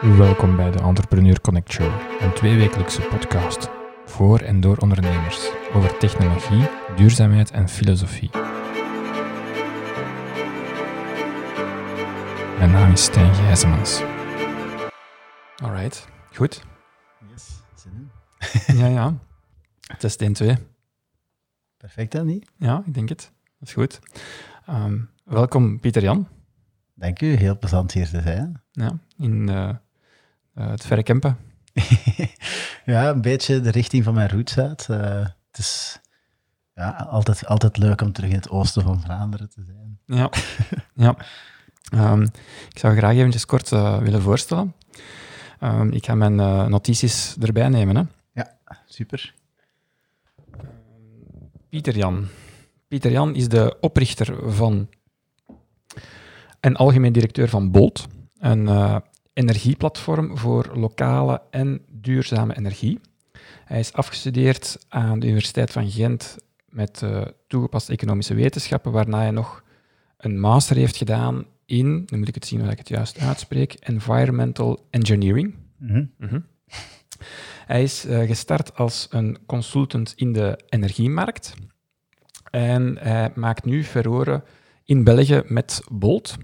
[0.00, 3.70] Welkom bij de Entrepreneur Connect Show, een tweewekelijkse podcast
[4.04, 8.30] voor en door ondernemers over technologie, duurzaamheid en filosofie.
[12.58, 14.02] Mijn naam is Stijn Gijzemans.
[15.56, 16.62] Alright, goed.
[17.30, 18.10] Yes, zin in.
[18.80, 19.18] Ja, ja.
[19.98, 20.56] Test 1, 2.
[21.76, 22.50] Perfect dan niet?
[22.56, 23.32] Ja, ik denk het.
[23.58, 24.00] Dat is goed.
[24.66, 26.28] Ehm, welkom Pieter Jan.
[26.94, 28.62] Dank u, heel plezant hier te zijn.
[28.72, 29.74] Ja, in eh,
[30.68, 31.36] het verre Kempen.
[32.84, 34.86] ja, een beetje de richting van mijn roots uit.
[34.90, 36.00] Eh, het is
[36.74, 39.98] ja, altijd, altijd leuk om terug in het oosten van Vlaanderen te zijn.
[40.04, 40.30] Ja,
[40.94, 41.16] ja.
[41.90, 42.22] Ehm,
[42.70, 44.74] ik zou graag eventjes kort eh, willen voorstellen.
[45.58, 47.96] Ehm, ik ga mijn eh, notities erbij nemen.
[47.96, 48.02] Hè.
[48.32, 49.34] Ja, super.
[51.68, 52.26] Pieter Jan.
[52.88, 54.88] Pieter Jan is de oprichter van
[56.60, 58.06] en algemeen directeur van Bolt,
[58.38, 58.96] een eh,
[59.40, 63.00] energieplatform voor lokale en duurzame energie.
[63.64, 66.36] Hij is afgestudeerd aan de Universiteit van Gent
[66.68, 69.62] met eh, toegepaste economische wetenschappen, waarna hij nog
[70.16, 73.72] een master heeft gedaan in, nu moet ik het zien hoe ik het juist uitspreek,
[73.72, 75.54] Environmental Engineering.
[75.78, 76.04] Mhm.
[76.18, 76.40] Mhm.
[77.66, 81.54] Hij is eh, gestart als een consultant in de energiemarkt.
[82.50, 84.44] En hij maakt nu furoren
[84.84, 86.36] in België met Bolt.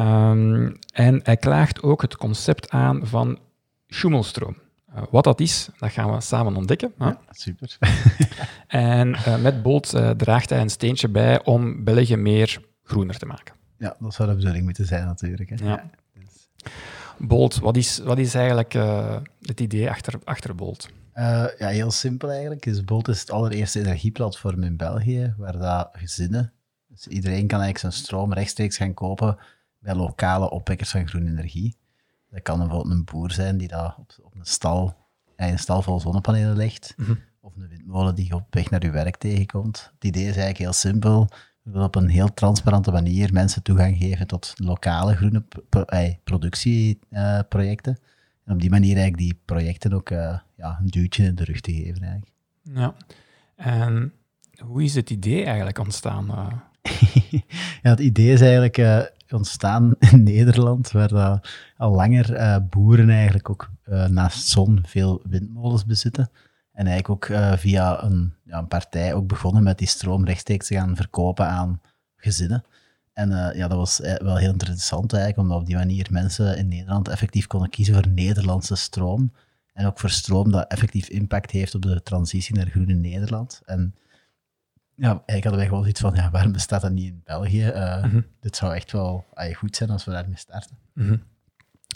[0.00, 3.38] Ehm, en hij klaagt ook het concept aan van
[3.86, 4.56] Schumelstroom.
[4.94, 6.92] Eh, wat dat is, dat gaan we samen ontdekken.
[6.98, 7.76] Ja, super.
[8.66, 13.26] En eh, met Bolt eh, draagt hij een steentje bij om België meer groener te
[13.26, 13.54] maken.
[13.78, 15.50] ja, dat zou de bedoeling moeten zijn natuurlijk.
[15.50, 15.64] Hè.
[15.64, 15.90] Ja.
[16.12, 16.48] Dus,
[17.18, 18.72] Bolt, wat is, wat is eigenlijk
[19.40, 20.88] het idee achter, achter Bolt?
[21.58, 22.62] ja, heel simpel eigenlijk.
[22.62, 26.52] Dus Bolt is het allereerste energieplatform in België, waar dat gezinnen,
[26.88, 29.38] dus iedereen kan eigenlijk zijn stroom rechtstreeks gaan kopen
[29.80, 31.76] bij lokale opwekkers van groene energie.
[32.30, 34.96] Dat kan bijvoorbeeld een boer zijn die dat op, op een stal,
[35.36, 37.14] ja, een stal vol zonnepanelen legt, Mhm.
[37.40, 39.90] of een windmolen die je op weg naar je werk tegenkomt.
[39.94, 41.28] Het idee is eigenlijk heel simpel.
[41.62, 46.14] We willen op een heel transparante manier mensen toegang geven tot lokale groene pro- eh,
[46.24, 47.98] productieprojecten.
[48.44, 51.60] en op die manier eigenlijk die projecten ook eh, ja, een duwtje in de rug
[51.60, 52.02] te geven.
[52.02, 52.32] Eigenlijk.
[52.62, 52.94] Ja.
[53.56, 54.12] En
[54.58, 56.28] hoe is het idee eigenlijk ontstaan?
[56.30, 56.52] eh?
[57.82, 59.00] ja, het idee is eigenlijk eh,
[59.32, 65.22] ontstaan in Nederland, waar dat al langer eh, boeren eigenlijk ook eh, naast zon veel
[65.28, 66.30] windmolens bezitten.
[66.72, 70.66] En eigenlijk ook eh, via een, ja, een partij ook begonnen met die stroom rechtstreeks
[70.66, 71.80] te gaan verkopen aan
[72.16, 72.64] gezinnen.
[73.12, 77.08] En ja, dat was wel heel interessant eigenlijk, omdat op die manier mensen in Nederland
[77.08, 79.32] effectief konden kiezen voor Nederlandse stroom.
[79.72, 83.60] En ook voor stroom dat effectief impact heeft op de transitie naar groene Nederland.
[83.64, 83.94] En
[85.00, 87.64] ja, eigenlijk hadden wij gewoon zoiets van, ja, waarom bestaat dat niet in België?
[87.66, 88.20] Eh, Mhm.
[88.40, 90.76] Dit zou echt wel ah, goed zijn als we daarmee starten.
[90.94, 91.16] Mhm.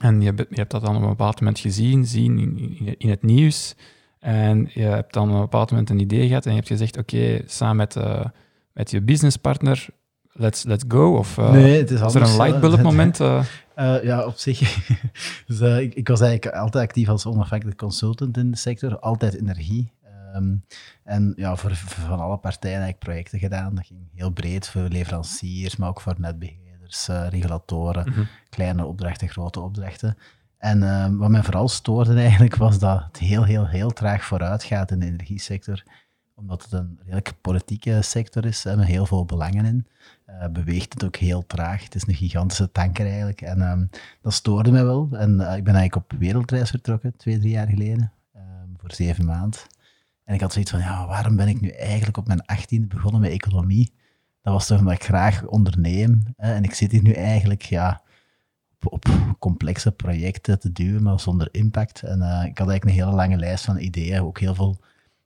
[0.00, 3.10] En je, hebt- je hebt dat dan op een bepaald moment gezien, zien in, in,
[3.10, 3.74] het nieuws.
[4.18, 6.98] En je hebt dan op een bepaald moment een idee gehad en je hebt gezegd,
[6.98, 8.24] oké, samen met, eh,
[8.72, 9.86] met je businesspartner,
[10.32, 11.16] let's, let's go.
[11.16, 13.18] Of eh, Nee, het is was er een lightbulb moment?
[14.02, 14.86] ja, op zich.
[15.46, 19.92] dus, ik, ik was eigenlijk altijd actief als onafhankelijk consultant in de sector, altijd energie.
[20.34, 20.54] Ehm,
[21.04, 23.74] en ja, voor, voor van alle partijen eigenlijk projecten gedaan.
[23.74, 28.22] Dat ging heel breed voor leveranciers, maar ook voor netbeheerders, eh, regulatoren, Mhm.
[28.48, 30.16] kleine opdrachten, grote opdrachten.
[30.58, 34.64] En ehm, wat mij vooral stoorde eigenlijk, was dat het heel, heel, heel traag vooruit
[34.64, 35.82] gaat in de energiesector.
[36.36, 39.86] Omdat het een redelijk politieke sector is, hè, met heel veel belangen in.
[40.24, 41.84] eh, beweegt het ook heel traag.
[41.84, 43.40] Het is een gigantische tanker eigenlijk.
[43.40, 43.86] En ehm,
[44.22, 45.08] dat stoorde mij wel.
[45.12, 48.12] En eh, ik ben eigenlijk op wereldreis vertrokken, twee, drie jaar geleden,
[48.76, 49.60] voor zeven maanden.
[50.24, 53.20] En ik had zoiets van, ja, waarom ben ik nu eigenlijk op mijn achttiende begonnen
[53.20, 53.92] met economie?
[54.42, 56.22] Dat was toch omdat ik graag onderneem.
[56.36, 56.54] Hè?
[56.54, 58.02] En ik zit hier nu eigenlijk, ja,
[58.80, 62.02] op, op complexe projecten te duwen, maar zonder impact.
[62.02, 64.80] En eh, ik had eigenlijk een hele lange lijst van ideeën, ook heel veel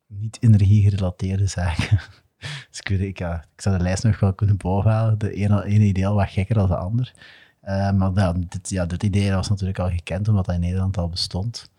[0.07, 2.01] niet-energie gerelateerde zaken.
[2.71, 3.19] dus ik ik,
[3.57, 5.19] zou de lijst nog wel kunnen bovenhalen.
[5.19, 7.15] De ene, ene idee al wat gekker dan de ander.
[7.61, 10.97] Eh, maar ja, dit, ja, dit idee was natuurlijk al gekend, omdat dat in Nederland
[10.97, 11.71] al bestond.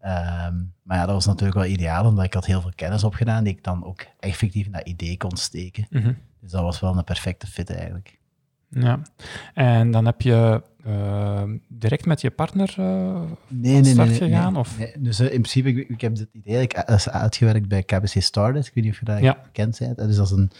[0.00, 3.44] Ehm, maar ja, dat was natuurlijk wel ideaal, omdat ik had heel veel kennis opgedaan
[3.44, 5.86] die ik dan ook effectief in dat idee kon steken.
[5.90, 6.12] Mhm.
[6.40, 8.18] Dus dat was wel een perfecte fit eigenlijk.
[8.70, 9.00] Ja.
[9.54, 14.52] En dan heb je eh, direct met je partner eh, Nee, nee, start nee, gegaan?
[14.52, 14.60] nee.
[14.60, 14.76] Of?
[14.98, 18.66] Dus eh, in principe, ik, ik heb dit idee uit- uitgewerkt bij KBC Started.
[18.66, 19.38] Ik weet niet of je dat Ja.
[19.52, 19.78] kent.
[19.78, 19.96] bent.
[19.96, 20.50] Dus dat is een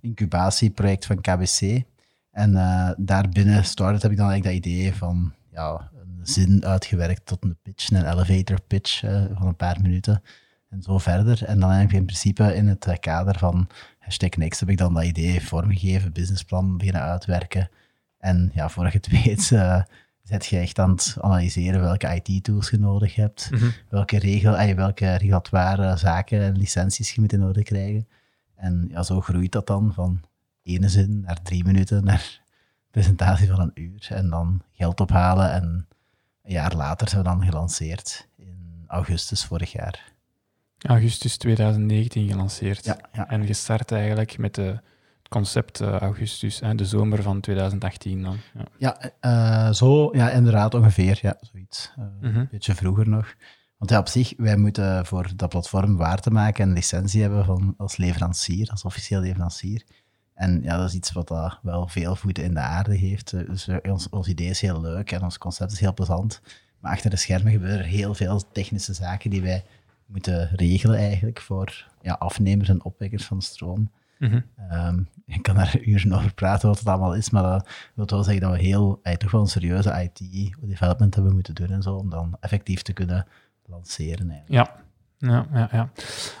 [0.00, 1.82] incubatieproject van KBC.
[2.30, 5.90] En eh daarbinnen Started heb ik dan eigenlijk dat idee van ja,
[6.28, 10.22] zin uitgewerkt tot een pitch, een elevator pitch eh, van een paar minuten.
[10.70, 11.44] En zo verder.
[11.44, 14.78] En dan heb ik in principe in het eh, kader van hashtag Next heb ik
[14.78, 17.70] dan dat idee vormgegeven, businessplan beginnen uitwerken.
[18.18, 19.82] En ja, voor je het weet, eh,
[20.22, 23.70] zet je echt aan het analyseren welke IT-tools je nodig hebt, Mhm.
[23.88, 28.08] welke, regel, welke regulatoire zaken en licenties je moet in orde krijgen.
[28.54, 30.20] En ja, zo groeit dat dan van
[30.62, 32.40] ene zin naar drie minuten, naar
[32.90, 34.06] presentatie van een uur.
[34.08, 35.52] En dan geld ophalen.
[35.52, 35.86] En
[36.48, 40.12] een jaar later zijn we dan gelanceerd in augustus vorig jaar.
[40.78, 42.84] Augustus 2019 gelanceerd.
[42.84, 43.28] Ja, ja.
[43.28, 44.62] En gestart eigenlijk met de,
[45.18, 48.36] het concept eh, augustus, hè, de zomer van 2018 dan.
[48.54, 48.64] Ja.
[48.78, 51.18] Ja, eh, zo, ja, inderdaad, ongeveer.
[51.22, 51.92] Ja, zoiets.
[51.96, 52.38] Eh, Mhm.
[52.38, 53.34] Een beetje vroeger nog.
[53.78, 57.22] Want ja, op zich, wij moeten voor dat platform waar te maken en een licentie
[57.22, 59.84] hebben van, als leverancier, als officieel leverancier.
[60.38, 63.32] En ja, dat is iets wat dat wel veel voeten in de aarde heeft.
[63.32, 66.40] Eh, Dus eh, ons, ons idee is heel leuk en ons concept is heel plezant.
[66.80, 69.64] Maar achter de schermen gebeuren er heel veel technische zaken die wij
[70.06, 73.90] moeten regelen eigenlijk voor ja, afnemers en opwekkers van stroom.
[74.18, 74.40] Mhm.
[74.70, 78.22] Ehm, ik kan daar uren over praten wat het allemaal is, maar dat wil wel
[78.22, 81.94] zeggen dat we heel, eh, toch wel een serieuze IT-development hebben moeten doen en zo,
[81.94, 83.26] om dan effectief te kunnen
[83.66, 84.30] lanceren.
[84.30, 84.68] Eigenlijk.
[84.68, 84.86] Ja.
[85.18, 85.90] Ja, ja, ja.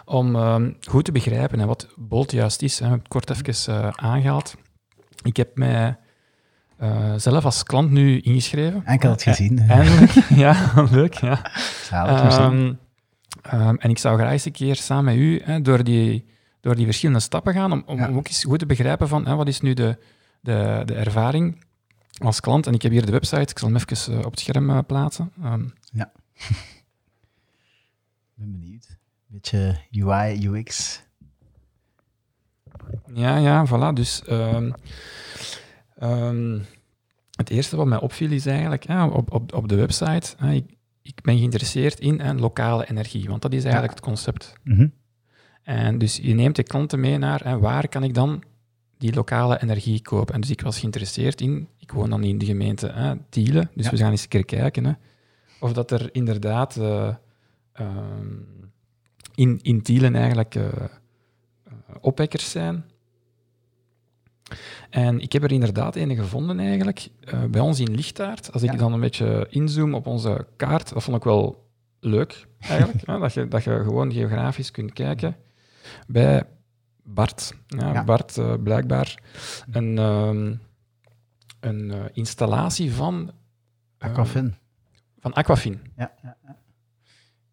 [0.04, 3.88] Om ehm, goed te begrijpen hè, wat Bolt juist is, hè, het kort even eh,
[3.94, 4.56] aangehaald.
[5.22, 5.96] Ik heb mij
[6.76, 8.82] eh, zelf als klant nu ingeschreven.
[8.84, 9.58] En ik had het gezien.
[9.58, 10.10] Eh, Eindelijk,
[10.44, 11.14] ja, leuk.
[11.14, 11.50] Ja.
[11.82, 12.38] Zalig.
[12.38, 12.72] Ehm,
[13.42, 16.26] ehm, en ik zou graag eens een keer samen met u hè, door, die,
[16.60, 18.08] door die verschillende stappen gaan, om, om Ja.
[18.08, 19.98] ook eens goed te begrijpen van hè, wat is nu de,
[20.40, 21.64] de, de ervaring
[22.18, 22.66] als klant.
[22.66, 25.32] En ik heb hier de website, ik zal hem even op het scherm plaatsen.
[25.92, 26.77] Ik
[28.38, 28.96] ben benieuwd.
[29.26, 31.02] Beetje UI, UX.
[33.14, 33.92] ja, ja, voilà.
[33.94, 34.70] Dus ehm,
[35.96, 36.58] ehm,
[37.36, 40.76] het eerste wat mij opviel is eigenlijk ja, op, op, op de website, hè, ik,
[41.02, 44.52] ik ben geïnteresseerd in hè, lokale energie, want dat is eigenlijk het concept.
[44.64, 44.88] Mhm.
[45.62, 48.42] En dus je neemt de klanten mee naar hè, waar kan ik dan
[48.98, 50.34] die lokale energie kopen.
[50.34, 53.84] En dus ik was geïnteresseerd in, ik woon dan in de gemeente hè, Tielen, dus
[53.84, 53.90] Ja.
[53.90, 54.92] we gaan eens een keer kijken hè,
[55.60, 57.14] of dat er inderdaad eh,
[57.78, 58.26] ehm,
[59.34, 60.66] in, in Tielen eigenlijk eh,
[62.00, 62.84] opwekkers zijn.
[64.90, 68.52] En ik heb er inderdaad een gevonden eigenlijk, eh, bij ons in Lichtaard.
[68.52, 68.76] Als ik Ja.
[68.76, 71.68] dan een beetje inzoom op onze kaart, dat vond ik wel
[72.00, 75.36] leuk eigenlijk, hè, dat, je, dat je gewoon geografisch kunt kijken.
[76.06, 76.42] Bij
[77.02, 77.54] Bart.
[77.66, 78.04] Ja, Ja.
[78.04, 79.22] Bart, blijkbaar
[79.70, 80.54] een, ehm,
[81.60, 83.32] een installatie van...
[83.98, 84.54] Aquafin.
[85.20, 85.80] van Aquafin.
[85.96, 86.36] Ja, ja,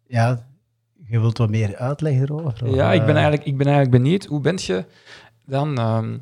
[0.08, 0.46] ja.
[1.06, 2.74] je wilt wat meer uitleg erover?
[2.74, 4.84] Ja, ik ben, eh, eigenlijk, ik ben eigenlijk benieuwd, hoe ben je
[5.46, 6.18] dan ehm,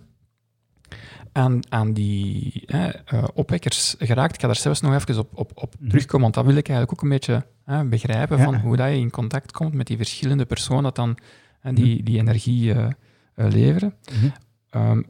[1.32, 4.34] aan, aan die eh, opwekkers geraakt?
[4.34, 5.88] Ik ga daar zelfs nog even op, op, op Mhm.
[5.88, 7.46] terugkomen, want dat wil ik eigenlijk ook een beetje
[7.88, 8.44] begrijpen, Ja.
[8.44, 11.16] van hoe dat je in contact komt met die verschillende personen dat dan
[11.60, 12.04] hè, die, Mhm.
[12.04, 12.88] die energie eh,
[13.34, 13.94] leveren.
[14.12, 14.28] mhm.
[14.70, 15.02] Ehm,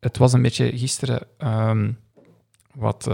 [0.00, 1.92] het was een beetje gisteren ehm,
[2.74, 3.10] wat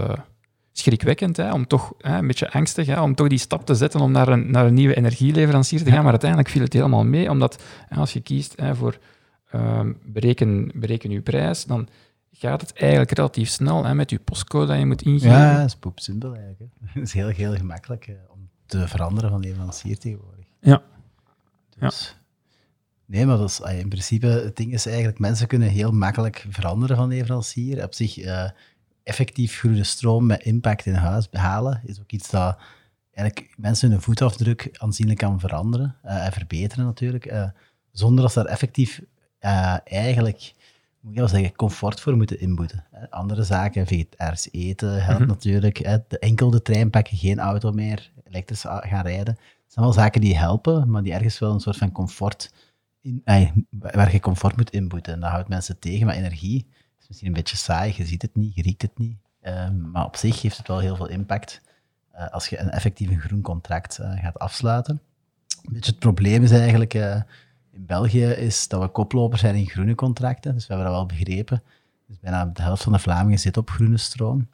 [0.79, 3.99] schrikwekkend, hè, om toch hè, een beetje angstig, hè, om toch die stap te zetten
[3.99, 6.01] om naar een, naar een nieuwe energieleverancier te gaan.
[6.01, 8.97] Maar uiteindelijk viel het helemaal mee, omdat hè, als je kiest hè, voor
[9.51, 11.87] ehm, bereken, bereken je prijs, dan
[12.31, 15.37] gaat het eigenlijk relatief snel hè, met je postcode dat je moet ingeven.
[15.37, 16.73] Ja, dat is poepsimpel eigenlijk.
[16.85, 20.45] Het is heel, heel gemakkelijk om te veranderen van leverancier tegenwoordig.
[20.59, 20.81] Ja.
[21.79, 22.17] Dus,
[23.07, 26.45] Nee, maar dat is, ah, in principe, het ding is eigenlijk, mensen kunnen heel makkelijk
[26.49, 27.83] veranderen van leverancier.
[27.83, 28.49] Op zich, eh,
[29.07, 32.57] effectief groene stroom met impact in huis behalen, is ook iets dat
[33.13, 37.49] eigenlijk mensen hun voetafdruk aanzienlijk kan veranderen eh, en verbeteren natuurlijk, eh,
[37.91, 39.01] zonder dat ze daar effectief
[39.39, 40.53] eh, eigenlijk,
[40.99, 42.85] moet ik wel zeggen, comfort voor moeten inboeten.
[43.09, 45.29] Andere zaken, vegetarisch eten helpt Mhm.
[45.29, 49.33] natuurlijk, de, enkel de trein pakken, geen auto meer, elektrisch gaan rijden.
[49.33, 52.53] Het zijn wel zaken die helpen, maar die ergens wel een soort van comfort,
[53.01, 53.21] in,
[53.69, 55.13] waar je comfort moet inboeten.
[55.13, 56.67] En dat houdt mensen tegen, maar energie
[57.07, 59.17] is misschien een beetje saai, je ziet het niet, je riekt het niet.
[59.41, 61.61] Ehm, maar op zich heeft het wel heel veel impact
[62.11, 65.01] eh, als je een effectief een groen contract eh, gaat afsluiten.
[65.63, 67.21] Een beetje het probleem is eigenlijk eh,
[67.71, 71.17] in België is dat we koplopers zijn in groene contracten, dus we hebben dat wel
[71.17, 71.63] begrepen.
[72.07, 74.47] Dus bijna de helft van de Vlamingen zit op groene stroom.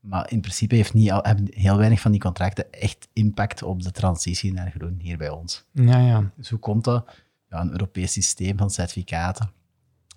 [0.00, 3.82] Maar in principe heeft niet al, hebben heel weinig van die contracten echt impact op
[3.82, 5.64] de transitie naar groen hier bij ons.
[5.72, 5.98] ja.
[5.98, 6.30] ja.
[6.36, 7.10] Dus hoe komt dat?
[7.48, 9.50] Ja, een Europees systeem van certificaten.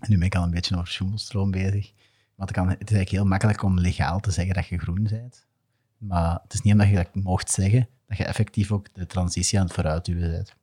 [0.07, 1.91] Nu ben ik al een beetje over schoemelstroom bezig.
[2.36, 5.45] Want het, het is eigenlijk heel makkelijk om legaal te zeggen dat je groen bent.
[5.98, 9.60] Maar het is niet omdat je dat mocht zeggen, dat je effectief ook de transitie
[9.60, 10.55] aan het vooruitduwen bent.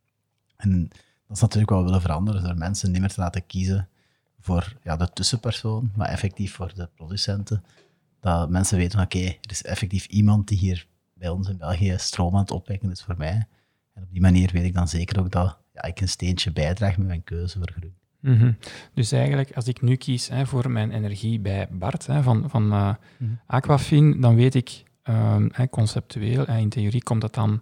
[0.57, 0.89] En
[1.27, 3.89] dat is natuurlijk wat we willen veranderen, door mensen niet meer te laten kiezen
[4.41, 7.65] voor ja, de tussenpersoon, maar effectief voor de producenten.
[8.21, 12.35] Dat mensen weten, oké, er is effectief iemand die hier bij ons in België stroom
[12.35, 13.47] aan het opwekken is voor mij.
[13.93, 16.97] En op die manier weet ik dan zeker ook dat ja, ik een steentje bijdraag
[16.97, 17.95] met mijn keuze voor groen.
[18.21, 18.53] Mhm.
[18.95, 22.73] Dus eigenlijk, als ik nu kies hè, voor mijn energie bij Bart hè, van, van
[22.73, 23.31] eh, Mhm.
[23.47, 26.47] Aquafin, dan weet ik, ehm, hè, conceptueel.
[26.47, 27.61] En in theorie komt dat dan,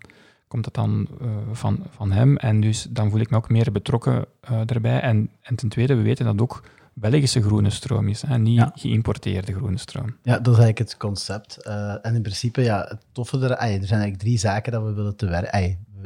[0.49, 2.37] komt dat dan eh, van, van hem.
[2.37, 5.01] En dus dan voel ik me ook meer betrokken uh, erbij.
[5.01, 6.63] En, en ten tweede, we weten dat ook
[6.95, 8.73] Belgische groene stroom is, hè, niet Ja.
[8.75, 10.07] geïmporteerde groene stroom.
[10.23, 11.57] Ja, dat is eigenlijk het concept.
[11.63, 14.93] Eh, en in principe, ja, het toffe er, er zijn eigenlijk drie zaken dat we
[14.93, 15.27] willen te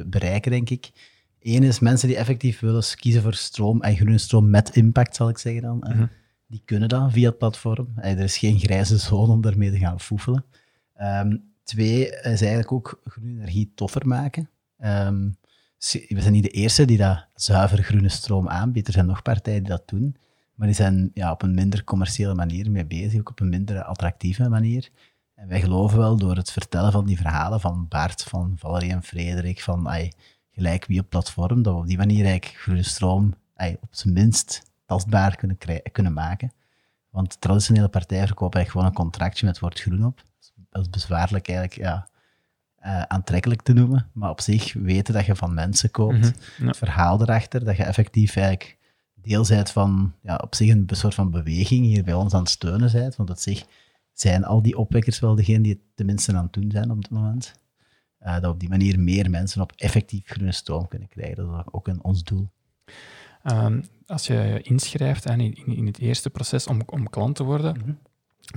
[0.05, 0.91] bereiken, denk ik.
[1.43, 5.29] Eén is mensen die effectief willen kiezen voor stroom, en groene stroom met impact, zal
[5.29, 5.77] ik zeggen dan.
[5.77, 6.05] Mhm.
[6.47, 7.87] Die kunnen dat via het platform.
[7.95, 10.45] Er is geen grijze zone om daarmee te gaan foefelen.
[10.93, 14.49] Ehm, twee is eigenlijk ook groene energie toffer maken.
[14.77, 15.29] Ehm,
[16.07, 18.87] we zijn niet de eerste die dat zuiver groene stroom aanbiedt.
[18.87, 20.15] Er zijn nog partijen die dat doen.
[20.55, 23.83] Maar die zijn ja, op een minder commerciële manier mee bezig, ook op een minder
[23.83, 24.89] attractieve manier.
[25.35, 29.03] En wij geloven wel door het vertellen van die verhalen van Bart, van Valerie en
[29.03, 30.11] Frederik, van ai,
[30.53, 33.33] gelijk wie op platform, dat we op die manier eigenlijk groene stroom
[33.81, 36.51] op zijn minst tastbaar kunnen, krij- kunnen maken.
[37.09, 40.23] Want traditionele partijen verkopen eigenlijk gewoon een contractje met het woord groen op.
[40.69, 42.07] Dat is bezwaarlijk eigenlijk ja,
[42.75, 46.65] eh, aantrekkelijk te noemen, maar op zich weten dat je van mensen koopt, Mhm, ja.
[46.67, 48.77] het verhaal erachter, dat je effectief eigenlijk
[49.13, 52.49] deel bent van ja, op zich een soort van beweging hier bij ons aan het
[52.49, 53.65] steunen bent, want op zich
[54.13, 57.11] zijn al die opwekkers wel degene die het tenminste aan het doen zijn op dit
[57.11, 57.53] moment.
[58.23, 61.35] Eh, dat op die manier meer mensen op effectief groene stroom kunnen krijgen.
[61.35, 62.49] Dat is ook een, ons doel.
[63.43, 67.43] Ehm, als je je inschrijft en in, in het eerste proces om, om klant te
[67.43, 67.91] worden, Mhm.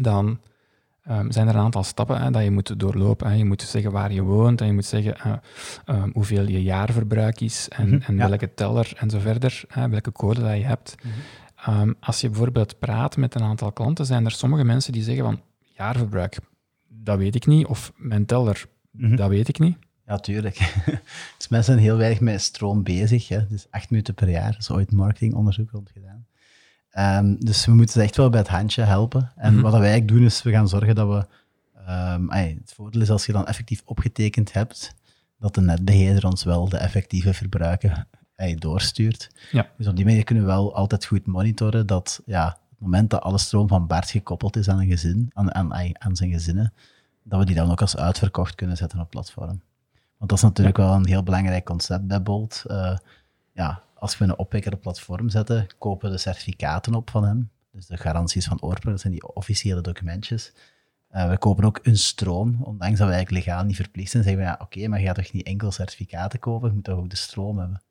[0.02, 0.40] dan
[1.02, 3.26] ehm, zijn er een aantal stappen hè, dat je moet doorlopen.
[3.28, 3.35] Hè.
[3.35, 5.32] Je moet zeggen waar je woont en je moet zeggen eh,
[5.85, 8.28] ehm, hoeveel je jaarverbruik is en, Mhm, en ja.
[8.28, 10.94] welke teller en zo verder, hè, welke code dat je hebt.
[11.56, 15.25] Ehm, als je bijvoorbeeld praat met een aantal klanten, zijn er sommige mensen die zeggen
[15.25, 16.38] van jaarverbruik,
[16.88, 18.66] dat weet ik niet, of mijn teller,
[18.97, 19.17] Mhm.
[19.17, 19.76] dat weet ik niet.
[20.07, 20.57] Ja, tuurlijk.
[21.38, 23.29] dus mensen zijn heel weinig met stroom bezig.
[23.29, 23.47] Hè.
[23.47, 24.55] Dus acht minuten per jaar.
[24.59, 26.26] Is ooit marketingonderzoek rond gedaan.
[26.91, 29.33] Ehm, dus we moeten ze echt wel bij het handje helpen.
[29.37, 29.62] En Mhm.
[29.62, 31.26] wat wij eigenlijk doen, is we gaan zorgen dat we...
[31.87, 34.95] ehm, het voordeel is als je dan effectief opgetekend hebt,
[35.38, 38.09] dat de netbeheerder ons wel de effectieve verbruiken
[38.55, 39.31] doorstuurt.
[39.53, 39.71] Ja.
[39.76, 43.11] Dus op die manier kunnen we wel altijd goed monitoren dat ja, op het moment
[43.11, 45.73] dat alle stroom van Bart gekoppeld is aan een gezin, aan, aan,
[46.03, 46.73] aan zijn gezinnen,
[47.28, 49.61] dat we die dan ook als uitverkocht kunnen zetten op platform.
[50.16, 52.64] Want dat is natuurlijk wel een heel belangrijk concept bij Bolt.
[52.66, 52.97] Eh,
[53.52, 57.50] ja, als we een opwekker op platform zetten, kopen we de certificaten op van hem.
[57.73, 60.52] Dus de garanties van Orpro, dat zijn die officiële documentjes.
[61.09, 64.23] Eh, we kopen ook hun stroom, ondanks dat we eigenlijk legaal niet verplicht zijn.
[64.23, 66.99] Zeggen we, ja, oké, maar je gaat toch niet enkel certificaten kopen, je moet toch
[66.99, 67.83] ook de stroom hebben.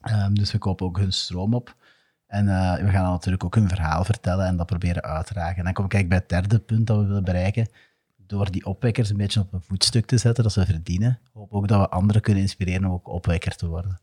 [0.00, 1.76] Ehm, dus we kopen ook hun stroom op.
[2.26, 5.56] En eh, we gaan natuurlijk ook hun verhaal vertellen en dat proberen uit te dragen.
[5.56, 7.68] En dan kom ik eigenlijk bij het derde punt dat we willen bereiken.
[8.26, 11.18] Door die opwekkers een beetje op een voetstuk te zetten, dat ze verdienen.
[11.32, 14.00] Hoop ook dat we anderen kunnen inspireren om ook opwekker te worden.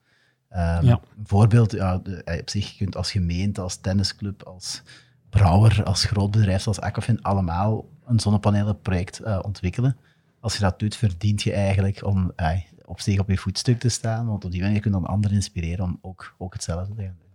[0.52, 0.80] Ja.
[1.18, 4.82] Een voorbeeld, ja, de- eh, op zich, je kunt als gemeente, als tennisclub, als
[5.30, 9.98] brouwer, als groot bedrijf zoals Aquafin allemaal een zonnepanelenproject eh, ontwikkelen.
[10.40, 13.90] Als je dat doet, verdient je eigenlijk om eh, op zich op je voetstuk te
[13.90, 17.02] staan, want op die manier kun je dan anderen inspireren om ook, ook hetzelfde te
[17.02, 17.28] gaan doen.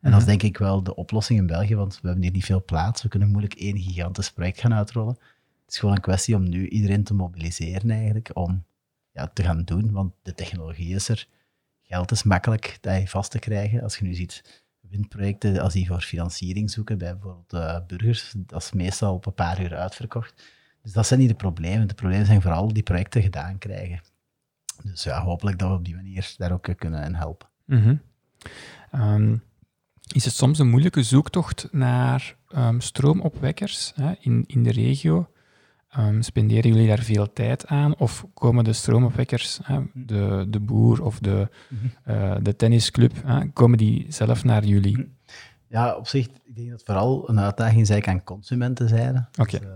[0.00, 2.44] En dat is denk ik wel de oplossing in België, want we hebben hier niet
[2.44, 3.02] veel plaats.
[3.02, 5.16] We kunnen moeilijk één gigantisch project gaan uitrollen.
[5.66, 8.64] Het is gewoon een kwestie om nu iedereen te mobiliseren eigenlijk, om
[9.10, 11.28] ja, te gaan doen, want de technologie is er.
[11.82, 13.82] Geld is makkelijk dat vast te krijgen.
[13.82, 18.62] Als je nu ziet windprojecten, als die voor financiering zoeken bij bijvoorbeeld eh, burgers, dat
[18.62, 20.42] is meestal op een paar uur uitverkocht.
[20.82, 21.88] Dus dat zijn niet de problemen.
[21.88, 24.00] De problemen zijn vooral die projecten gedaan krijgen.
[24.82, 27.48] Dus ja, hopelijk dat we op die manier daar ook kunnen helpen.
[27.64, 27.96] Mhm.
[28.90, 29.36] Ehm,
[30.12, 35.30] is het soms een moeilijke zoektocht naar ehm, stroomopwekkers hè, in, in de regio?
[35.96, 37.96] Ehm, spenderen jullie daar veel tijd aan?
[37.96, 41.48] Of komen de stroomopwekkers, hè, de, de boer of de,
[42.04, 45.14] eh, de tennisclub, hè, komen die zelf naar jullie?
[45.68, 49.26] Ja, op zich, ik denk dat vooral een uitdaging is eigenlijk aan consumentenzijde.
[49.40, 49.58] Oké.
[49.58, 49.74] Dus, eh,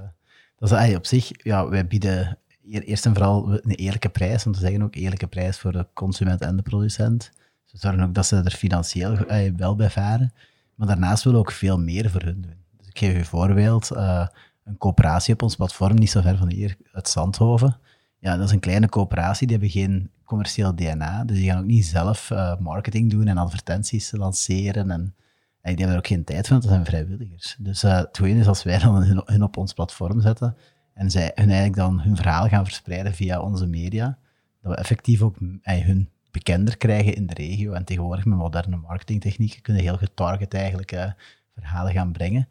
[0.58, 4.44] dat is eigenlijk op zich, ja, wij bieden eer- eerst en vooral een eerlijke prijs,
[4.44, 7.30] want we zeggen ook eerlijke prijs voor de consument en de producent.
[7.64, 9.16] Ze zorgen ook dat ze er financieel
[9.56, 10.32] wel bij varen,
[10.74, 12.54] maar daarnaast willen we ook veel meer voor hun doen.
[12.78, 14.26] Dus ik geef u een voorbeeld, eh,
[14.64, 17.76] een coöperatie op ons platform, niet zo ver van hier, uit Zandhoven.
[18.18, 21.64] Ja, dat is een kleine coöperatie, die hebben geen commercieel DNA, dus die gaan ook
[21.64, 25.14] niet zelf eh, marketing doen en advertenties lanceren en
[25.60, 27.56] en die hebben er ook geen tijd want dat zijn vrijwilligers.
[27.58, 30.56] Dus eh, het goede is als wij dan hun, op ons platform zetten
[30.94, 34.18] en zij hun eigenlijk dan hun verhaal gaan verspreiden via onze media,
[34.62, 37.72] dat we effectief ook eh, hun bekender krijgen in de regio.
[37.72, 41.10] En tegenwoordig met moderne marketingtechnieken kunnen heel getarget eigenlijk eh,
[41.54, 42.48] verhalen gaan brengen.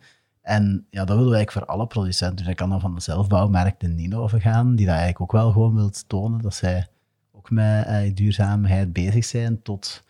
[0.50, 2.46] En ja, dat willen we eigenlijk voor alle producenten.
[2.46, 5.76] Dus kan dan van de zelfbouwmerk de Nino overgaan, die dat eigenlijk ook wel gewoon
[5.76, 6.88] wil tonen dat zij
[7.32, 10.04] ook met eh, duurzaamheid bezig zijn, tot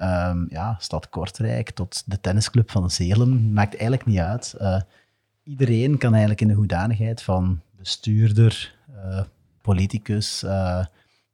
[0.00, 4.54] Ehm, ja, Stad Kortrijk tot de tennisclub van Zeeland, maakt eigenlijk niet uit.
[4.58, 4.80] Eh,
[5.42, 9.22] iedereen kan eigenlijk in de hoedanigheid van bestuurder, eh,
[9.60, 10.44] politicus,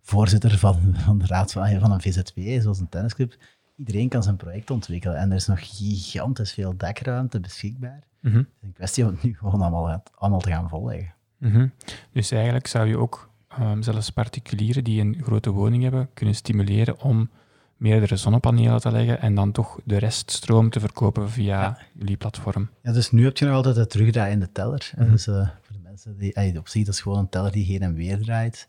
[0.03, 3.37] voorzitter van, van de raad van, van een VZW, zoals een tennisclub.
[3.77, 8.03] Iedereen kan zijn project ontwikkelen en er is nog gigantisch veel dekruimte beschikbaar.
[8.26, 8.37] Mhm.
[8.37, 11.14] Het is een kwestie om het nu gewoon allemaal, allemaal te gaan volleggen.
[11.38, 11.68] Mhm.
[12.12, 17.00] Dus eigenlijk zou je ook ehm, zelfs particulieren die een grote woning hebben kunnen stimuleren
[17.00, 17.30] om
[17.76, 21.78] meerdere zonnepanelen te leggen en dan toch de reststroom te verkopen via Ja.
[21.95, 22.71] jullie platform.
[22.83, 24.90] Ja, dus nu heb je nog altijd het terugdraaiende teller.
[24.97, 25.02] hè.
[25.02, 25.12] Mhm.
[25.12, 27.80] Dus eh, voor de mensen die, op zich, dat is gewoon een teller die heen
[27.83, 28.66] en weer draait,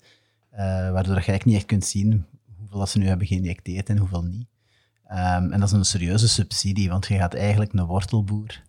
[0.49, 2.25] eh, waardoor je eigenlijk niet echt kunt zien
[2.57, 4.47] hoeveel dat ze nu hebben geïnjecteerd en hoeveel niet.
[5.07, 8.61] Ehm, en dat is een serieuze subsidie, want je gaat eigenlijk een wortelboer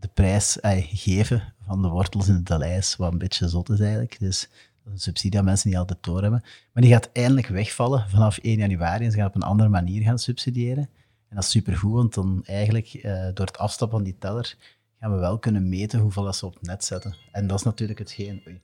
[0.00, 3.80] de prijs ey, geven van de wortels in het Daleis, wat een beetje zot is
[3.80, 4.18] eigenlijk.
[4.18, 4.50] Dus dat
[4.86, 6.42] is een subsidie dat mensen niet altijd doorhebben.
[6.72, 10.02] Maar die gaat eindelijk wegvallen vanaf 1 januari en ze gaan op een andere manier
[10.02, 10.88] gaan subsidiëren.
[11.28, 14.56] En dat is supergoed, want dan eigenlijk eh, door het afstappen van die teller
[15.00, 17.14] gaan we wel kunnen meten hoeveel dat ze op het net zetten.
[17.32, 18.42] En dat is natuurlijk hetgeen...
[18.46, 18.60] Oei.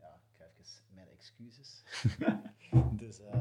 [0.00, 1.82] Ja, ik ga even mijn excuses.
[3.06, 3.38] dus, ehm,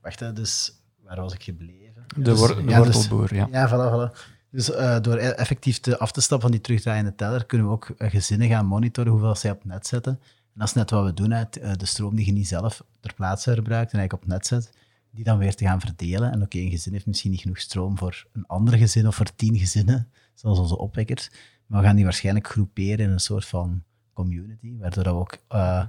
[0.00, 0.72] wacht, hè, dus
[1.02, 2.04] waar was ik gebleven?
[2.16, 3.48] De, Dus- wor- de ja, dus- wortelboer, ja.
[3.50, 4.38] ja, voilà, voilà.
[4.50, 7.72] Dus eh, door e- effectief te, af te stappen van die terugdraaiende teller, kunnen we
[7.72, 10.12] ook eh, gezinnen gaan monitoren hoeveel zij op net zetten.
[10.22, 13.14] En dat is net wat we doen, uit de stroom die je niet zelf ter
[13.14, 14.70] plaatse gebruikt en eigenlijk op net zet,
[15.10, 16.32] die dan weer te gaan verdelen.
[16.32, 19.34] En oké, een gezin heeft misschien niet genoeg stroom voor een ander gezin of voor
[19.36, 21.30] tien gezinnen, zoals onze opwekkers.
[21.66, 25.86] Maar we gaan die waarschijnlijk groeperen in een soort van community, waardoor we ook eh,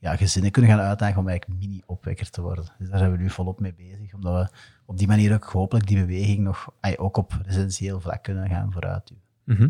[0.00, 2.64] ja, gezinnen kunnen gaan uitdagen om eigenlijk mini-opwekker te worden.
[2.78, 5.86] Dus daar zijn we nu volop mee bezig, omdat we op die manier ook hopelijk
[5.86, 9.22] die beweging nog ook op residentieel vlak kunnen gaan vooruitduwen.
[9.44, 9.68] Mhm.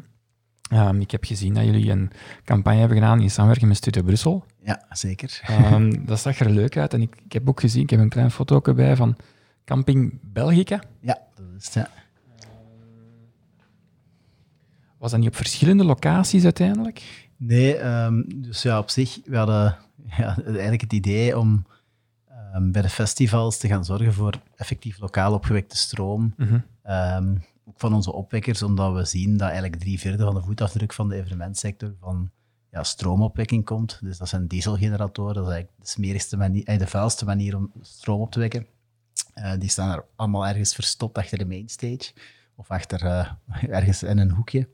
[0.70, 2.10] Ehm, ik heb gezien dat jullie een
[2.44, 4.44] campagne hebben gedaan in samenwerking met Studio Brussel.
[4.62, 5.40] Ja, zeker.
[5.46, 8.08] Ehm, dat zag er leuk uit en ik, ik heb ook gezien, ik heb een
[8.08, 9.16] klein foto ook erbij van
[9.64, 10.82] Camping Belgica.
[11.00, 11.74] Ja, dat is het.
[11.74, 11.88] Ja.
[14.98, 17.28] Was dat niet op verschillende locaties uiteindelijk?
[17.36, 19.76] Nee, ehm, dus ja, op zich, we hadden
[20.18, 21.66] ja, eigenlijk het idee om
[22.28, 26.34] ehm, bij de festivals te gaan zorgen voor effectief lokaal opgewekte stroom.
[26.36, 26.58] Mhm.
[26.82, 30.92] Ehm, ook van onze opwekkers, omdat we zien dat eigenlijk drie vierde van de voetafdruk
[30.92, 32.30] van de evenementsector van
[32.70, 33.98] ja, stroomopwekking komt.
[34.02, 37.72] Dus dat zijn dieselgeneratoren, dat is eigenlijk de smerigste manier, eh, de vuilste manier om
[37.80, 38.66] stroom op te wekken.
[39.34, 42.12] Eh, die staan er allemaal ergens verstopt achter de mainstage
[42.54, 43.32] of achter eh,
[43.78, 44.68] ergens in een hoekje.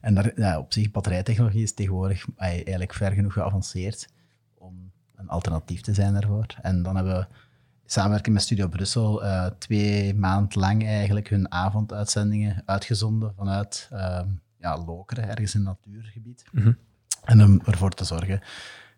[0.00, 4.08] En daar, ja, op zich, batterijtechnologie is tegenwoordig eigenlijk ver genoeg geavanceerd
[4.54, 6.46] om een alternatief te zijn daarvoor.
[6.62, 7.26] En dan hebben we
[7.86, 14.84] samenwerking met Studio Brussel eh, twee maanden lang eigenlijk hun avonduitzendingen uitgezonden vanuit ehm, ja,
[14.84, 16.44] Lokeren, ergens in een natuurgebied.
[16.52, 16.72] Mhm.
[17.24, 18.40] En om ervoor te zorgen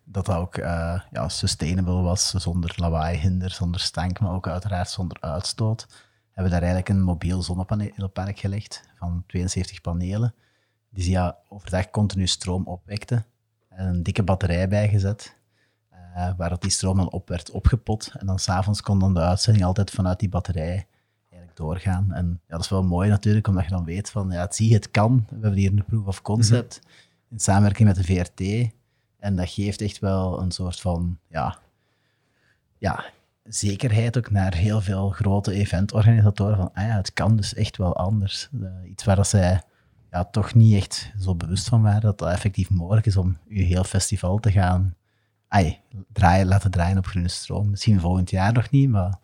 [0.03, 4.89] dat dat ook eh, ja, sustainable was, zonder lawaai, hinder, zonder stank, maar ook uiteraard
[4.89, 5.87] zonder uitstoot.
[6.31, 10.33] Hebben we daar eigenlijk een mobiel zonnepaneelpark gelegd van 72 panelen,
[10.91, 13.23] die ja, overdag continu stroom opwekte.
[13.69, 15.35] En een dikke batterij bijgezet,
[15.89, 18.11] eh, waar dat die stroom dan op werd opgepot.
[18.17, 20.87] En dan s'avonds kon dan de uitzending altijd vanuit die batterij
[21.29, 22.13] eigenlijk doorgaan.
[22.13, 24.73] En ja, dat is wel mooi natuurlijk, omdat je dan weet van, ja, het zie,
[24.73, 25.25] het kan.
[25.29, 26.81] We hebben hier een proof of concept
[27.29, 28.71] in samenwerking met de VRT.
[29.19, 31.57] En dat geeft echt wel een soort van, ja,
[32.77, 33.03] ja
[33.43, 37.95] zekerheid ook naar heel veel grote eventorganisatoren van, ah ja, het kan dus echt wel
[37.95, 38.49] anders.
[38.61, 39.61] Eh, iets waar dat zij
[40.11, 43.63] ja, toch niet echt zo bewust van waren, dat dat effectief mogelijk is om je
[43.63, 44.95] heel festival te gaan
[45.47, 45.77] ai,
[46.13, 47.69] draaien, laten draaien op groene stroom.
[47.69, 49.17] Misschien volgend jaar nog niet, maar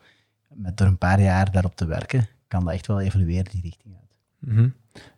[0.54, 3.94] met door een paar jaar daarop te werken, kan dat echt wel evolueren die richting
[4.00, 4.18] uit.
[4.38, 4.68] Mhm.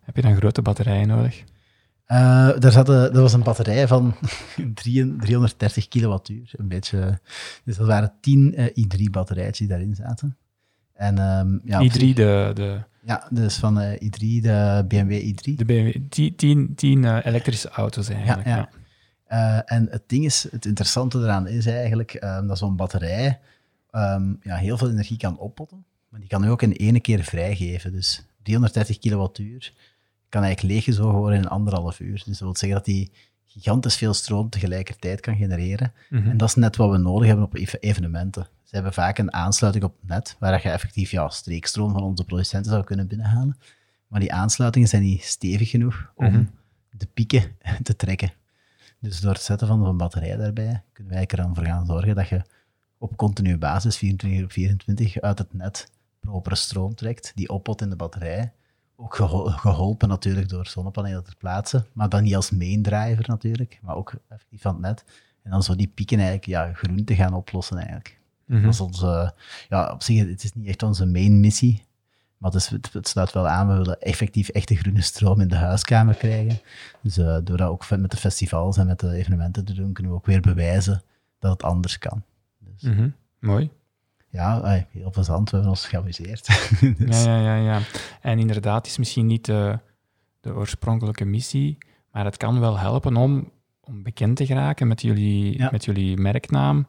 [0.01, 1.43] Heb je dan grote batterijen nodig?
[2.05, 2.17] Eh,
[2.59, 4.15] daar, zat een- dat was een batterij van
[4.73, 6.51] 3 330 kilowattuur.
[6.55, 7.19] Een beetje,
[7.63, 10.37] dus dat waren 10 eh, i3-batterijtjes die daarin zaten.
[11.01, 15.11] En, ehm, ja, op i3, zich- de, de, Ja, dus van eh, i3, de BMW
[15.11, 15.55] i3.
[15.55, 18.47] de BMW, 10 tien, tien, eh, elektrische auto's eigenlijk.
[18.47, 18.69] ja.
[19.25, 23.39] Eh, en het ding is, het interessante eraan is eigenlijk ehm, dat zo'n batterij
[23.89, 27.23] ehm, ja, heel veel energie kan oppotten, maar die kan nu ook in één keer
[27.23, 27.91] vrijgeven.
[27.91, 29.73] Dus 330 kilowattuur
[30.29, 32.13] kan eigenlijk leeggezogen worden in anderhalf uur.
[32.13, 33.11] Dus dat wil zeggen dat die
[33.53, 35.93] gigantisch veel stroom tegelijkertijd kan genereren.
[36.09, 36.29] Mhm.
[36.29, 38.47] En dat is net wat we nodig hebben op ev- evenementen.
[38.63, 42.23] Ze hebben vaak een aansluiting op het net, waar je effectief ja, streekstroom van onze
[42.23, 43.57] producenten zou kunnen binnenhalen.
[44.07, 46.43] Maar die aansluitingen zijn niet stevig genoeg om Mhm.
[46.89, 48.31] de pieken te trekken.
[48.99, 52.15] Dus door het zetten van een batterij daarbij, kunnen wij er dan voor gaan zorgen
[52.15, 52.41] dat je
[52.97, 57.81] op continue basis, 24 uur op 24, uit het net propere stroom trekt, die oppot
[57.81, 58.51] in de batterij.
[59.01, 63.79] Ook geho- geholpen natuurlijk door zonnepanelen ter plaatse, maar dan niet als main driver natuurlijk,
[63.81, 65.03] maar ook effectief van het net.
[65.43, 68.19] En dan zo die pieken eigenlijk ja, groen te gaan oplossen eigenlijk.
[68.45, 68.61] Mhm.
[68.61, 69.33] Dat is onze,
[69.69, 71.83] ja, op zich, het is niet echt onze main missie,
[72.37, 75.55] Maar het, is, het, sluit wel aan, we willen effectief echte groene stroom in de
[75.55, 76.59] huiskamer krijgen.
[77.01, 80.11] Dus uh, door dat ook met de festivals en met de evenementen te doen, kunnen
[80.11, 81.01] we ook weer bewijzen
[81.39, 82.23] dat het anders kan.
[82.59, 83.09] Dus, Mhm.
[83.39, 83.69] Mooi.
[84.31, 86.47] Ja, heel plezant, we hebben ons geamuseerd.
[86.97, 87.79] Ja, dus, ja, ja, ja.
[88.21, 89.79] En inderdaad, is misschien niet de,
[90.41, 91.77] de oorspronkelijke missie,
[92.11, 95.69] maar het kan wel helpen om, om bekend te geraken met jullie, Ja.
[95.71, 96.87] met jullie merknaam.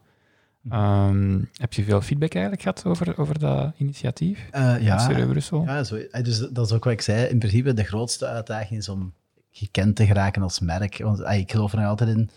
[0.70, 4.48] Ehm, heb je veel feedback eigenlijk gehad over, over dat initiatief?
[4.50, 5.64] eh, ja, Brussel?
[5.64, 7.26] Ja, zo, eh, dus dat is ook wat ik zei.
[7.26, 9.12] In principe, de grootste uitdaging is om
[9.50, 10.98] gekend te geraken als merk.
[10.98, 12.30] Want ik geloof er nog altijd in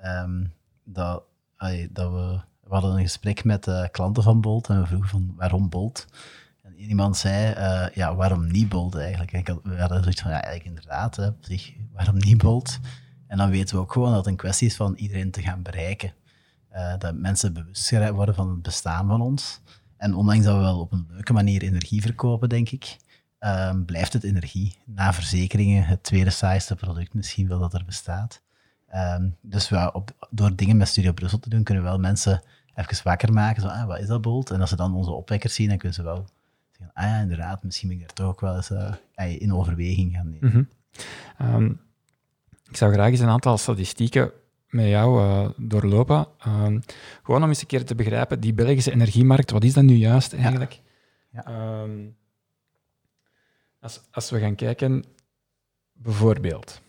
[0.00, 0.44] ehm,
[0.84, 1.22] dat,
[1.90, 2.40] dat we...
[2.72, 6.06] We hadden een gesprek met eh, klanten van Bolt en we vroegen van waarom Bolt?
[6.62, 9.32] En iemand zei, eh, ja, waarom niet Bolt eigenlijk?
[9.32, 12.78] En we hadden zoiets van, ja, eigenlijk inderdaad, hè, op zich, waarom niet Bolt?
[13.26, 15.62] En dan weten we ook gewoon dat het een kwestie is van iedereen te gaan
[15.62, 16.14] bereiken.
[16.68, 19.60] Eh, dat mensen bewust worden van het bestaan van ons.
[19.96, 22.96] En ondanks dat we wel op een leuke manier energie verkopen, denk ik,
[23.38, 24.76] ehm, blijft het energie.
[24.84, 28.42] Na verzekeringen het tweede saaiste product misschien wel dat er bestaat.
[28.88, 32.42] Ehm, dus we, op, door dingen met Studio Brussel te doen, kunnen we wel mensen
[32.74, 33.62] even wakker maken.
[33.62, 34.50] Zo, ah, wat is dat Bolt?
[34.50, 36.24] En als ze dan onze opwekkers zien, dan kunnen ze wel
[36.70, 39.54] zeggen, ah ja, inderdaad, misschien moet ik daar toch ook wel eens eh, eh, in
[39.54, 40.48] overweging gaan nemen.
[40.48, 40.62] Mhm.
[41.38, 41.72] Ehm,
[42.68, 44.32] ik zou graag eens een aantal statistieken
[44.68, 46.26] met jou eh, doorlopen.
[46.38, 46.80] Ehm,
[47.22, 50.32] gewoon om eens een keer te begrijpen, die Belgische energiemarkt, wat is dat nu juist
[50.32, 50.80] eigenlijk?
[51.32, 51.44] Ja.
[51.44, 52.08] Ehm,
[53.80, 55.04] als, als we gaan kijken,
[55.92, 56.80] bijvoorbeeld,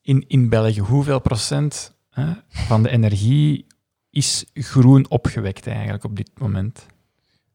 [0.00, 3.66] in, in België, hoeveel procent hè, van de energie
[4.10, 6.86] is groen opgewekt eigenlijk op dit moment?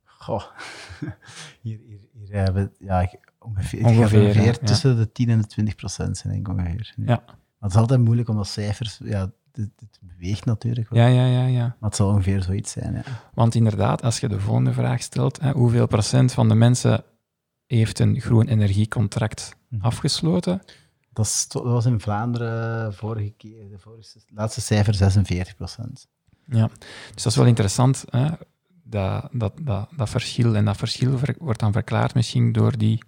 [0.03, 0.43] Goh,
[1.61, 4.65] hier, hier, hier hebben we ja, ongeveer, Ongeveer, ongeveer, ongeveer ja, ja.
[4.65, 6.93] tussen de 10 en de 20 procent zijn, denk ik ongeveer.
[6.97, 7.23] Ja.
[7.25, 10.99] Maar het is altijd moeilijk omdat cijfers, ja, het, het beweegt natuurlijk wel.
[11.03, 11.63] Ja, ja, ja, ja.
[11.79, 13.03] Maar het zal ongeveer zoiets zijn, ja.
[13.33, 17.03] Want inderdaad, als je de volgende vraag stelt, hè, hoeveel procent van de mensen
[17.65, 19.85] heeft een groen energiecontract Mhm.
[19.85, 20.61] afgesloten?
[21.17, 26.07] Dat, is, dat was in Vlaanderen vorige keer, de vorige, laatste cijfer 46 procent.
[26.45, 26.67] Ja,
[27.13, 28.27] dus dat is wel interessant, hè,
[28.83, 30.55] dat, dat, dat, dat verschil.
[30.55, 33.03] En dat verschil ver- wordt dan verklaard misschien door die,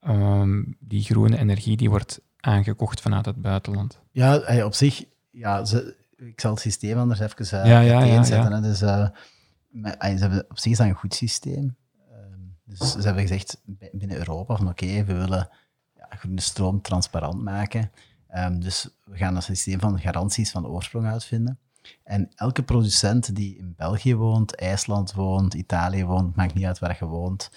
[0.00, 4.00] ehm, die groene energie die wordt aangekocht vanuit het buitenland.
[4.10, 7.80] Ja, eh, op zich, ja, ze, ik zal het systeem anders even uh, Ja, ja,
[7.80, 8.50] ja, uiteenzetten.
[8.52, 8.60] ja.
[8.60, 9.08] Dus, eh,
[9.68, 11.76] met- eh, ze hebben, op zich is dat een goed systeem.
[12.10, 15.48] Ehm, dus ze hebben gezegd bi- binnen Europa van oké, we willen
[16.16, 17.90] groene stroom transparant maken.
[18.28, 21.58] Ehm, dus we gaan een systeem van garanties van oorsprong uitvinden.
[22.04, 26.96] En elke producent die in België woont, IJsland woont, Italië woont, maakt niet uit waar
[27.00, 27.50] je woont,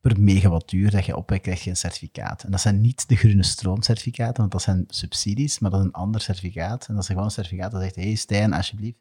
[0.00, 2.42] per megawattuur dat je opwekt, krijg je een certificaat.
[2.42, 5.92] En dat zijn niet de groene stroomcertificaten, want dat zijn subsidies, maar dat is een
[5.92, 6.86] ander certificaat.
[6.86, 8.98] En dat is gewoon een certificaat dat zegt, hé hey Stijn, alsjeblieft,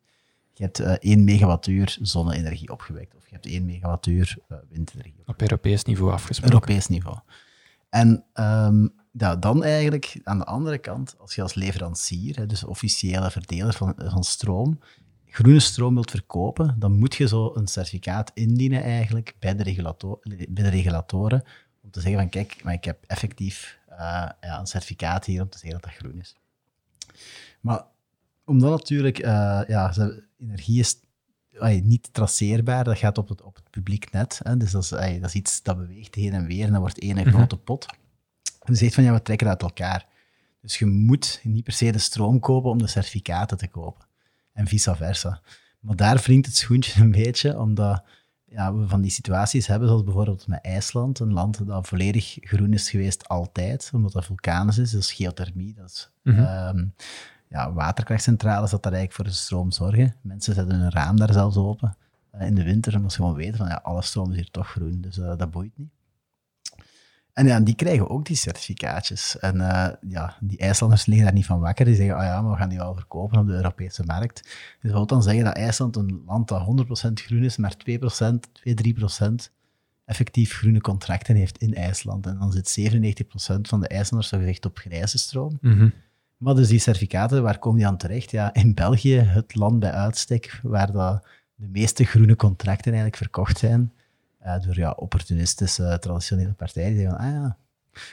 [0.54, 5.42] je hebt eh 1 megawattuur zonne-energie opgewekt, of je hebt 1 megawattuur eh, windenergie opgewekt.
[5.42, 6.54] Op Europees niveau afgesproken.
[6.54, 7.18] Europees niveau.
[7.90, 12.64] En ehm, ja, dan eigenlijk aan de andere kant, als je als leverancier, hè, dus
[12.64, 14.80] officiële verdeler van, van stroom,
[15.26, 19.64] groene stroom wilt verkopen, dan moet je zo een certificaat indienen eigenlijk bij de,
[20.50, 21.44] bij de regulatoren,
[21.84, 23.98] om te zeggen van kijk, maar ik heb effectief eh,
[24.42, 26.36] ja, een certificaat hier om te zeggen dat dat groen is.
[27.62, 27.84] Maar
[28.46, 29.94] omdat natuurlijk, eh, ja,
[30.40, 30.98] energie is
[31.60, 34.40] ay, niet traceerbaar, dat gaat op het, op het publiek net.
[34.44, 36.82] Hè, dus dat is, ay, dat is iets dat beweegt heen en weer en dat
[36.82, 37.30] wordt één Mhm.
[37.30, 37.86] grote pot.
[38.64, 40.06] En ze zegt van ja, we trekken uit elkaar.
[40.62, 44.06] Dus je moet niet per se de stroom kopen om de certificaten te kopen.
[44.54, 45.42] En vice versa.
[45.80, 48.04] Maar daar wringt het schoentje een beetje, omdat
[48.46, 52.74] ja, we van die situaties hebben, zoals bijvoorbeeld met IJsland, een land dat volledig groen
[52.74, 56.40] is geweest altijd, omdat dat vulkanisch is, dat is geothermie, dat is Mhm.
[56.40, 56.86] ehm,
[57.50, 60.16] ja, waterkrachtcentrales dat daar eigenlijk voor de stroom zorgen.
[60.22, 61.98] Mensen zetten hun raam daar zelfs open
[62.32, 64.68] eh, in de winter, omdat ze gewoon weten van ja, alle stroom is hier toch
[64.68, 65.92] groen, dus eh, dat boeit niet.
[67.34, 69.40] En ja, die krijgen ook die certificaatjes.
[69.40, 71.86] En eh, ja, die IJslanders liggen daar niet van wakker.
[71.86, 74.42] Die zeggen, ah ja, maar we gaan die wel verkopen op de Europese markt.
[74.44, 78.40] Dus dat wil dan zeggen dat IJsland een land dat 100% groen is, maar 2%,
[78.52, 79.52] 2, 3%
[80.06, 82.26] effectief groene contracten heeft in IJsland.
[82.26, 85.58] En dan zit 97% van de IJslanders zogezegd op grijze stroom.
[85.62, 85.90] Mhm.
[86.38, 88.32] Maar dus die certificaten, waar komen die aan terecht?
[88.32, 93.58] Ja, in België, het land bij uitstek waar dat de meeste groene contracten eigenlijk verkocht
[93.58, 93.92] zijn
[94.44, 96.92] eh, door ja, opportunistische traditionele partijen.
[96.92, 97.58] Die zeggen ah ja,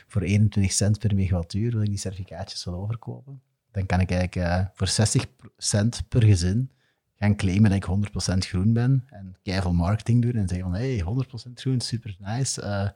[0.07, 3.41] voor 21 cent per megawattuur wil ik die certificaatjes overkopen.
[3.71, 6.71] Dan kan ik eigenlijk eh, voor 60 cent per gezin
[7.17, 11.05] gaan claimen dat ik 100% groen ben en keiveel marketing doen en zeggen van, hey,
[11.49, 12.89] 100% groen, super nice, eh,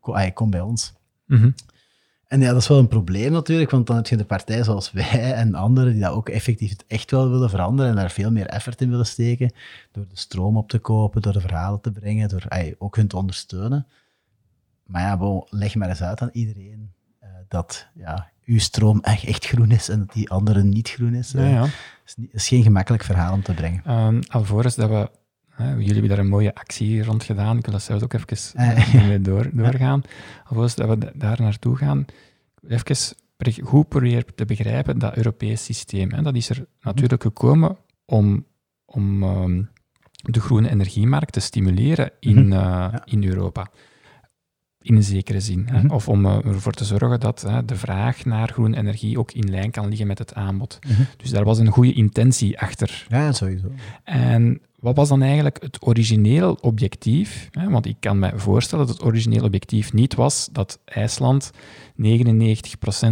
[0.00, 0.92] kom, ah, kom bij ons.
[1.24, 1.50] Mhm.
[2.32, 4.92] En ja, dat is wel een probleem natuurlijk, want dan heb je de partijen zoals
[4.92, 8.30] wij en anderen die dat ook effectief het echt wel willen veranderen en daar veel
[8.30, 9.52] meer effort in willen steken,
[9.90, 13.06] door de stroom op te kopen, door de verhalen te brengen, door ay, ook hun
[13.08, 13.86] te ondersteunen.
[14.86, 16.92] Maar ja, bon, leg maar eens uit aan iedereen
[17.22, 21.14] uh, dat ja, uw stroom echt, echt groen is en dat die andere niet groen
[21.14, 21.30] is.
[21.30, 21.66] Ja, ja.
[22.06, 23.90] is, niet, is geen gemakkelijk verhaal om te brengen.
[23.90, 25.10] Um, alvorens dat we
[25.56, 27.56] jullie hebben daar een mooie actie rond gedaan.
[27.56, 28.52] Ik wil dat zelfs ook even
[29.12, 30.02] uh, door, doorgaan.
[30.44, 32.04] Alvorens dat we daar naartoe gaan,
[32.68, 36.12] even goed proberen te begrijpen dat Europees systeem.
[36.12, 38.46] Hè, dat is er natuurlijk gekomen om,
[38.84, 39.70] om um,
[40.12, 43.70] de groene energiemarkt te stimuleren in, uh, in Europa.
[44.82, 45.68] In een zekere zin.
[45.70, 45.94] Hè?
[45.94, 49.50] Of om uh, ervoor te zorgen dat uh, de vraag naar groene energie ook in
[49.50, 50.78] lijn kan liggen met het aanbod.
[51.16, 53.06] Dus daar was een goede intentie achter.
[53.08, 53.66] Ja, sowieso.
[54.04, 57.48] En wat was dan eigenlijk het origineel objectief?
[57.68, 61.54] Want ik kan me voorstellen dat het origineel objectief niet was dat IJsland 99%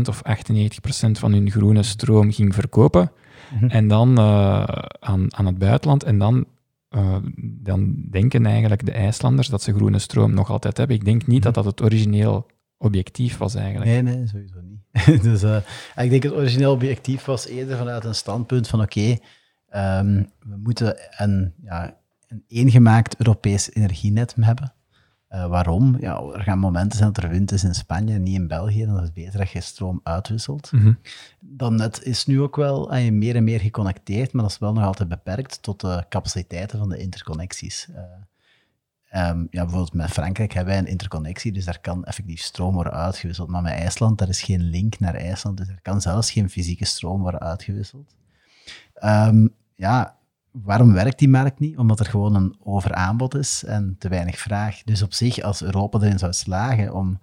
[0.09, 3.13] of 98% van hun groene stroom ging verkopen
[3.55, 3.67] mhm.
[3.67, 4.63] en dan uh,
[5.01, 6.45] aan, aan het buitenland en dan
[6.91, 7.17] uh,
[7.63, 10.97] dan denken eigenlijk de IJslanders dat ze groene stroom nog altijd hebben.
[10.97, 12.47] Ik denk niet dat dat het origineel
[12.79, 13.91] objectief was eigenlijk.
[13.91, 15.23] Nee, nee, sowieso niet.
[15.23, 15.57] dus uh,
[15.97, 19.17] ik denk het origineel objectief was eerder vanuit een standpunt van oké,
[19.75, 21.97] um, we moeten een, ja,
[22.29, 24.75] een eengemaakt Europees energienet hebben.
[25.31, 25.97] Uh, waarom?
[26.01, 28.87] Ja, er gaan momenten zijn dat er wind is in Spanje en niet in België.
[28.87, 30.73] Dan is het beter dat je stroom uitwisselt.
[30.73, 30.99] Mm -hmm.
[31.41, 34.73] Dat net is nu ook wel je meer en meer geconnecteerd, maar dat is wel
[34.73, 37.89] nog altijd beperkt tot de capaciteiten van de interconnecties.
[37.91, 42.75] Uh, um, ja, bijvoorbeeld met Frankrijk hebben wij een interconnectie, dus daar kan effectief stroom
[42.75, 43.49] worden uitgewisseld.
[43.49, 46.85] Maar met IJsland, daar is geen link naar IJsland, dus er kan zelfs geen fysieke
[46.85, 48.15] stroom worden uitgewisseld.
[49.05, 50.19] Um, ja,
[50.51, 51.79] waarom werkt die markt niet?
[51.79, 54.83] Omdat er gewoon een overaanbod is en te weinig vraag.
[54.83, 57.21] Dus op zich, als Europa erin zou slagen om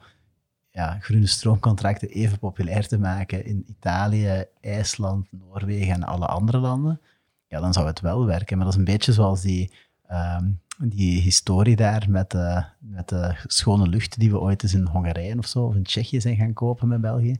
[0.71, 7.01] ja, groene stroomcontracten even populair te maken in Italië, IJsland, Noorwegen en alle andere landen,
[7.47, 8.57] ja, dan zou het wel werken.
[8.57, 9.71] Maar dat is een beetje zoals die,
[10.11, 12.33] um, die historie daar met
[12.79, 16.21] met de schone lucht die we ooit eens in Hongarije of zo, of in Tsjechië
[16.21, 17.35] zijn gaan kopen met België.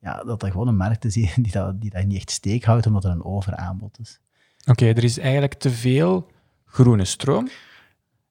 [0.00, 2.64] Ja, dat dat gewoon een markt is die, die, dat, die dat niet echt steek
[2.64, 4.20] houdt, omdat er een overaanbod is.
[4.68, 6.30] Oké, er is eigenlijk te veel
[6.64, 7.48] groene stroom.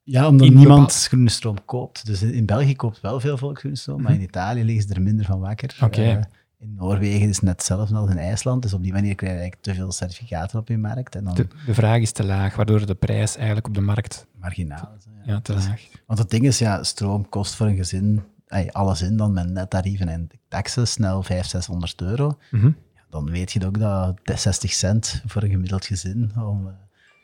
[0.04, 2.06] Ja, omdat niemand groene stroom koopt.
[2.06, 4.28] Dus in België koopt wel veel volk groene stroom, maar in mhm.
[4.28, 5.78] Italië liggen ze er minder van wakker.
[5.82, 6.02] Oké.
[6.02, 6.22] Uh,
[6.60, 8.62] in Noorwegen is het net hetzelfde als in IJsland.
[8.62, 11.16] Dus op die manier krijg je eigenlijk te veel certificaten op je markt.
[11.16, 11.36] En dan...
[11.36, 14.28] de, de, vraag is te laag, waardoor de prijs eigenlijk op de markt...
[14.40, 15.06] Marginaal is.
[15.06, 15.82] Ja, ja te laag.
[16.06, 18.24] Want het ding is, ja, stroom kost voor een gezin,
[18.72, 22.38] alles in dan met nettarieven en taxen, snel 500, 600 euro.
[22.52, 22.76] Mm -hmm
[23.10, 26.74] dan weet je ook dat 60 cent voor een gemiddeld gezin om uh,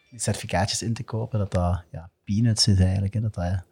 [0.10, 3.14] die certificaatjes in te kopen, dat dat ja, peanuts is eigenlijk.
[3.14, 3.64] Hè, dat dat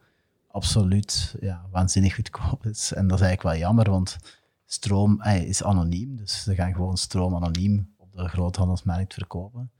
[0.50, 2.92] absoluut ja, waanzinnig goedkoop is.
[2.92, 4.18] En dat is eigenlijk wel jammer, want
[4.64, 6.16] stroom eh, is anoniem.
[6.16, 9.70] Dus ze gaan gewoon stroom anoniem op de groothandelsmarkt verkopen.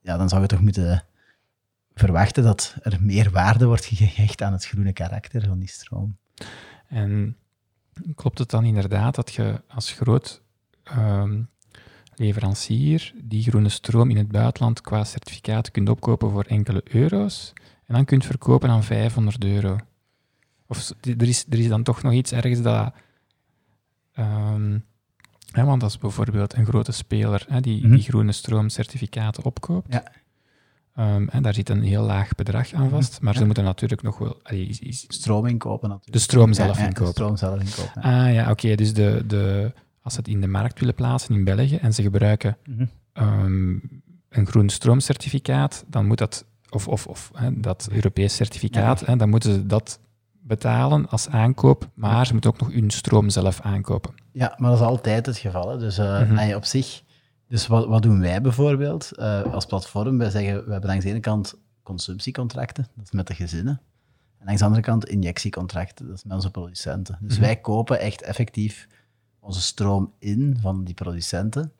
[0.00, 1.04] Ja, dan zou je toch moeten
[1.94, 6.16] verwachten dat er meer waarde wordt gehecht aan het groene karakter van die stroom.
[6.88, 7.36] En
[8.14, 10.42] klopt het dan inderdaad dat je als groot
[10.98, 11.48] um,
[12.16, 17.52] leverancier die groene stroom in het buitenland qua certificaat kunt opkopen voor enkele euro's
[17.86, 19.76] en dan kunt verkopen aan 500 euro.
[20.66, 22.92] Of er is, er is dan toch nog iets ergens dat...
[24.18, 24.84] Um,
[25.50, 27.94] hè, want als bijvoorbeeld een grote speler hè, die, mm -hmm.
[27.94, 30.12] die groene stroomcertificaten opkoopt, ja.
[30.98, 33.24] Um, en daar zit een heel laag bedrag aan vast, mhm.
[33.24, 33.38] maar ja.
[33.38, 34.40] ze moeten natuurlijk nog wel...
[34.42, 36.16] Allee, is, is, stroom inkopen natuurlijk.
[36.16, 37.04] De stroom zelf ja, inkopen.
[37.04, 38.02] De stroom zelf inkopen.
[38.02, 39.72] Ah ja, oké, okay, dus de, de,
[40.04, 43.40] als ze het in de markt willen plaatsen in België en ze gebruiken mm -hmm.
[43.44, 49.06] um, een groen stroomcertificaat, dan moet dat, of, of, of hè, dat Europees certificaat, ja.
[49.06, 50.00] hè, dan moeten ze dat
[50.40, 54.14] betalen als aankoop, maar ze moeten ook nog hun stroom zelf aankopen.
[54.32, 55.70] Ja, maar dat is altijd het geval.
[55.70, 55.78] Hè.
[55.78, 56.54] Dus uh, mm -hmm.
[56.54, 57.02] op zich,
[57.48, 60.18] dus wat, wat doen wij bijvoorbeeld uh, als platform?
[60.18, 63.80] Wij zeggen, we hebben langs de ene kant consumptiecontracten, dat is met de gezinnen.
[64.38, 67.18] En langs de andere kant injectiecontracten, dat is met onze producenten.
[67.20, 67.46] Dus mm -hmm.
[67.46, 68.86] wij kopen echt effectief
[69.44, 71.72] onze stroom in van die producenten.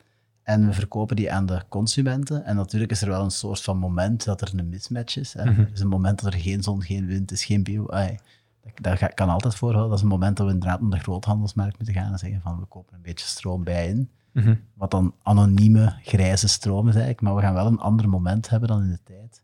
[0.43, 2.45] En we verkopen die aan de consumenten.
[2.45, 5.33] En natuurlijk is er wel een soort van moment dat er een mismatch is.
[5.33, 5.45] Hè.
[5.45, 5.65] Mm -hmm.
[5.65, 7.87] Er is een moment dat er geen zon, geen wind is, geen bio.
[7.87, 8.19] Ay,
[8.81, 9.91] dat, dat kan altijd voorhouden.
[9.91, 12.59] Dat is een moment dat we inderdaad naar de groothandelsmarkt moeten gaan en zeggen van
[12.59, 14.11] we kopen een beetje stroom bij in.
[14.33, 14.61] Mm -hmm.
[14.75, 17.21] Wat dan anonieme grijze stroom is eigenlijk.
[17.21, 19.43] Maar we gaan wel een ander moment hebben dan in de tijd.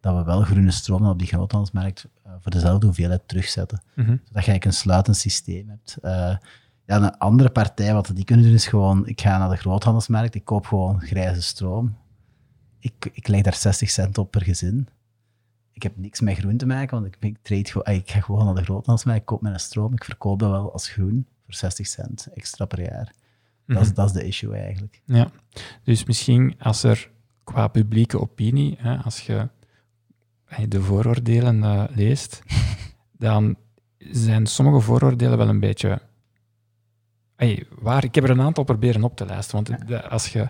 [0.00, 3.82] Dat we wel groene stroom op die groothandelsmarkt uh, voor dezelfde hoeveelheid terugzetten.
[3.94, 4.20] Mm -hmm.
[4.24, 5.96] Zodat je eigenlijk een sluitend systeem hebt.
[6.02, 6.36] Uh,
[6.86, 10.34] ja, een andere partij, wat die kunnen doen, is gewoon, ik ga naar de groothandelsmarkt,
[10.34, 11.96] ik koop gewoon grijze stroom.
[12.78, 14.88] Ik, ik leg daar 60 cent op per gezin.
[15.72, 18.54] Ik heb niks met groen te maken, want ik, ik, trade ik ga gewoon naar
[18.54, 22.28] de groothandelsmarkt, ik koop mijn stroom, ik verkoop dat wel als groen voor 60 cent
[22.34, 23.12] extra per jaar.
[23.66, 23.94] Dat, is, Mhm.
[23.94, 25.00] dat is de issue eigenlijk.
[25.04, 25.28] Ja,
[25.82, 27.10] dus misschien als er
[27.44, 29.48] qua publieke opinie, hè, als je
[30.68, 32.42] de vooroordelen eh, leest,
[33.18, 33.56] dan
[33.98, 36.00] zijn sommige vooroordelen wel een beetje
[37.36, 39.54] Hey, waar, ik heb er een aantal proberen op te lijsten.
[39.54, 39.76] Want Ja.
[39.86, 40.48] de- als je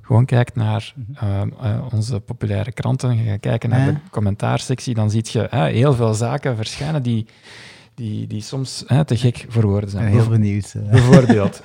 [0.00, 1.24] gewoon kijkt naar Mhm.
[1.24, 3.92] ehm, eh, onze populaire kranten, en je gaat kijken naar Ja.
[3.92, 7.26] de commentaarsectie, dan zie je heel veel zaken verschijnen die,
[7.94, 10.06] die, die soms te gek voor woorden zijn.
[10.06, 10.74] heel benieuwd.
[10.74, 10.90] eh.
[10.90, 11.62] Bijvoorbeeld,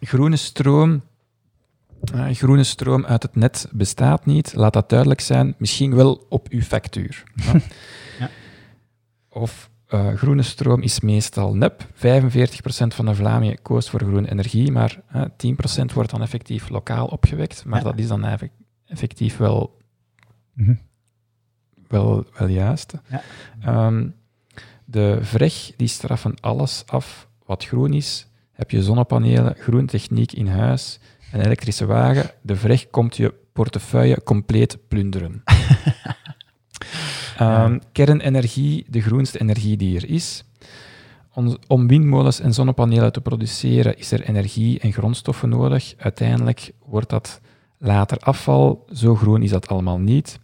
[0.00, 1.02] groene stroom.
[2.32, 4.52] groene stroom uit het net bestaat niet.
[4.54, 5.54] Laat dat duidelijk zijn.
[5.58, 7.22] Misschien wel op uw factuur.
[8.18, 8.28] Ja.
[9.28, 11.86] Of eh, groene stroom is meestal nep.
[11.94, 17.06] 45% van de Vlamingen koos voor groene energie, maar eh, 10% wordt dan effectief lokaal
[17.06, 17.64] opgewekt.
[17.64, 17.84] Maar Ja.
[17.84, 18.54] dat is dan effect-
[18.86, 19.76] effectief wel,
[20.52, 20.74] Mhm.
[21.88, 22.92] wel, wel juist.
[23.10, 23.22] Ja.
[23.60, 24.08] Ehm,
[24.84, 28.26] de VREG die straffen alles af wat groen is.
[28.52, 30.98] Heb je zonnepanelen, groentechniek in huis,
[31.32, 35.42] een elektrische wagen, de VREG komt je portefeuille compleet plunderen.
[37.38, 40.44] Ehm, Kernenergie, de groenste energie die er is.
[41.34, 45.94] Om, om windmolens en zonnepanelen te produceren is er energie en grondstoffen nodig.
[45.98, 47.40] Uiteindelijk wordt dat
[47.78, 48.86] later afval.
[48.92, 50.38] Zo groen is dat allemaal niet.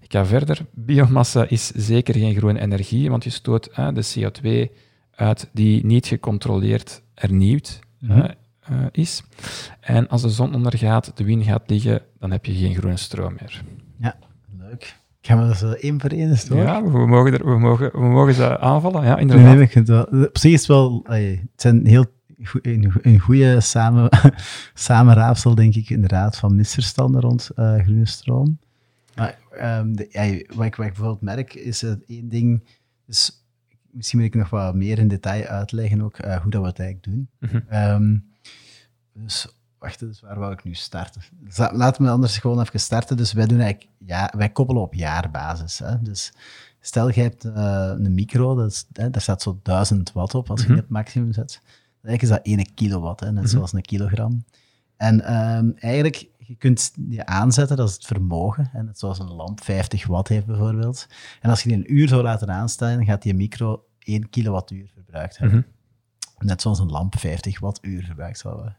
[0.00, 0.66] Ik ga verder.
[0.72, 4.70] Biomassa is zeker geen groene energie, want je stoot de CO2
[5.14, 8.18] uit die niet gecontroleerd hernieuwd Mhm.
[8.20, 9.22] eh, is.
[9.80, 13.34] En als de zon ondergaat, de wind gaat liggen, dan heb je geen groene stroom
[13.40, 13.62] meer.
[14.58, 14.96] Leuk.
[15.26, 16.58] Gaan we dat zo één voor één eens door?
[16.58, 19.54] Ja, we mogen, er, we, mogen, we mogen ze aanvallen, ja, inderdaad.
[19.54, 22.04] nee, ik vind het wel, op zich is het wel, allee, het zijn heel
[22.62, 24.08] een, go- een goede samen,
[24.74, 28.58] samenraapsel, denk ik, inderdaad, van misverstanden rond eh, groene stroom.
[29.16, 30.22] Maar ehm, de, ja,
[30.56, 32.64] wat, ik, wat ik bijvoorbeeld merk, is het één ding,
[33.06, 33.46] dus
[33.90, 36.78] misschien moet ik nog wat meer in detail uitleggen ook, eh, hoe dat we het
[36.78, 37.28] eigenlijk doen.
[37.38, 37.60] Mhm.
[37.68, 38.16] Ehm,
[39.12, 41.22] dus, wacht, dus waar wou ik nu starten?
[41.56, 43.16] La- laten we anders gewoon even starten.
[43.16, 45.78] Dus wij doen eigenlijk, ja, wij koppelen op jaarbasis.
[45.78, 46.02] Hè?
[46.02, 46.32] Dus
[46.80, 50.50] stel, je hebt eh, een micro, dat is, hè, daar staat zo 1000 watt op
[50.50, 50.76] als je Mhm.
[50.76, 51.60] het maximum zet.
[52.02, 53.52] Eigenlijk is dat 1 kilowatt, hè, net Mhm.
[53.52, 54.44] zoals een kilogram.
[54.96, 58.68] En ehm, eigenlijk, je kunt die aanzetten, dat is het vermogen.
[58.72, 61.06] Hè, net zoals een lamp 50 watt heeft bijvoorbeeld.
[61.40, 65.38] En als je die een uur zou laten aanstaan, gaat die micro 1 kilowattuur verbruikt
[65.38, 65.58] hebben.
[66.38, 66.46] Mhm.
[66.46, 68.76] Net zoals een lamp 50 wattuur verbruikt zal hebben.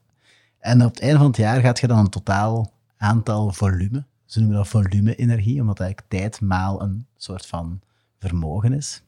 [0.67, 4.39] En op het einde van het jaar gaat je dan een totaal aantal volume, ze
[4.39, 7.79] noemen dat volume-energie, omdat eigenlijk tijd maal een soort van
[8.19, 9.03] vermogen is.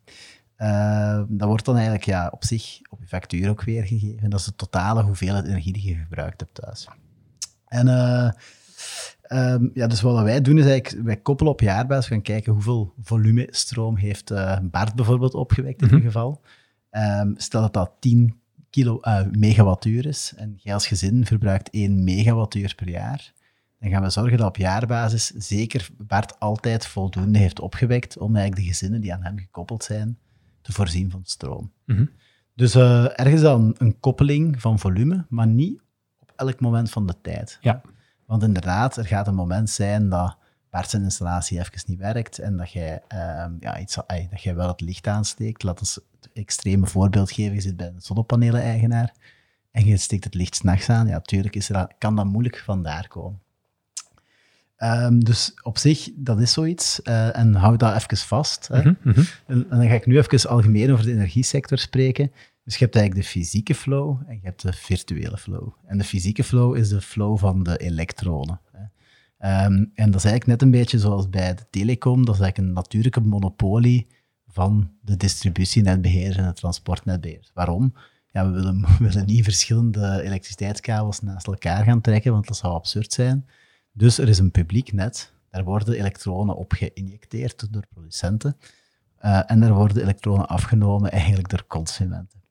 [0.56, 4.30] Eh, dat wordt dan eigenlijk ja, op zich op je factuur ook weergegeven.
[4.30, 6.88] Dat is de totale hoeveelheid energie die je gebruikt hebt thuis.
[7.66, 8.32] En eh,
[9.22, 12.54] ehm, ja, dus wat wij doen is eigenlijk, wij koppelen op jaarbasis, we gaan kijken
[12.54, 15.96] hoeveel volume stroom heeft eh, Bart bijvoorbeeld opgewekt in Mhm.
[15.96, 16.42] dit geval.
[16.90, 22.04] Ehm, stel dat dat 10 kilo, eh, megawattuur is en jij als gezin verbruikt 1
[22.04, 23.34] megawattuur per jaar,
[23.80, 28.66] dan gaan we zorgen dat op jaarbasis zeker Bart altijd voldoende heeft opgewekt om eigenlijk
[28.66, 30.18] de gezinnen die aan hem gekoppeld zijn
[30.62, 31.72] te voorzien van stroom.
[31.86, 32.06] Mhm.
[32.56, 35.82] Dus eh, ergens dan een koppeling van volume, maar niet
[36.20, 37.58] op elk moment van de tijd.
[37.62, 37.82] Ja.
[38.26, 40.38] Want inderdaad, er gaat een moment zijn dat
[40.70, 43.96] Bart zijn installatie even niet werkt en dat jij, ehm, ja, iets,
[44.30, 45.64] dat jij wel het licht aansteekt.
[45.64, 46.00] Laat ons
[46.40, 47.54] extreme voorbeeld geven.
[47.54, 49.14] Je zit bij een zonnepanelen-eigenaar
[49.72, 51.08] en je steekt het licht s'nachts aan.
[51.08, 53.40] Ja, tuurlijk is er, dat- kan dat moeilijk vandaar komen.
[54.76, 57.02] Ehm, dus op zich, dat is zoiets.
[57.02, 58.68] eh, en houd dat even vast.
[58.68, 58.80] Hè.
[58.80, 58.94] Mhm.
[59.04, 59.20] Mhm.
[59.48, 62.32] En, en dan ga ik nu even algemeen over de energiesector spreken.
[62.64, 65.70] Dus je hebt eigenlijk de fysieke flow en je hebt de virtuele flow.
[65.86, 68.60] En de fysieke flow is de flow van de elektronen.
[68.72, 68.80] Hè.
[69.38, 72.26] Ehm, en dat is eigenlijk net een beetje zoals bij de telecom.
[72.26, 74.08] Dat is eigenlijk een natuurlijke monopolie
[74.52, 77.52] van de distributienetbeheerders en de transportnetbeheerders.
[77.54, 77.94] Waarom?
[78.32, 83.14] Ja, we willen, we niet verschillende elektriciteitskabels naast elkaar gaan trekken, want dat zou absurd
[83.14, 83.46] zijn.
[83.92, 85.34] Dus er is een publiek net.
[85.50, 88.58] Daar worden elektronen op geïnjecteerd door producenten.
[89.16, 92.42] Eh, en daar worden elektronen afgenomen eigenlijk door consumenten.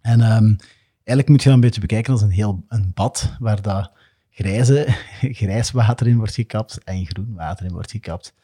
[0.00, 0.54] En ehm,
[0.94, 3.92] eigenlijk moet je dat een beetje bekijken als een heel een bad waar dat
[4.30, 4.86] grijze,
[5.40, 8.34] grijs water in wordt gekapt en groen water in wordt gekapt.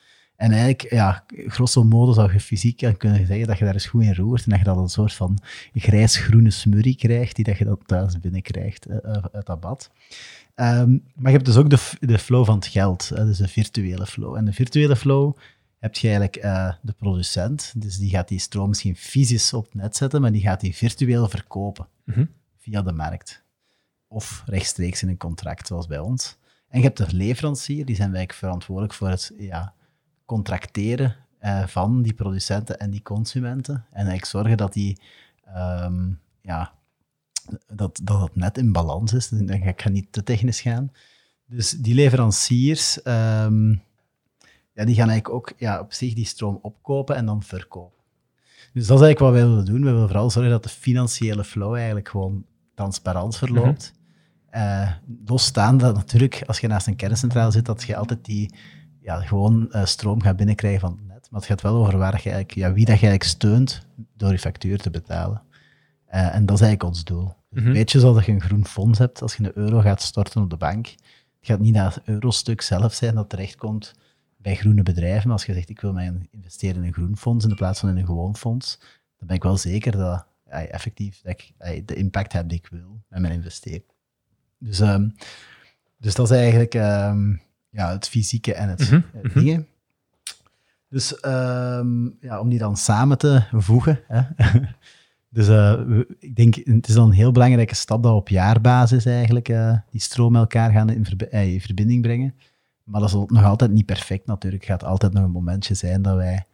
[0.40, 4.02] En eigenlijk, ja, grosso modo zou je fysiek kunnen zeggen dat je daar eens goed
[4.02, 5.38] in roert en dat je dat een soort van
[5.74, 9.90] grijs-groene smurrie krijgt, die dat je dan thuis binnenkrijgt eh, eh, uit dat bad.
[10.54, 14.06] Ehm, maar je hebt dus ook de, de flow van het geld, dus de virtuele
[14.06, 14.36] flow.
[14.36, 15.36] En de virtuele flow
[15.78, 19.74] heb je eigenlijk eh, de producent, dus die gaat die stroom misschien fysisch op het
[19.74, 22.24] net zetten, maar die gaat die virtueel verkopen Mhm.
[22.58, 23.42] via de markt.
[24.08, 26.36] Of rechtstreeks in een contract, zoals bij ons.
[26.68, 29.74] En je hebt de leverancier, die zijn eigenlijk verantwoordelijk voor het ja,
[30.30, 33.74] contracteren eh, van die producenten en die consumenten.
[33.74, 35.00] En eigenlijk zorgen dat die
[35.44, 36.10] ehm,
[36.40, 36.72] ja,
[37.66, 39.28] dat, dat het net in balans is.
[39.28, 40.92] Dan ga ik ga niet te technisch gaan.
[41.46, 43.70] Dus die leveranciers, ehm,
[44.72, 48.04] ja, die gaan eigenlijk ook ja, op zich die stroom opkopen en dan verkopen.
[48.72, 49.84] Dus dat is eigenlijk wat wij willen doen.
[49.84, 53.92] We willen vooral zorgen dat de financiële flow eigenlijk gewoon transparant verloopt.
[53.92, 55.78] Mm -hmm.
[55.78, 58.54] dat natuurlijk, als je naast een kerncentrale zit, dat je altijd die
[59.00, 61.28] ja, gewoon uh, stroom gaat binnenkrijgen van het net.
[61.30, 63.86] Maar het gaat wel over waar je eigenlijk, ja, wie dat je eigenlijk steunt
[64.16, 65.42] door je factuur te betalen.
[66.14, 67.34] Uh, en dat is eigenlijk ons doel.
[67.50, 67.72] Mm -hmm.
[67.72, 70.50] Weet je, zoals je een groen fonds hebt, als je een euro gaat storten op
[70.50, 70.98] de bank, het
[71.40, 73.94] gaat niet dat eurostuk zelf zijn dat terechtkomt
[74.36, 75.22] bij groene bedrijven.
[75.22, 77.88] Maar als je zegt, ik wil mij investeren in een groen fonds in plaats van
[77.88, 78.78] in een gewoon fonds,
[79.18, 82.68] dan ben ik wel zeker dat ja, effectief dat ik de impact heb die ik
[82.70, 83.84] wil met mijn investering.
[84.58, 85.14] Dus, um,
[85.96, 87.40] dus dat is eigenlijk um,
[87.70, 89.30] ja, het fysieke en het mm -hmm.
[89.34, 89.66] dingen.
[90.88, 94.00] Dus um, ja, om die dan samen te voegen.
[94.06, 94.22] Hè.
[95.36, 99.04] dus uh, ik denk, het is dan een heel belangrijke stap dat we op jaarbasis
[99.04, 102.34] eigenlijk uh, die stroom elkaar gaan in, verbi in verbinding brengen.
[102.84, 104.62] Maar dat is nog altijd niet perfect natuurlijk.
[104.62, 106.44] Het gaat altijd nog een momentje zijn dat wij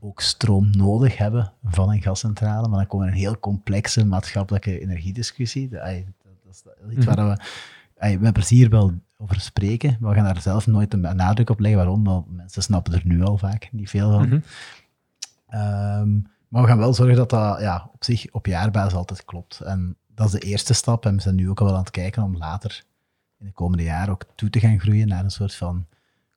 [0.00, 2.68] ook stroom nodig hebben van een gascentrale.
[2.68, 5.68] Maar dan komen we in een heel complexe maatschappelijke energiediscussie.
[5.68, 5.80] Dat,
[6.44, 7.38] dat is iets waar
[7.98, 9.96] we met plezier wel over spreken.
[10.00, 11.78] We gaan daar zelf nooit een nadruk op leggen.
[11.78, 12.04] Waarom?
[12.04, 14.22] Want mensen snappen er nu al vaak niet veel van.
[14.22, 15.60] Mm -hmm.
[16.00, 19.60] um, maar we gaan wel zorgen dat dat ja, op zich op jaarbasis altijd klopt.
[19.60, 21.06] En dat is de eerste stap.
[21.06, 22.84] En we zijn nu ook al wel aan het kijken om later
[23.38, 25.86] in de komende jaren ook toe te gaan groeien naar een soort van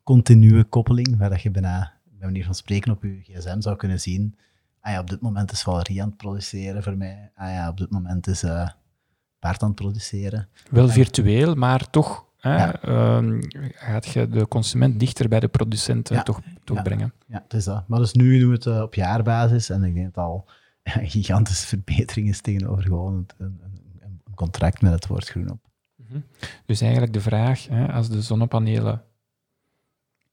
[0.03, 3.99] continue koppeling, waar dat je bijna, bij manier van spreken, op je gsm zou kunnen
[3.99, 4.35] zien
[4.81, 7.31] ah ja, op dit moment is Valerie aan het produceren voor mij.
[7.35, 8.69] Ah ja, op dit moment is uh,
[9.39, 10.49] Bart aan het produceren.
[10.69, 12.85] Wel virtueel, maar toch ja.
[12.85, 13.39] uh,
[13.73, 16.23] gaat je de consument dichter bij de producent ja.
[16.23, 16.83] toch, toch ja.
[16.83, 17.13] brengen.
[17.27, 17.87] Ja, het is dat.
[17.87, 20.45] Maar dus nu doen we het uh, op jaarbasis en ik denk dat al
[20.83, 23.59] een gigantische verbetering is tegenover gewoon een, een,
[23.99, 25.59] een contract met het woord groen op.
[25.95, 26.23] Mm -hmm.
[26.65, 29.03] Dus eigenlijk de vraag, hè, als de zonnepanelen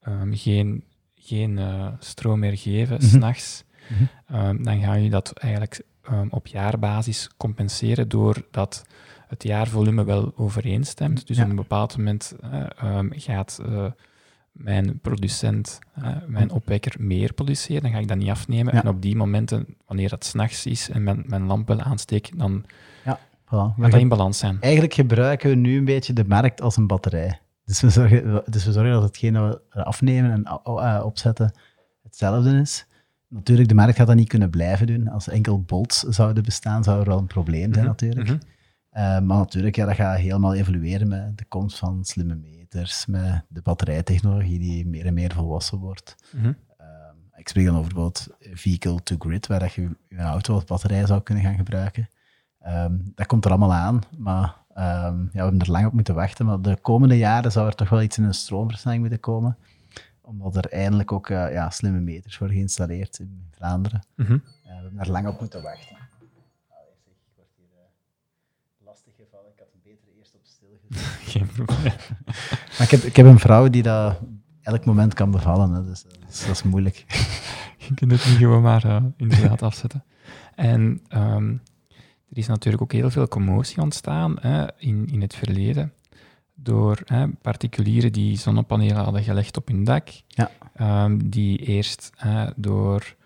[0.08, 0.84] um, geen,
[1.14, 3.08] geen uh, stroom meer geven, mm -hmm.
[3.08, 3.96] s'nachts, mm
[4.26, 4.46] -hmm.
[4.46, 8.84] um, dan ga je dat eigenlijk um, op jaarbasis compenseren doordat
[9.28, 11.26] het jaarvolume wel overeenstemt.
[11.26, 11.44] Dus ja.
[11.44, 13.84] op een bepaald moment uh, gaat uh,
[14.52, 17.82] mijn producent, uh, mijn opwekker, meer produceren.
[17.82, 18.74] Dan ga ik dat niet afnemen.
[18.74, 18.82] Ja.
[18.82, 22.64] En op die momenten, wanneer het s'nachts is en mijn, mijn lamp wel aansteek, dan
[23.04, 23.80] ja, voilà.
[23.80, 24.56] gaat dat in balans zijn.
[24.60, 27.40] Eigenlijk gebruiken we nu een beetje de markt als een batterij.
[27.64, 30.64] Dus we zorgen, dus we zorgen dat hetgeen dat we afnemen en
[31.04, 31.52] opzetten
[32.02, 32.86] hetzelfde is.
[33.28, 35.08] Natuurlijk, de markt gaat dat niet kunnen blijven doen.
[35.08, 37.86] Als enkel bolts zouden bestaan, zou er wel een probleem zijn, mm -hmm.
[37.86, 38.28] natuurlijk.
[38.28, 38.56] Mm -hmm.
[38.98, 43.44] Uh, maar natuurlijk, ja, dat gaat helemaal evolueren met de komst van slimme meters, met
[43.48, 46.14] de batterijtechnologie die meer en meer volwassen wordt.
[46.32, 46.56] Mm -hmm.
[46.80, 46.86] uh,
[47.36, 51.06] ik spreek dan over bijvoorbeeld vehicle to grid, waar dat je je auto als batterij
[51.06, 52.08] zou kunnen gaan gebruiken.
[52.66, 56.14] Um, dat komt er allemaal aan, maar um, ja, we hebben er lang op moeten
[56.14, 56.46] wachten.
[56.46, 59.56] Maar de komende jaren zou er toch wel iets in een stroomversnelling moeten komen
[60.28, 64.02] omdat er eindelijk ook uh, ja, slimme meters worden geïnstalleerd in Vlaanderen.
[64.14, 64.34] Mm -hmm.
[64.34, 65.96] uh, we hebben daar lang op moeten wachten.
[66.68, 69.50] Allee, zeg, ik word hier uh, lastig gevallen.
[69.52, 70.77] Ik had hem beter eerst op stil gezet.
[71.32, 71.92] Geen probleem.
[72.24, 74.20] maar ik heb, ik heb een vrouw die dat
[74.62, 77.04] elk moment kan bevallen, hè, dus, dus, dat is moeilijk.
[77.88, 80.04] Je kunt het niet gewoon maar inderdaad afzetten.
[80.54, 81.62] En um,
[82.30, 85.92] er is natuurlijk ook heel veel commotie ontstaan hè, in, in het verleden
[86.54, 90.50] door hè, particulieren die zonnepanelen hadden gelegd op hun dak, ja.
[91.04, 93.16] um, die eerst hè, door,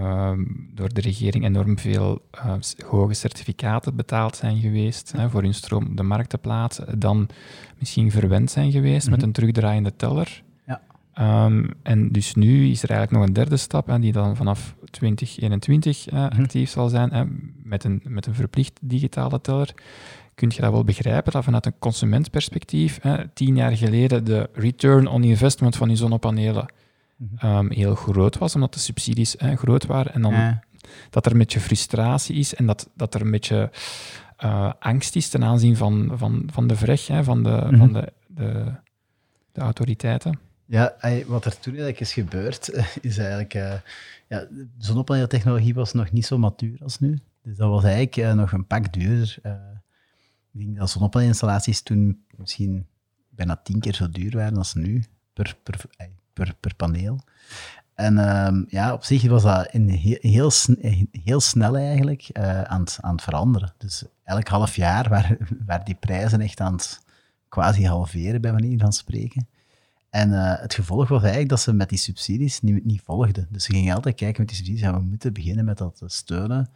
[0.00, 2.54] um, door de regering enorm veel uh,
[2.86, 7.28] hoge certificaten betaald zijn geweest hè, voor hun stroom op de markt te plaatsen, dan
[7.78, 9.10] misschien verwend zijn geweest mm -hmm.
[9.10, 10.42] met een terugdraaiende teller.
[10.66, 10.80] Ja.
[11.44, 14.76] Um, en dus nu is er eigenlijk nog een derde stap, hè, die dan vanaf
[14.90, 16.42] 2021 uh, mm -hmm.
[16.42, 17.24] actief zal zijn, hè,
[17.62, 19.74] met, een, met een verplicht digitale teller
[20.36, 25.06] kun je dat wel begrijpen, dat vanuit een consumentperspectief, hè, tien jaar geleden de return
[25.06, 26.66] on investment van die zonnepanelen.
[27.42, 30.12] Um, heel groot was, omdat de subsidies hè, groot waren.
[30.12, 30.62] En dan ja.
[31.10, 33.70] dat er een beetje frustratie is en dat, dat er een beetje
[34.44, 37.78] uh, angst is ten aanzien van, van, van de vreg, hè, van, de, mm-hmm.
[37.78, 38.72] van de, de,
[39.52, 40.38] de autoriteiten.
[40.64, 40.96] Ja,
[41.26, 43.54] wat er toen eigenlijk is gebeurd, is eigenlijk...
[43.54, 43.74] Uh,
[44.28, 44.46] ja,
[44.78, 47.18] zonnepaneeltechnologie was nog niet zo matuur als nu.
[47.42, 49.38] Dus dat was eigenlijk uh, nog een pak duurder.
[50.52, 52.86] Ik denk dat zonnepaneelinstallaties toen misschien
[53.28, 55.84] bijna tien keer zo duur waren als nu, per, per,
[56.36, 57.20] per, per paneel.
[57.94, 60.50] En um, ja, op zich was dat heel,
[61.10, 63.72] heel, snel eigenlijk uh, aan, het, aan het veranderen.
[63.78, 67.00] Dus elk half jaar waren, waren die prijzen echt aan het
[67.48, 69.48] quasi halveren, bij manier van spreken.
[70.10, 73.48] En uh, het gevolg was eigenlijk dat ze met die subsidies niet, niet volgden.
[73.50, 76.08] Dus ze gingen altijd kijken met die subsidies, ja, we moeten beginnen met dat te
[76.08, 76.68] steunen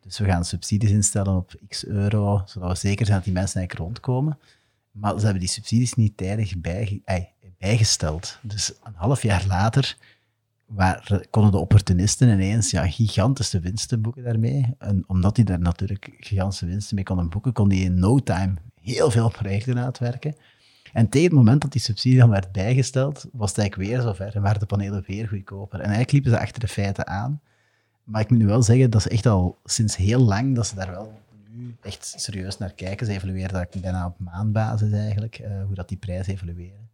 [0.00, 3.58] Dus we gaan subsidies instellen op x euro, zodat we zeker zijn dat die mensen
[3.58, 4.38] eigenlijk rondkomen.
[4.90, 7.02] Maar ze hebben die subsidies niet tijdig bij,
[7.58, 8.38] bijgesteld.
[8.42, 9.96] Dus een half jaar later
[11.30, 14.76] konden de opportunisten ineens ja, gigantische winsten boeken daarmee.
[15.06, 19.10] Omdat die daar natuurlijk gigantische winsten mee konden boeken, kon die in no time heel
[19.10, 20.34] veel projecten uitwerken.
[20.92, 24.36] En tegen het moment dat die subsidie dan werd bijgesteld, was het eigenlijk weer zover
[24.36, 25.78] en waren de panelen weer goedkoper.
[25.78, 27.40] En eigenlijk liepen ze achter de feiten aan.
[28.04, 30.74] Maar ik moet nu wel zeggen, dat is echt al sinds heel lang dat ze
[30.74, 33.06] daar wel nu echt serieus naar kijken.
[33.06, 36.38] Ze evalueren dat bijna op maandbasis eigenlijk, uh, hoe dat die prijzen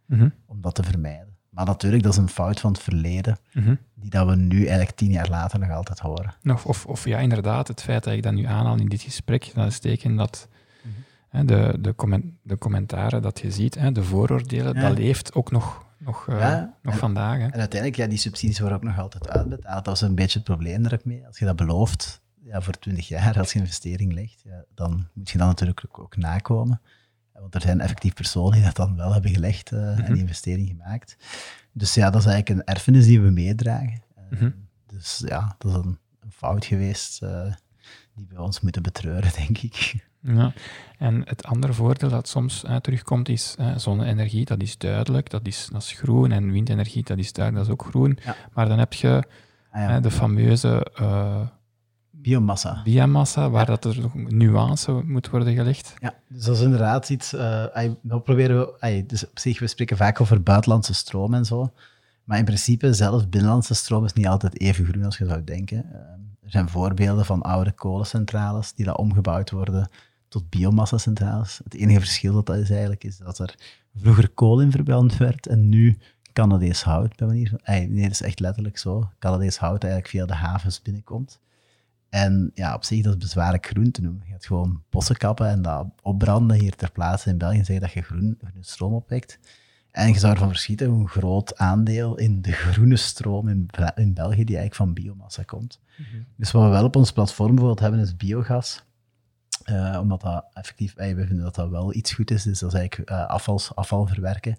[0.07, 0.29] Mhm.
[0.47, 1.33] om dat te vermijden.
[1.51, 3.75] Maar natuurlijk, dat is een fout van het verleden, Mhm.
[3.95, 6.35] die dat we nu eigenlijk tien jaar later nog altijd horen.
[6.45, 9.51] Of, of, of ja, inderdaad, het feit dat ik dat nu aanhaal in dit gesprek,
[9.55, 10.49] dat is teken dat
[10.83, 10.93] Mhm.
[11.29, 14.89] hè, de, de, comment, de commentaren dat je ziet, hè, de vooroordelen, Ja.
[14.89, 17.39] dat leeft ook nog, nog, eh, nog en- vandaag.
[17.39, 17.45] Hè.
[17.45, 19.85] En uiteindelijk, ja, die subsidies worden ook nog altijd uitbetaald.
[19.85, 21.27] Dat is een beetje het probleem mee.
[21.27, 25.31] Als je dat belooft ja, voor 20 jaar, als je investering legt, ja, dan moet
[25.31, 26.81] je dat natuurlijk ook, ook nakomen.
[27.41, 30.13] Want er zijn effectief personen die dat dan wel hebben gelegd eh, en Mhm.
[30.13, 31.17] die investering gemaakt.
[31.73, 34.03] Dus ja, dat is eigenlijk een erfenis die we meedragen.
[34.17, 34.51] Eh, Mhm.
[34.87, 37.53] Dus ja, dat is een, een fout geweest eh,
[38.15, 39.95] die we ons moeten betreuren, denk ik.
[40.21, 40.53] Ja.
[40.99, 45.83] En het andere voordeel dat soms terugkomt is zonne-energie, dat is duidelijk, dat is, dat
[45.83, 46.33] is groen.
[46.33, 48.19] En windenergie, dat is duidelijk, dat is ook groen.
[48.25, 48.37] Ja.
[48.53, 49.23] Maar dan heb je
[49.71, 50.01] Ah, ja.
[50.01, 50.87] de fameuze
[52.25, 52.81] Biomassa.
[52.85, 53.77] biomassa, waar Ja.
[53.77, 55.95] dat er nuance moet worden gelegd.
[55.99, 57.35] Ja, dus dat is inderdaad iets.
[57.73, 61.45] ay, nou proberen we, ay, dus op zich, we spreken vaak over buitenlandse stroom en
[61.45, 61.73] zo.
[62.25, 65.85] Maar in principe, zelfs binnenlandse stroom is niet altijd even groen als je zou denken.
[65.93, 65.99] Eh,
[66.45, 69.89] er zijn voorbeelden van oude kolencentrales die dat omgebouwd worden
[70.29, 71.61] tot biomassa-centrales.
[71.65, 73.55] Het enige verschil dat dat is eigenlijk, is dat er
[73.97, 75.99] vroeger kool in verbrand werd en nu
[76.33, 77.61] Canadees hout, bij manier van...
[77.65, 79.09] nee, dat is echt letterlijk zo.
[79.19, 81.41] Canadees hout eigenlijk via de havens binnenkomt.
[82.15, 84.23] En ja, op zich, dat is bezwaarlijk groen te noemen.
[84.27, 87.93] Je gaat gewoon bossen kappen en dat opbranden hier ter plaatse in België, zeggen dat
[87.93, 89.39] je groen, groene stroom opwekt.
[89.91, 94.15] En je zou ervan verschieten hoe een groot aandeel in de groene stroom in, in
[94.15, 95.81] België, die eigenlijk van biomassa komt.
[96.37, 98.85] Dus wat we wel op ons platform bijvoorbeeld hebben, is biogas.
[99.65, 102.43] Eh, omdat dat effectief, eh, we vinden dat dat wel iets goed is.
[102.43, 104.59] Dus dat is eigenlijk afvals, afval verwerken.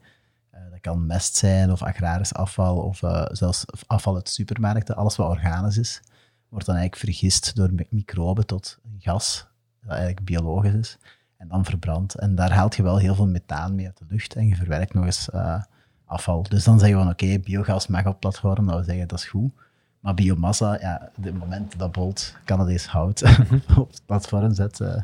[0.51, 3.01] Dat kan mest zijn, of agrarisch afval, of
[3.31, 4.95] zelfs afval uit supermarkten.
[4.95, 6.01] Alles wat organisch is,
[6.49, 9.47] wordt dan eigenlijk vergist door mi- microben tot een gas,
[9.81, 10.97] dat eigenlijk biologisch is,
[11.37, 12.15] en dan verbrand.
[12.15, 14.93] En daar haalt je wel heel veel methaan mee uit de lucht en je verwerkt
[14.93, 15.63] nog eens eh,
[16.05, 16.43] afval.
[16.43, 19.25] Dus dan zeggen we van oké, biogas mag op platform, dat we zeggen dat is
[19.25, 19.51] goed.
[19.99, 23.21] Maar biomassa, ja, op het moment dat Bolt Canadees hout
[23.77, 25.01] op het platform zet, eh,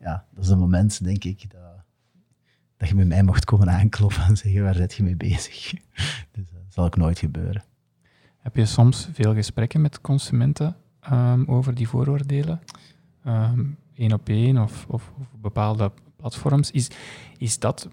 [0.00, 1.60] ja, dat is een moment, denk ik, dat,
[2.76, 5.72] dat je met mij mocht komen aankloppen en zeggen, waar zit je mee bezig?
[6.32, 7.62] Dus dat zal ook nooit gebeuren.
[8.44, 12.60] Heb je soms veel gesprekken met consumenten ehm, over die vooroordelen?
[13.94, 16.70] Eén op één of, of, bepaalde platforms.
[16.70, 16.88] Is,
[17.38, 17.88] is dat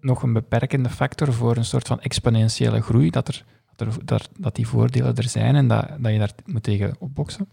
[0.00, 3.10] nog een beperkende factor voor een soort van exponentiële groei?
[3.10, 3.28] Dat,
[3.76, 7.48] er, dat die voordelen er zijn en dat, dat je daar moet tegen opboksen?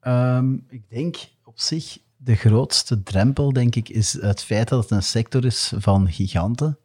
[0.00, 4.90] Ehm, ik denk op zich de grootste drempel, denk ik, is het feit dat het
[4.90, 6.78] een sector is van giganten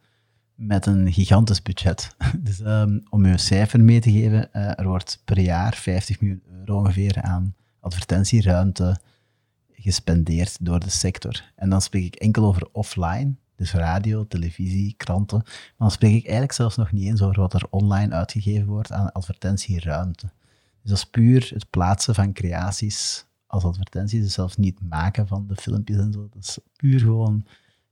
[0.60, 2.16] met een gigantisch budget.
[2.40, 6.22] Dus ehm, om je een cijfer mee te geven, eh, er wordt per jaar 50
[6.22, 9.00] miljoen euro ongeveer aan advertentieruimte
[9.74, 11.44] gespendeerd door de sector.
[11.56, 15.38] En dan spreek ik enkel over offline, dus radio, televisie, kranten.
[15.38, 18.92] Maar dan spreek ik eigenlijk zelfs nog niet eens over wat er online uitgegeven wordt
[18.92, 20.30] aan advertentieruimte.
[20.82, 25.48] Dus dat is puur het plaatsen van creaties als advertenties, dus zelfs niet maken van
[25.48, 26.30] de filmpjes en zo.
[26.32, 27.46] Dat is puur gewoon,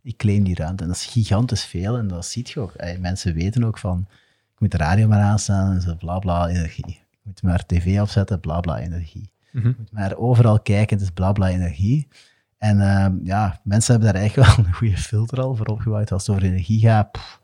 [0.08, 0.84] ik claim die ruimte.
[0.84, 2.74] En dat is gigantisch veel en dat ziet je ook.
[3.00, 4.06] Mensen weten ook van,
[4.54, 6.86] ik moet de radio maar aanstaan en zo bla bla energie.
[7.12, 9.30] Ik moet maar tv opzetten, bla bla energie.
[9.52, 9.68] Mhm.
[9.68, 12.08] Je moet maar overal kijken, het is bla bla energie.
[12.58, 16.28] En ehm, ja, mensen hebben daar eigenlijk wel een goede filter al voor opgebouwd als
[16.28, 17.12] het over energie gaat.
[17.12, 17.42] pff.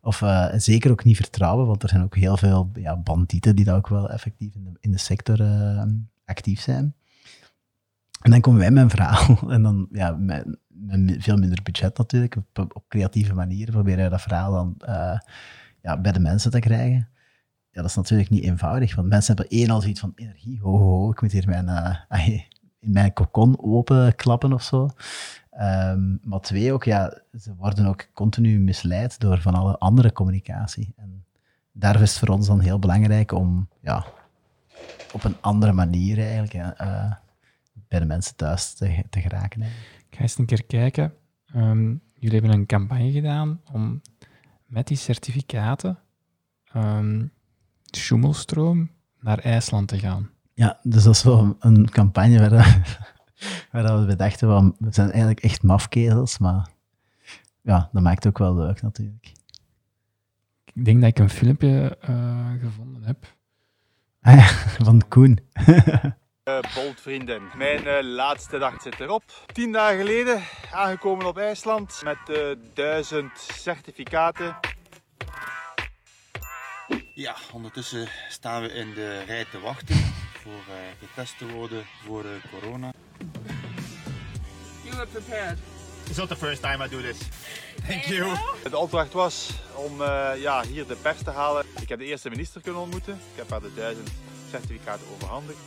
[0.00, 3.64] Of eh, zeker ook niet vertrouwen, want er zijn ook heel veel ja, bandieten die
[3.64, 5.82] daar ook wel effectief in de, in de sector eh,
[6.24, 6.94] actief zijn.
[8.20, 9.38] En dan komen wij met een verhaal.
[9.54, 10.18] En dan, ja,
[10.86, 15.18] met veel minder budget natuurlijk, op, creatieve manieren proberen dat verhaal dan eh,
[15.82, 17.08] ja, bij de mensen te krijgen.
[17.70, 20.78] Ja, dat is natuurlijk niet eenvoudig, want mensen hebben één al zoiets van energie, ho,
[20.78, 21.68] ho, ik moet hier mijn,
[22.08, 22.46] ai,
[22.78, 24.90] in mijn kokon openklappen of zo.
[25.50, 30.92] Ehm, maar twee ook, ja, ze worden ook continu misleid door van alle andere communicatie.
[30.96, 31.24] En
[31.72, 34.04] daar is het voor ons dan heel belangrijk om ja,
[35.12, 37.12] op een andere manier eigenlijk eh,
[37.88, 39.62] bij de mensen thuis te, te geraken.
[40.14, 41.14] Ik ga eens een keer kijken.
[41.46, 44.00] Ehm, jullie hebben een campagne gedaan om
[44.66, 45.98] met die certificaten
[47.84, 48.90] Schumelstroom
[49.20, 50.30] naar IJsland te gaan.
[50.52, 52.98] Ja, dus dat is wel een campagne waar,
[53.72, 56.68] waar we bedachten van, we zijn eigenlijk echt mafkezels, maar
[57.60, 59.32] ja, dat maakt ook wel leuk natuurlijk.
[60.74, 63.36] Ik denk dat ik een filmpje uh, gevonden heb.
[64.20, 64.46] Ah ja,
[64.84, 65.38] van Koen.
[66.48, 69.22] Uh, Bolt vrienden, mijn uh, laatste dag zit erop.
[69.52, 70.42] Tien dagen geleden
[70.72, 74.56] aangekomen op IJsland met uh, duizend certificaten.
[77.14, 79.96] Ja, ondertussen staan we in de rij te wachten
[80.42, 80.62] voor
[80.98, 82.92] getest te worden voor corona.
[84.82, 85.58] You are prepared.
[86.06, 87.18] It's not the first time I do this.
[87.86, 88.36] Thank you.
[88.70, 90.02] De opdracht was om
[90.36, 91.66] ja, hier de pers te halen.
[91.80, 93.14] Ik heb de eerste minister kunnen ontmoeten.
[93.14, 94.10] Ik heb haar de duizend
[94.50, 95.58] certificaten overhandigd.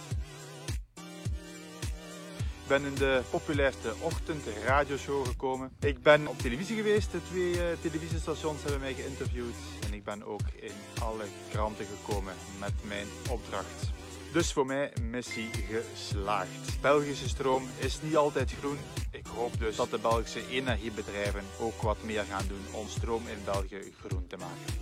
[2.68, 5.72] Ik ben in de populairste ochtendradioshow gekomen.
[5.80, 7.12] Ik ben op televisie geweest.
[7.12, 9.56] De twee uh, televisiestations hebben mij geïnterviewd.
[9.86, 13.92] En ik ben ook in alle kranten gekomen met mijn opdracht.
[14.34, 16.82] Dus voor mij missie geslaagd.
[16.82, 18.78] Belgische stroom is niet altijd groen.
[19.12, 23.44] Ik hoop dus dat de Belgische energiebedrijven ook wat meer gaan doen om stroom in
[23.46, 24.74] België groen te maken.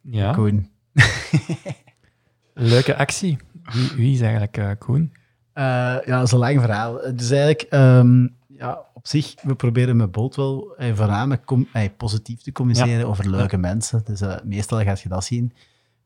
[0.00, 0.32] Ja.
[0.32, 0.70] Koen.
[2.54, 3.38] Leuke actie.
[3.72, 5.12] Wie, wie is eigenlijk uh, Koen?
[5.54, 5.64] Uh,
[6.04, 7.00] ja, dat is een lang verhaal.
[7.14, 12.42] Dus eigenlijk, um, ja, op zich, we proberen met Bolt wel eh, voornamelijk eh, positief
[12.42, 13.04] te communiceren ja.
[13.04, 14.02] over leuke mensen.
[14.04, 15.52] Dus uh, meestal gaat je dat zien.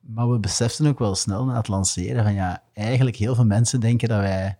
[0.01, 3.81] Maar we beseften ook wel snel na het lanceren van ja, eigenlijk heel veel mensen
[3.81, 4.59] denken dat wij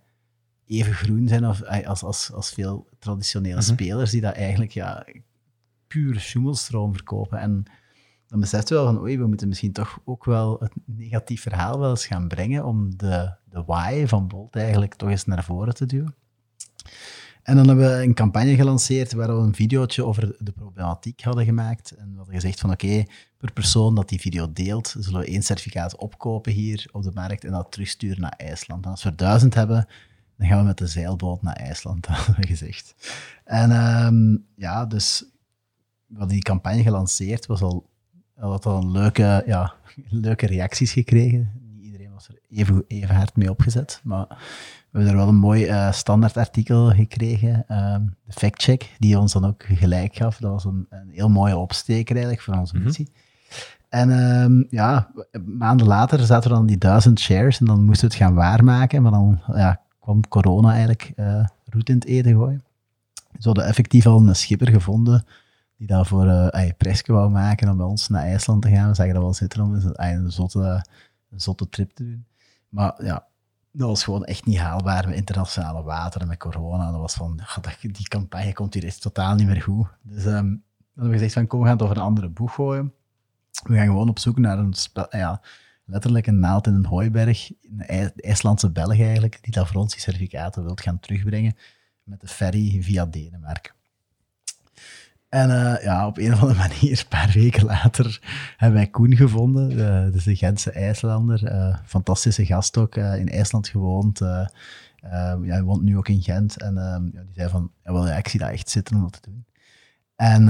[0.67, 3.61] even groen zijn of, als, als, als veel traditionele -hmm.
[3.61, 5.05] spelers die dat eigenlijk ja,
[5.87, 7.39] puur schoemelstroom verkopen.
[7.39, 7.63] En
[8.31, 11.79] dan beseft je wel van, oei, we moeten misschien toch ook wel het negatief verhaal
[11.79, 15.73] wel eens gaan brengen om de, de why van Bolt eigenlijk toch eens naar voren
[15.73, 16.15] te duwen.
[17.43, 21.45] En dan hebben we een campagne gelanceerd waar we een videootje over de problematiek hadden
[21.45, 21.91] gemaakt.
[21.91, 23.03] En we hadden gezegd van oké,
[23.37, 27.43] per persoon dat die video deelt, zullen we één certificaat opkopen hier op de markt
[27.43, 28.85] en dat terugsturen naar IJsland.
[28.85, 29.87] En als we duizend hebben,
[30.37, 32.95] dan gaan we met de zeilboot naar IJsland, hadden we gezegd.
[33.43, 35.25] En um, ja, dus
[36.05, 37.89] we hadden die campagne gelanceerd, was al
[38.49, 39.73] had al een leuke, ja,
[40.09, 41.51] leuke reacties gekregen.
[41.61, 45.35] Niet iedereen was er even, even hard mee opgezet, maar we hebben er wel een
[45.35, 50.37] mooi uh, standaardartikel gekregen, uh, de factcheck, die ons dan ook gelijk gaf.
[50.37, 53.07] Dat was een, een heel mooie opsteker eigenlijk voor onze missie.
[53.09, 53.29] Mm -hmm.
[53.91, 55.11] En um, ja,
[55.45, 59.01] maanden later zaten er dan die duizend shares en dan moesten we het gaan waarmaken,
[59.01, 62.63] maar dan ja, kwam corona eigenlijk uh, roet in het eten gooien.
[63.13, 65.25] Dus we hadden effectief al een schipper gevonden
[65.81, 68.89] die daarvoor uh, ay, presje wou maken om bij ons naar IJsland te gaan.
[68.89, 70.85] We zagen dat wel zitten om een, een, zotte,
[71.29, 72.25] een zotte trip te doen.
[72.69, 73.27] Maar ja,
[73.71, 76.91] dat was gewoon echt niet haalbaar met internationale wateren, met corona.
[76.91, 77.39] Dat was van,
[77.81, 79.87] die campagne komt hier echt totaal niet meer goed.
[80.01, 80.61] Dus um, dan
[80.93, 82.93] hebben we gezegd van, kom, we gaan het over een andere boeg gooien.
[83.63, 84.73] We gaan gewoon op zoek naar een,
[85.09, 85.41] ja,
[85.85, 90.01] letterlijk een naald in een hooiberg, een IJslandse Belg eigenlijk, die dat voor ons die
[90.01, 91.55] certificaten wilt gaan terugbrengen
[92.03, 93.79] met de ferry via Denemarken.
[95.31, 98.19] En uh, ja, op een of andere manier, een paar weken later,
[98.57, 99.71] hebben wij Koen gevonden.
[99.71, 101.43] Uh, dus de Gentse IJslander.
[101.43, 104.19] Uh, fantastische gast ook, in IJsland gewoond.
[104.19, 106.61] ja, hij woont nu ook in Gent.
[106.61, 109.45] En ja, die zei van, ja, ik zie dat echt zitten om dat te doen.
[110.15, 110.45] En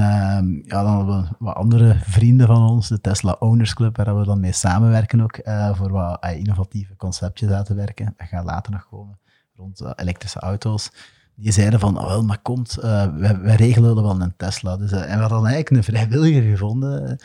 [0.66, 4.26] ja, dan hebben we wat andere vrienden van ons, de Tesla Owners Club, waar we
[4.26, 5.40] dan mee samenwerken ook,
[5.74, 8.14] voor wat innovatieve conceptjes uit te werken.
[8.18, 9.20] Dat gaat later nog komen,
[9.56, 10.92] rond elektrische auto's
[11.42, 14.78] die zeiden van, oh wel, maar komt, uh, wij, wij, regelen wel een Tesla.
[14.78, 17.20] Dus, uh, en we hadden eigenlijk een vrijwilliger gevonden,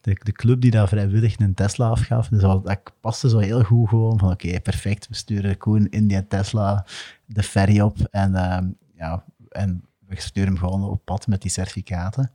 [0.00, 2.28] de, de, club die daar vrijwillig een Tesla afgaf.
[2.28, 6.26] Dus dat, paste zo heel goed gewoon, van oké, perfect, we sturen Koen in die
[6.26, 6.86] Tesla
[7.26, 8.58] de ferry op en, uh,
[8.96, 12.30] ja, en we sturen hem gewoon op pad met die certificaten.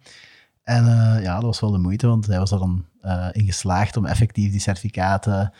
[0.63, 0.85] En
[1.21, 2.85] ja, dat was wel de moeite, want hij was er dan
[3.31, 5.53] in geslaagd om effectief die certificaten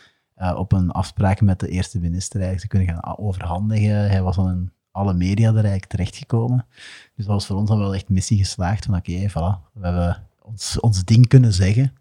[0.56, 4.10] op een afspraak met de eerste minister eigenlijk te kunnen gaan overhandigen.
[4.10, 6.66] Hij was dan een alle media er eigenlijk terechtgekomen.
[7.14, 8.84] Dus dat was voor ons dan wel echt missie geslaagd.
[8.84, 11.92] Van oké, voilà, we hebben ons, ons ding kunnen zeggen.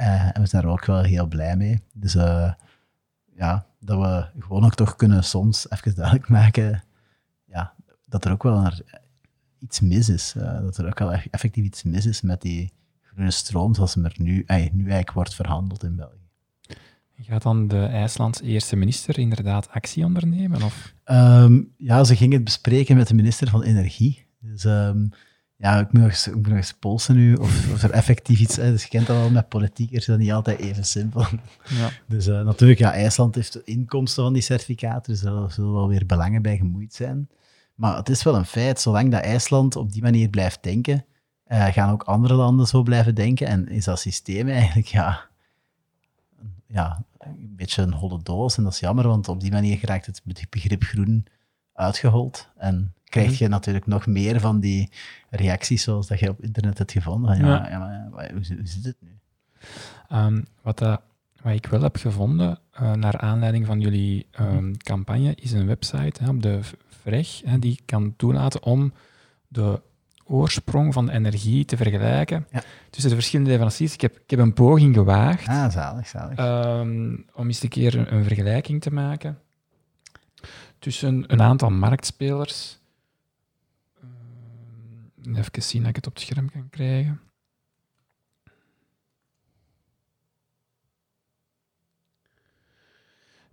[0.00, 1.82] Uh, en we zijn er ook wel heel blij mee.
[1.92, 2.52] Dus uh,
[3.34, 6.82] ja, dat we gewoon ook toch kunnen soms even duidelijk maken
[7.44, 7.74] ja,
[8.06, 8.72] dat er ook wel
[9.58, 10.34] iets mis is.
[10.36, 12.72] Uh, dat er ook wel effectief iets mis is met die
[13.02, 14.32] groene stroom zoals hem er nu,
[14.72, 16.27] nu eigenlijk wordt verhandeld in België.
[17.20, 20.62] Gaat dan de IJslands eerste minister inderdaad actie ondernemen?
[20.62, 20.94] Of?
[21.04, 24.26] Um, ja, ze gingen het bespreken met de minister van Energie.
[24.40, 25.10] Dus um,
[25.56, 28.40] ja, ik moet nog eens, ik moet nog eens polsen nu of, of er effectief
[28.40, 28.70] iets is.
[28.70, 31.26] Dus je kent dat wel met politiek, is dat niet altijd even simpel.
[31.68, 31.90] Ja.
[32.06, 35.88] Dus uh, natuurlijk, ja, IJsland heeft de inkomsten van die certificaten, dus daar zullen wel
[35.88, 37.28] weer belangen bij gemoeid zijn.
[37.74, 41.04] Maar het is wel een feit, zolang dat IJsland op die manier blijft denken,
[41.48, 43.46] uh, gaan ook andere landen zo blijven denken.
[43.46, 45.28] En is dat systeem eigenlijk, ja,
[46.66, 47.04] ja,
[47.38, 48.56] een beetje een holle doos.
[48.56, 51.26] En dat is jammer, want op die manier raakt het begrip groen
[51.72, 52.48] uitgehold.
[52.56, 53.42] En krijg Mhm.
[53.42, 54.90] je natuurlijk nog meer van die
[55.30, 57.36] reacties zoals dat je op internet hebt gevonden.
[57.36, 58.08] Van, ja, ja.
[58.12, 59.18] maar hoe, zit- hoe zit het nu?
[60.08, 61.00] Ehm, wat, dat,
[61.42, 66.22] wat ik wel heb gevonden, eh, naar aanleiding van jullie ehm, campagne, is een website
[66.24, 68.92] hè, op de VREG, hè, die kan toelaten om
[69.48, 69.80] de
[70.28, 72.62] oorsprong van de energie te vergelijken Ja.
[72.90, 73.94] tussen de verschillende leveranciers.
[73.94, 76.38] Ik heb, ik heb een poging gewaagd Ah, zalig, zalig.
[76.38, 79.38] ehm, om eens een keer een, een vergelijking te maken
[80.78, 82.78] tussen een aantal marktspelers.
[85.22, 87.20] Ehm, even zien dat ik het op het scherm kan krijgen.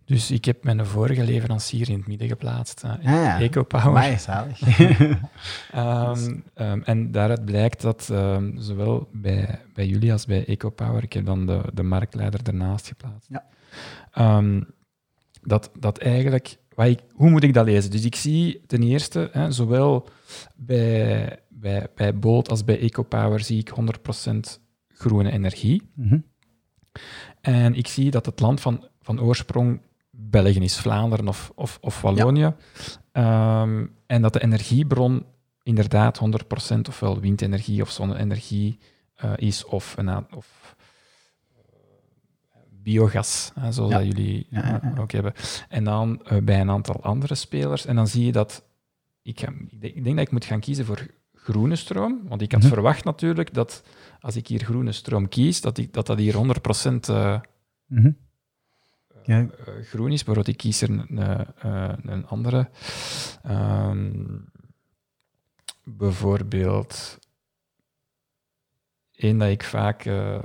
[0.05, 2.83] Dus ik heb mijn vorige leverancier in het midden geplaatst.
[2.83, 3.39] Ah, ja.
[3.39, 3.87] EcoPower.
[3.87, 4.61] Amai, zalig.
[5.71, 11.25] Ehm, en daaruit blijkt dat ehm, zowel bij, bij jullie als bij EcoPower, ik heb
[11.25, 14.43] dan de, de marktleider ernaast geplaatst, Ja.
[15.41, 17.91] Dat, dat eigenlijk, wat ik, hoe moet ik dat lezen?
[17.91, 20.09] Dus ik zie ten eerste, hè, zowel
[20.55, 23.73] bij, bij, bij Bolt als bij EcoPower zie ik
[24.27, 24.35] 100%
[24.87, 25.89] groene energie.
[25.93, 26.17] Mhm.
[27.41, 29.79] En ik zie dat het land van, van oorsprong
[30.17, 32.53] België is, Vlaanderen of, of, of Wallonië.
[33.11, 35.25] Ehm, en dat de energiebron
[35.63, 36.19] inderdaad
[36.75, 38.79] 100% ofwel windenergie of zonne-energie
[39.15, 40.75] eh, is, of, een, of
[41.55, 43.97] eh, biogas, hè, zoals Ja.
[43.97, 45.33] dat jullie Ja, eh, ook hebben.
[45.69, 47.85] En dan bij een aantal andere spelers.
[47.85, 48.63] En dan zie je dat...
[49.21, 49.47] Ik, ga,
[49.79, 52.69] ik, denk, dat ik moet gaan kiezen voor groene stroom, want ik had Mhm.
[52.73, 53.83] verwacht natuurlijk dat
[54.19, 57.39] als ik hier groene stroom kies, dat ik, dat, dat hier 100% eh,
[57.87, 58.11] Mhm.
[59.25, 59.39] Ja.
[59.39, 60.23] eh, groen is.
[60.23, 61.17] Bijvoorbeeld, ik kies er een,
[61.57, 62.69] eh, een andere.
[63.43, 64.11] Ehm,
[65.83, 67.19] bijvoorbeeld,
[69.15, 70.43] één dat ik vaak eh,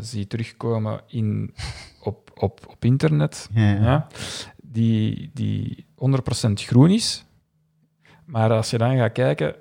[0.00, 1.54] zie terugkomen in,
[2.00, 3.82] op, op, op internet, Ja, ja.
[3.82, 4.06] ja,
[4.62, 7.24] die, die 100% groen is.
[8.24, 9.54] Maar als je dan gaat kijken,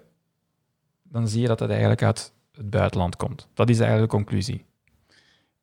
[1.04, 3.48] dan zie je dat het eigenlijk uit het buitenland komt.
[3.54, 4.66] Dat is eigenlijk de conclusie.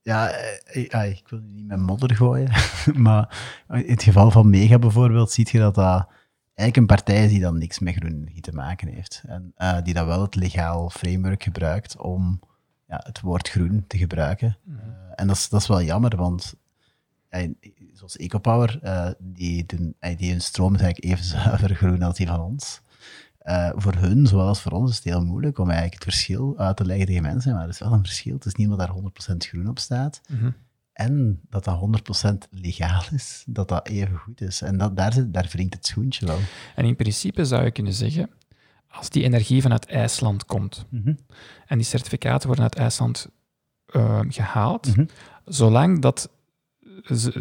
[0.08, 2.50] Ja, eh, ah, ik wil niet met modder gooien,
[3.06, 3.38] maar
[3.68, 6.08] in het geval van Mega bijvoorbeeld, zie je dat dat
[6.54, 9.22] eigenlijk een partij is die dan niks met groene energie te maken heeft.
[9.26, 12.40] En eh, die dan wel het legaal framework gebruikt om
[12.86, 14.56] ja, het woord groen te gebruiken.
[14.68, 14.74] Eh,
[15.14, 16.54] en dat is, dat is wel jammer, want
[17.92, 18.80] zoals EcoPower,
[19.18, 22.80] die, doen, die hun stroom is eigenlijk even zuiver groen als die van ons.
[23.48, 26.54] Eh, voor hun, zowel als voor ons, is het heel moeilijk om eigenlijk het verschil
[26.58, 27.52] uit te leggen tegen mensen.
[27.54, 28.34] Maar er is wel een verschil.
[28.34, 30.20] Het is niet omdat daar 100% groen op staat.
[30.28, 30.50] Mhm.
[30.92, 34.62] En dat dat 100% legaal is, dat dat even goed is.
[34.62, 36.38] En dat, daar, zit, daar wringt het schoentje wel.
[36.74, 38.30] En in principe zou je kunnen zeggen,
[38.88, 40.86] als die energie vanuit IJsland komt
[41.66, 43.28] en die certificaten worden uit IJsland
[43.86, 45.06] eh, gehaald, Mhm.
[45.44, 46.30] zolang dat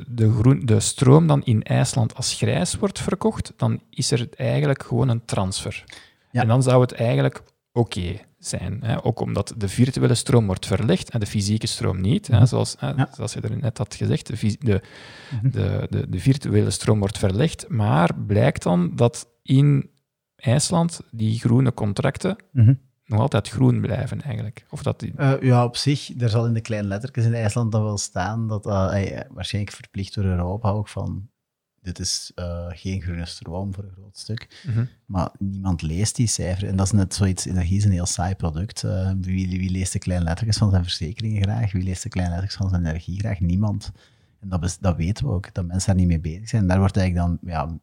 [0.07, 4.83] de, groen, de stroom dan in IJsland als grijs wordt verkocht, dan is er eigenlijk
[4.83, 5.83] gewoon een transfer.
[6.31, 6.41] Ja.
[6.41, 7.41] En dan zou het eigenlijk
[7.71, 8.79] oké zijn.
[8.83, 9.03] Hè?
[9.05, 12.27] Ook omdat de virtuele stroom wordt verlegd en de fysieke stroom niet.
[12.27, 12.35] Hè?
[12.37, 12.45] Mhm.
[12.45, 13.09] Zoals, hè, Ja.
[13.15, 14.81] zoals je er net had gezegd, de,
[15.31, 15.49] Mhm.
[15.51, 19.89] de, de, de virtuele stroom wordt verlegd, maar blijkt dan dat in
[20.35, 22.73] IJsland die groene contracten Mhm.
[23.07, 24.65] Nog altijd groen blijven eigenlijk.
[24.69, 27.71] Of dat die, Eh, ja, op zich, er zal in de kleine lettertjes in IJsland
[27.71, 31.29] dan wel staan dat dat eh, waarschijnlijk verplicht door Europa ook van
[31.81, 34.63] dit is eh, geen groene stroom voor een groot stuk.
[34.67, 34.85] Mhm.
[35.05, 36.67] Maar niemand leest die cijfer.
[36.67, 38.83] En dat is net zoiets, energie is een heel saai product.
[38.83, 41.71] Eh, wie, wie leest de kleine lettertjes van zijn verzekeringen graag?
[41.71, 43.39] Wie leest de kleine lettertjes van zijn energie graag?
[43.39, 43.91] Niemand.
[44.39, 46.61] En dat, bes- dat weten we ook, dat mensen daar niet mee bezig zijn.
[46.61, 47.77] En daar wordt eigenlijk dan ja,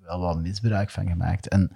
[0.00, 1.48] wel wat misbruik van gemaakt.
[1.48, 1.70] En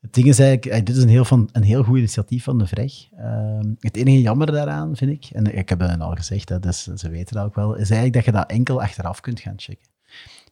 [0.00, 2.58] het ding is eigenlijk, eh, dit is een heel, van, een heel goed initiatief van
[2.58, 3.08] de VREG.
[3.16, 6.82] Ehm, het enige jammer daaraan, vind ik, en ik heb het al gezegd, hè, dus
[6.82, 9.88] ze weten dat ook wel, is eigenlijk dat je dat enkel achteraf kunt gaan checken.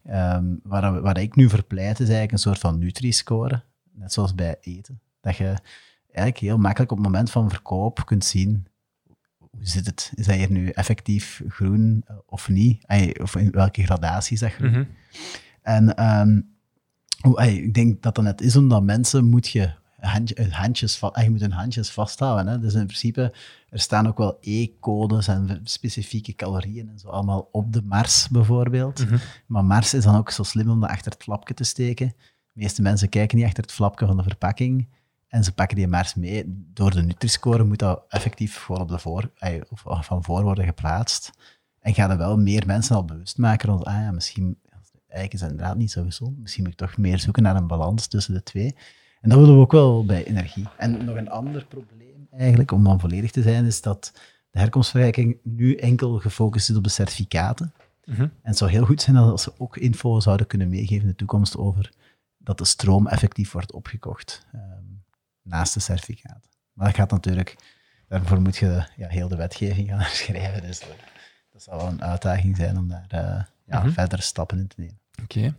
[0.04, 4.34] Ehm, waar, waar ik nu voor pleit, is eigenlijk een soort van Nutri-score, net zoals
[4.34, 5.00] bij eten.
[5.20, 5.54] Dat je
[6.06, 8.66] eigenlijk heel makkelijk op het moment van verkoop kunt zien,
[9.38, 10.12] hoe zit het?
[10.14, 12.84] Is dat hier nu effectief groen eh, of niet?
[13.20, 14.70] Of in welke gradatie is dat groen?
[14.70, 14.84] Mhm.
[15.62, 16.40] En ehm,
[17.20, 19.72] ey, ik denk dat dat net is omdat mensen moet je
[20.06, 22.46] handje, hun handjes, ey, je moet hun handjes vasthouden.
[22.46, 22.58] Hè?
[22.58, 23.34] Dus in principe,
[23.68, 29.04] er staan ook wel E-codes en specifieke calorieën en zo allemaal op de Mars bijvoorbeeld.
[29.04, 29.16] Mhm.
[29.46, 32.06] Maar Mars is dan ook zo slim om dat achter het flapje te steken.
[32.52, 34.88] De meeste mensen kijken niet achter het flapje van de verpakking
[35.28, 36.44] en ze pakken die Mars mee.
[36.46, 40.64] Door de Nutri-score moet dat effectief gewoon op de voor, ey, of van voor worden
[40.64, 41.30] geplaatst.
[41.80, 44.58] En gaan er wel meer mensen al bewust maken rond, ah ja, misschien,
[45.16, 46.38] eigenlijk is inderdaad niet zo gezond.
[46.38, 48.74] Misschien moet ik toch meer zoeken naar een balans tussen de twee.
[49.20, 50.64] En dat willen we ook wel bij energie.
[50.76, 54.12] En nog een ander probleem eigenlijk, om dan volledig te zijn, is dat
[54.50, 57.72] de herkomstverrijking nu enkel gefocust is op de certificaten.
[58.04, 58.20] Mhm.
[58.22, 61.14] En het zou heel goed zijn dat ze ook info zouden kunnen meegeven in de
[61.14, 61.92] toekomst over
[62.38, 64.62] dat de stroom effectief wordt opgekocht ehm,
[65.42, 66.50] naast de certificaten.
[66.72, 67.56] Maar dat gaat natuurlijk,
[68.08, 70.62] daarvoor moet je ja, heel de wetgeving gaan schrijven.
[70.62, 70.96] Dus dat,
[71.52, 73.90] dat zal wel een uitdaging zijn om daar eh, ja, Mhm.
[73.92, 74.98] verdere stappen in te nemen.
[75.22, 75.54] Oké.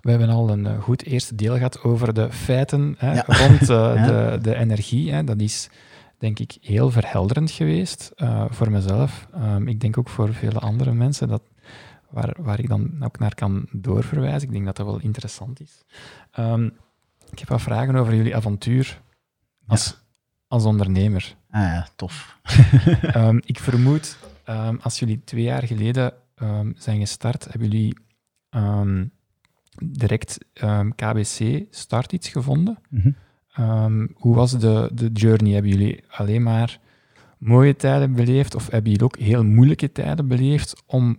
[0.00, 3.24] We hebben al een eh, goed eerste deel gehad over de feiten hè, Ja.
[3.26, 5.12] rond eh, de, de energie.
[5.12, 5.24] Hè.
[5.24, 5.68] Dat is
[6.18, 9.28] denk ik heel verhelderend geweest eh, voor mezelf.
[9.32, 11.42] Ehm, ik denk ook voor vele andere mensen dat,
[12.10, 14.48] waar, waar ik dan ook naar kan doorverwijzen.
[14.48, 15.82] Ik denk dat dat wel interessant is.
[16.30, 16.64] Ehm,
[17.30, 19.00] ik heb wat vragen over jullie avontuur
[19.66, 19.96] als,
[20.48, 21.36] als ondernemer.
[21.50, 22.38] Ah ja, tof.
[23.02, 24.18] Ehm, ik vermoed,
[24.80, 26.12] als jullie twee jaar geleden
[26.74, 27.96] zijn gestart, hebben jullie
[28.50, 29.04] ehm,
[29.82, 32.78] direct ehm, KBC Start iets gevonden.
[32.88, 33.10] Mhm.
[33.54, 35.52] Ehm, hoe was de, de journey?
[35.52, 36.78] Hebben jullie alleen maar
[37.38, 41.18] mooie tijden beleefd of hebben jullie ook heel moeilijke tijden beleefd om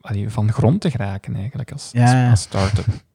[0.00, 2.86] allee, van grond te geraken eigenlijk als, Ja, als, start-up?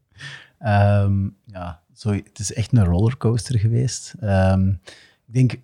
[1.45, 4.13] Ja, zo, het is echt een rollercoaster geweest.
[5.28, 5.61] Ik denk, ik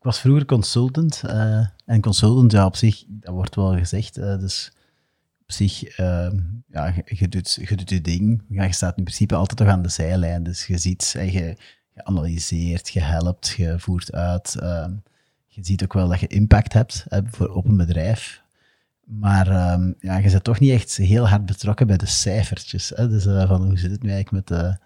[0.00, 1.22] was vroeger consultant.
[1.26, 4.16] eh, en consultant, ja, op zich, dat wordt wel gezegd.
[4.16, 4.72] eh, dus
[5.46, 8.42] op zich, ehm, ja, je, doet, je je ding.
[8.48, 10.42] Ja, je staat in principe altijd toch aan de zijlijn.
[10.42, 11.56] Dus je ziet, en je,
[11.94, 14.54] je analyseert, je helpt, je voert uit.
[14.54, 14.92] ehm,
[15.46, 18.42] je ziet ook wel dat je impact hebt voor, op een bedrijf.
[19.04, 22.92] Maar ehm, ja, je bent toch niet echt heel hard betrokken bij de cijfertjes.
[22.94, 23.08] Hè?
[23.08, 24.78] Dus eh, van hoe zit het nu eigenlijk met de,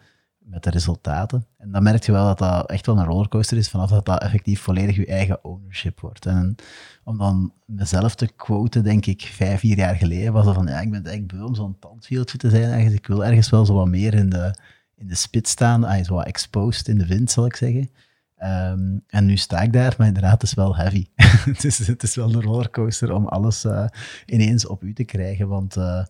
[0.45, 1.47] met de resultaten?
[1.59, 4.23] En dan merk je wel dat dat echt wel een rollercoaster is, vanaf dat dat
[4.23, 6.27] effectief volledig je eigen ownership wordt.
[6.27, 6.57] En
[7.05, 10.81] om dan mezelf te quoten, denk ik, vijf, vier jaar geleden, was dat van, ja,
[10.81, 12.95] ik ben eigenlijk beu om zo'n tandwieltje te zijn ergens.
[12.95, 14.55] Ik wil ergens wel zo wat meer in de,
[14.97, 17.91] in de spits staan, ah, zo wat exposed in de wind, zal ik zeggen.
[18.37, 21.07] Ehm, en nu sta ik daar, maar inderdaad, het is wel heavy.
[21.53, 23.87] het, is, het is wel een rollercoaster om alles eh,
[24.27, 26.05] ineens op u te krijgen, want eh,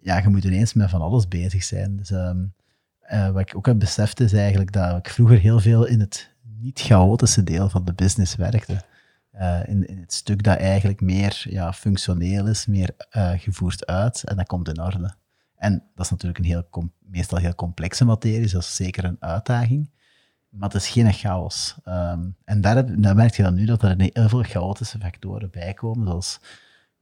[0.00, 1.96] ja, je moet ineens met van alles bezig zijn.
[1.96, 2.44] Dus, ehm,
[3.08, 6.34] eh, wat ik ook heb beseft is eigenlijk dat ik vroeger heel veel in het
[6.60, 8.82] niet-chaotische deel van de business werkte.
[9.30, 14.22] Eh, in, in het stuk dat eigenlijk meer ja, functioneel is, meer eh, gevoerd uit
[14.24, 15.14] en dat komt in orde.
[15.56, 19.16] En dat is natuurlijk een heel meestal heel complexe materie, dus dat is zeker een
[19.20, 19.90] uitdaging.
[20.48, 21.76] Maar het is geen chaos.
[21.84, 25.50] Ehm, en daar, heb- daar merk je dan nu dat er heel veel chaotische factoren
[25.50, 26.40] bij komen, zoals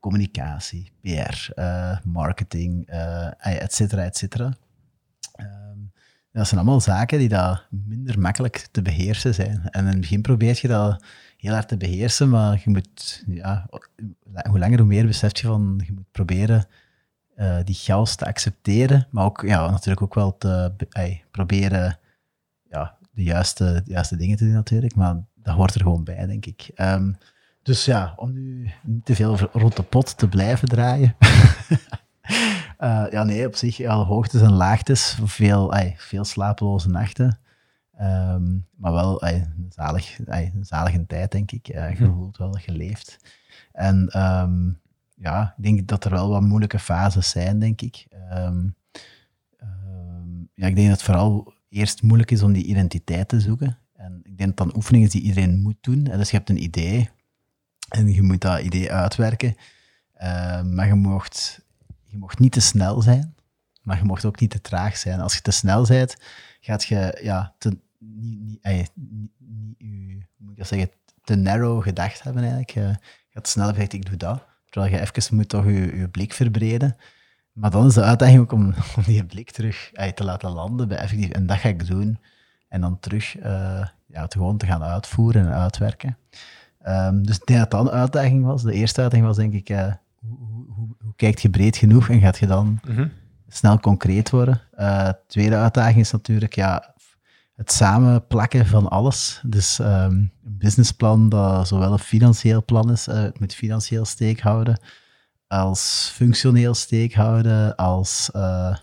[0.00, 1.50] communicatie, PR,
[2.04, 4.56] marketing, eh, et cetera, et cetera.
[6.36, 9.68] Dat zijn allemaal zaken die dat minder makkelijk te beheersen zijn.
[9.70, 11.04] En in het begin probeer je dat
[11.36, 13.68] heel hard te beheersen, maar je moet, ja,
[14.48, 16.66] hoe langer hoe meer besef je van, je moet proberen
[17.34, 20.72] eh, die chaos te accepteren, maar ook ja, natuurlijk ook wel te
[21.30, 21.98] proberen
[22.70, 26.26] ja, de, juiste, de juiste dingen te doen natuurlijk, maar dat hoort er gewoon bij,
[26.26, 26.70] denk ik.
[26.74, 27.12] Ehm,
[27.62, 31.16] dus ja, om nu niet te veel rond de pot te blijven draaien.
[32.78, 37.38] Eh, ja, nee, op zich, ja, hoogtes en laagtes, veel, veel slapeloze nachten.
[37.96, 41.68] Ehm, maar wel een, zalig, ey, een zalige tijd, denk ik.
[41.68, 42.12] Eh, je Hm.
[42.12, 43.18] voelt wel geleefd.
[43.72, 44.70] En ehm,
[45.14, 48.06] ja, ik denk dat er wel wat moeilijke fases zijn, denk ik.
[48.30, 48.66] Ehm,
[50.54, 53.78] ja, ik denk dat het vooral eerst moeilijk is om die identiteit te zoeken.
[53.96, 56.06] En ik denk dat dan oefeningen die iedereen moet doen.
[56.06, 57.10] En dus je hebt een idee
[57.88, 59.54] en je moet dat idee uitwerken.
[60.72, 61.60] Maar je mocht,
[62.16, 63.34] je mocht niet te snel zijn,
[63.82, 65.20] maar je mocht ook niet te traag zijn.
[65.20, 66.16] Als je te snel bent,
[66.60, 68.92] gaat je ja, te, niet,
[69.78, 70.90] niet, moet ik zeggen,
[71.22, 72.70] te narrow gedacht hebben eigenlijk.
[72.70, 72.98] Je
[73.28, 74.44] gaat snel gezegd, ik doe dat.
[74.68, 76.96] Terwijl je even moet toch je, blik verbreden.
[77.52, 80.98] Maar dan is de uitdaging ook om, om die blik terug te laten landen bij
[80.98, 81.30] effectief.
[81.30, 82.18] En dat ga ik doen.
[82.68, 86.18] En dan terug eh, ja, het gewoon te gaan uitvoeren en uitwerken.
[86.80, 88.62] Ehm, dus ik denk dat dat een uitdaging was.
[88.62, 92.08] De eerste uitdaging was denk ik, eh, hoe, hoe, hoe, hoe kijkt je breed genoeg
[92.08, 93.08] en gaat je dan Mhm.
[93.48, 94.60] snel concreet worden.
[94.72, 96.94] Eh, tweede uitdaging is natuurlijk ja,
[97.56, 99.40] het samenplakken van alles.
[99.46, 104.40] Dus ehm, een businessplan dat zowel een financieel plan is, eh, het moet financieel steek
[104.40, 104.80] houden,
[105.46, 108.76] als functioneel steek houden, als eh,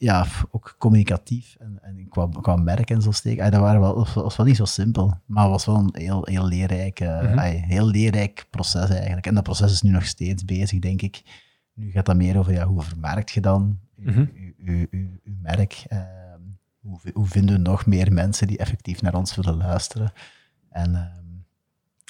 [0.00, 3.38] ja, ook communicatief en, en qua, qua merk en zo steek.
[3.38, 5.90] Eh, dat waren wel, was, was wel niet zo simpel, maar het was wel een
[5.92, 7.38] heel, heel, leerrijk, eh, Mhm.
[7.48, 9.26] heel leerrijk proces eigenlijk.
[9.26, 11.22] En dat proces is nu nog steeds bezig, denk ik.
[11.74, 14.10] Nu gaat dat meer over ja, hoe vermarkt je dan je,
[14.56, 15.06] Mhm.
[15.42, 15.84] merk.
[15.88, 16.40] ehm,
[16.80, 20.12] hoe, hoe vinden we nog meer mensen die effectief naar ons willen luisteren?
[20.70, 21.24] En ehm,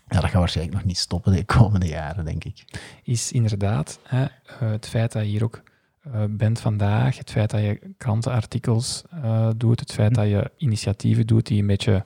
[0.08, 2.64] ja, dat gaat waarschijnlijk nog niet stoppen de komende jaren, denk ik.
[3.02, 4.30] is inderdaad hè, eh,
[4.70, 5.62] het feit dat je hier ook
[6.00, 11.26] eh, bent vandaag, het feit dat je krantenartikels eh, doet, het feit dat je initiatieven
[11.26, 12.04] doet die een beetje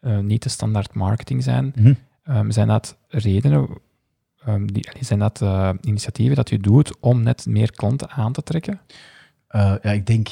[0.00, 1.92] eh, niet de standaard marketing zijn, Mhm.
[2.22, 3.68] Ehm, zijn dat redenen
[4.44, 5.42] ehm, die, zijn dat
[5.80, 8.80] initiatieven dat u doet om net meer klanten aan te trekken?
[9.48, 10.28] Ja, ik denk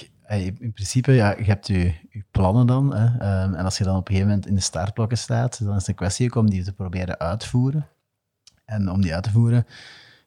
[0.59, 2.94] in principe, ja, je hebt je, je plannen dan.
[2.94, 3.05] Hè,
[3.44, 5.78] um, en als je dan op een gegeven moment in de startblokken staat, dan is
[5.78, 7.86] het een kwestie om die te proberen uitvoeren.
[8.64, 9.66] En om die uit te voeren,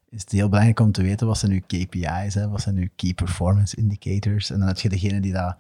[0.10, 2.88] is het heel belangrijk om te weten wat zijn uw KPI's, hè, wat zijn uw
[2.96, 4.50] Key Performance Indicators.
[4.50, 5.56] En dan heb je degene die dat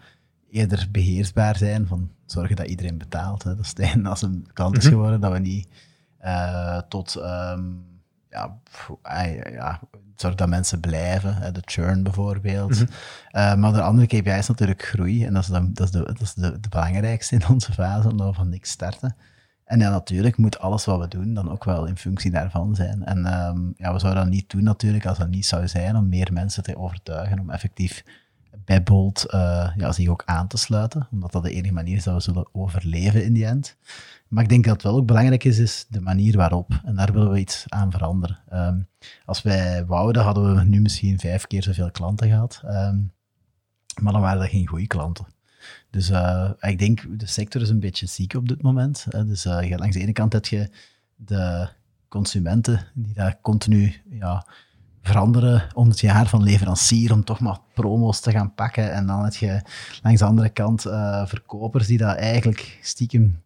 [0.49, 3.43] eerder beheersbaar zijn, van zorgen dat iedereen betaalt.
[3.43, 3.55] Hè.
[3.55, 4.93] Dat is als een klant is mhm.
[4.93, 5.67] geworden, dat we niet
[6.23, 7.15] uh, tot...
[7.15, 7.87] Um,
[8.29, 8.57] ja,
[9.51, 9.79] ja,
[10.15, 12.79] zorg dat mensen blijven, hè, de churn bijvoorbeeld.
[12.79, 12.87] Mm
[13.31, 15.25] maar de andere KPI is natuurlijk groei.
[15.25, 18.09] En dat is, de, dat is, de, dat is de, de belangrijkste in onze fase,
[18.09, 19.15] omdat we van niks starten.
[19.69, 23.05] En ja, natuurlijk moet alles wat we doen dan ook wel in functie daarvan zijn.
[23.05, 26.09] En um, ja, we zouden dat niet doen natuurlijk als dat niet zou zijn om
[26.09, 28.03] meer mensen te overtuigen om effectief
[28.65, 31.07] bij Bolt uh, ja, zich ook aan te sluiten.
[31.11, 33.75] Omdat dat de enige manier is dat we zullen overleven in die end.
[34.27, 36.81] Maar ik denk dat het wel ook belangrijk is, is de manier waarop.
[36.85, 38.37] En daar willen we iets aan veranderen.
[38.53, 38.87] Um,
[39.25, 42.61] als wij wouden, hadden we nu misschien vijf keer zoveel klanten gehad.
[42.65, 43.11] Um,
[44.01, 45.25] maar dan waren dat geen goede klanten.
[45.89, 49.05] Dus uh, ik denk, de sector is een beetje ziek op dit moment.
[49.09, 49.25] Hè.
[49.25, 50.69] Dus uh, langs de ene kant heb je
[51.15, 51.67] de
[52.07, 54.45] consumenten die daar continu ja,
[55.01, 58.93] veranderen om het jaar van leverancier, om toch maar promo's te gaan pakken.
[58.93, 59.61] En dan heb je
[60.01, 63.41] langs de andere kant uh, verkopers die dat eigenlijk stiekem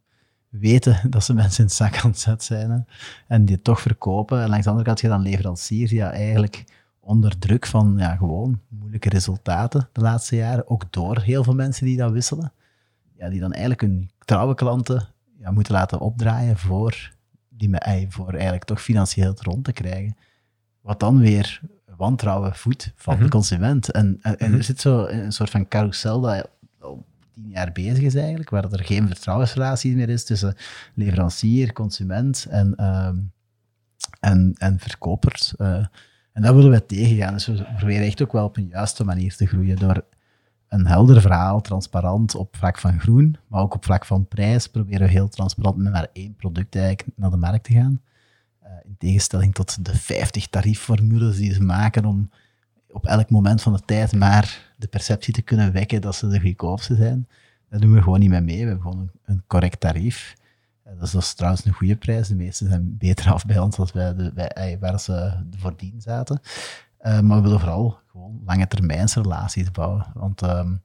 [0.49, 2.87] weten dat ze mensen in het zak aan het zetten zijn.
[3.27, 4.41] En die het toch verkopen.
[4.41, 6.63] En langs de andere kant heb je dan leveranciers die eigenlijk
[7.03, 11.85] onder druk van ja, gewoon moeilijke resultaten de laatste jaren, ook door heel veel mensen
[11.85, 12.53] die dat wisselen,
[13.17, 15.07] ja, die dan eigenlijk hun trouwe klanten
[15.39, 17.11] ja, moeten laten opdraaien voor,
[17.49, 17.75] die,
[18.09, 20.17] voor eigenlijk toch financieel het rond te krijgen.
[20.81, 21.61] Wat dan weer
[21.97, 23.29] wantrouwen voedt van de mhm.
[23.29, 23.91] consument.
[23.91, 24.53] En, en, mhm.
[24.53, 26.49] er zit zo een soort van carousel dat
[26.79, 30.55] al tien jaar bezig is eigenlijk, waar er geen vertrouwensrelatie meer is tussen
[30.93, 33.17] leverancier, consument en, ehm,
[34.19, 35.53] en, en verkopers.
[35.57, 35.85] Uh,
[36.33, 37.33] en dat willen we tegengaan.
[37.33, 40.03] Dus we proberen echt ook wel op een juiste manier te groeien door
[40.67, 45.07] een helder verhaal, transparant op vlak van groen, maar ook op vlak van prijs proberen
[45.07, 48.01] we heel transparant met maar één product eigenlijk naar de markt te gaan.
[48.63, 52.29] Uh, in tegenstelling tot de 50 tariefformules die ze maken om
[52.89, 56.39] op elk moment van de tijd maar de perceptie te kunnen wekken dat ze de
[56.39, 57.27] goedkoopste zijn.
[57.69, 58.61] Daar doen we gewoon niet mee mee.
[58.61, 60.35] We hebben gewoon een correct tarief.
[60.83, 62.27] Dat is, dat is, trouwens een goede prijs.
[62.27, 66.39] De meesten zijn beter af bij ons dan wij de, wij, waar ze voordien zaten.
[67.01, 70.05] Uh, maar we willen vooral gewoon lange termijnsrelaties bouwen.
[70.13, 70.81] Want um,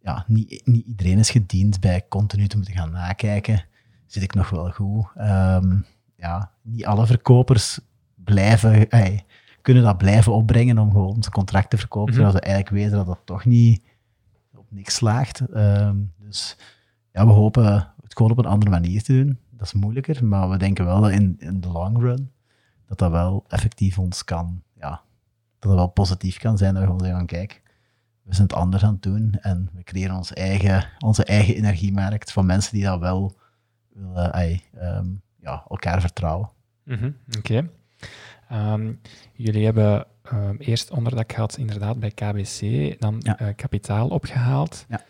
[0.00, 3.64] ja, niet, niet, iedereen is gediend bij continu te moeten gaan nakijken.
[4.06, 5.06] Zit ik nog wel goed?
[5.18, 7.80] Um, ja, niet alle verkopers
[8.14, 8.88] blijven,
[9.62, 12.30] kunnen dat blijven opbrengen om gewoon zijn contract te verkopen, mm -hmm.
[12.30, 13.82] terwijl ze eigenlijk weten dat dat toch niet
[14.54, 15.40] op niks slaagt.
[15.54, 16.56] Um, dus
[17.12, 19.38] ja, we hopen gewoon op een andere manier te doen.
[19.50, 22.32] Dat is moeilijker, maar we denken wel dat in, in de long run
[22.86, 24.90] dat dat wel effectief ons kan, ja,
[25.58, 26.74] dat dat wel positief kan zijn.
[26.74, 27.62] Dat we gewoon zeggen, kijk,
[28.22, 32.32] we zijn het anders aan het doen en we creëren ons eigen, onze eigen energiemarkt
[32.32, 33.36] van mensen die dat wel
[33.88, 36.50] willen, ay, um, ja, elkaar vertrouwen.
[36.84, 37.38] Mm -hmm, Oké.
[37.38, 37.56] Okay.
[37.58, 37.68] Um,
[38.48, 38.94] ehm,
[39.32, 42.60] jullie hebben um, eerst onderdak gehad inderdaad bij KBC,
[43.00, 43.40] dan ja.
[43.40, 44.86] uh, kapitaal opgehaald.
[44.88, 45.04] Ja.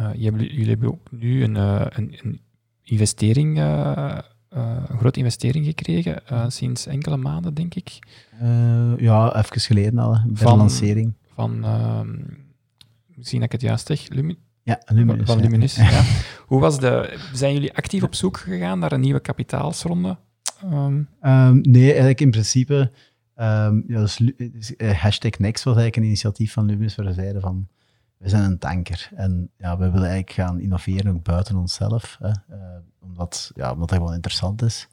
[0.00, 2.40] Uh, jullie hebben ook nu een, uh, een, een
[2.82, 4.18] investering, uh,
[4.48, 6.22] een grote investering gekregen,
[6.52, 7.98] sinds enkele maanden, denk ik.
[8.98, 11.12] ja, even geleden al, bij van, de lancering.
[11.34, 12.10] Van, ehm,
[13.14, 15.26] misschien dat ik het juist zeg, Lumi ja, Luminus.
[15.26, 15.90] Van Luminus, ja.
[15.96, 16.02] ja.
[16.46, 20.16] Hoe was de, zijn jullie actief op zoek gegaan naar een nieuwe kapitaalsronde?
[20.64, 21.08] Um.
[21.22, 22.90] Um, nee, eigenlijk in principe...
[23.36, 24.20] ja, dus,
[24.78, 27.68] hashtag Next was eigenlijk een initiatief van Luminus, waar ze zeiden van
[28.22, 29.10] we zijn een tanker.
[29.14, 32.18] En ja, we willen eigenlijk gaan innoveren ook buiten onszelf.
[32.20, 32.56] Hè, uh,
[33.00, 34.88] omdat, ja, omdat dat gewoon interessant is.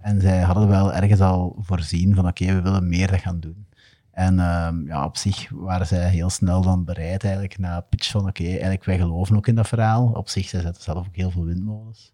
[0.00, 3.66] En zij hadden wel ergens al voorzien van oké, we willen meer gaan doen.
[4.10, 8.28] En um, ja, op zich waren zij heel snel dan bereid eigenlijk na pitch van
[8.28, 10.06] oké, eigenlijk wij geloven ook in dat verhaal.
[10.06, 12.12] Op zich, zij zetten zelf ook heel veel windmolens.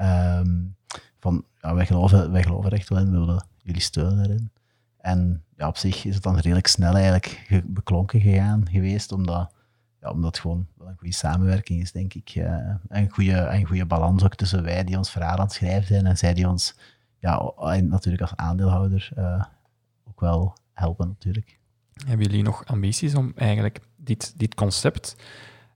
[0.00, 0.76] Um,
[1.18, 4.50] van ja, wij geloven, wij geloven echt wel in, we willen jullie steunen daarin.
[4.98, 9.52] En ja, op zich is het dan redelijk snel eigenlijk beklonken gegaan geweest, omdat
[10.02, 12.34] ja, omdat het gewoon wel een goede samenwerking is, denk ik.
[12.34, 15.86] Uh, een, goede, een goede balans ook tussen wij die ons verhaal aan het schrijven
[15.86, 16.74] zijn en zij die ons
[17.18, 19.44] ja, natuurlijk als aandeelhouder uh,
[20.08, 21.58] ook wel helpen natuurlijk.
[22.06, 25.16] Hebben jullie nog ambities om eigenlijk dit, dit concept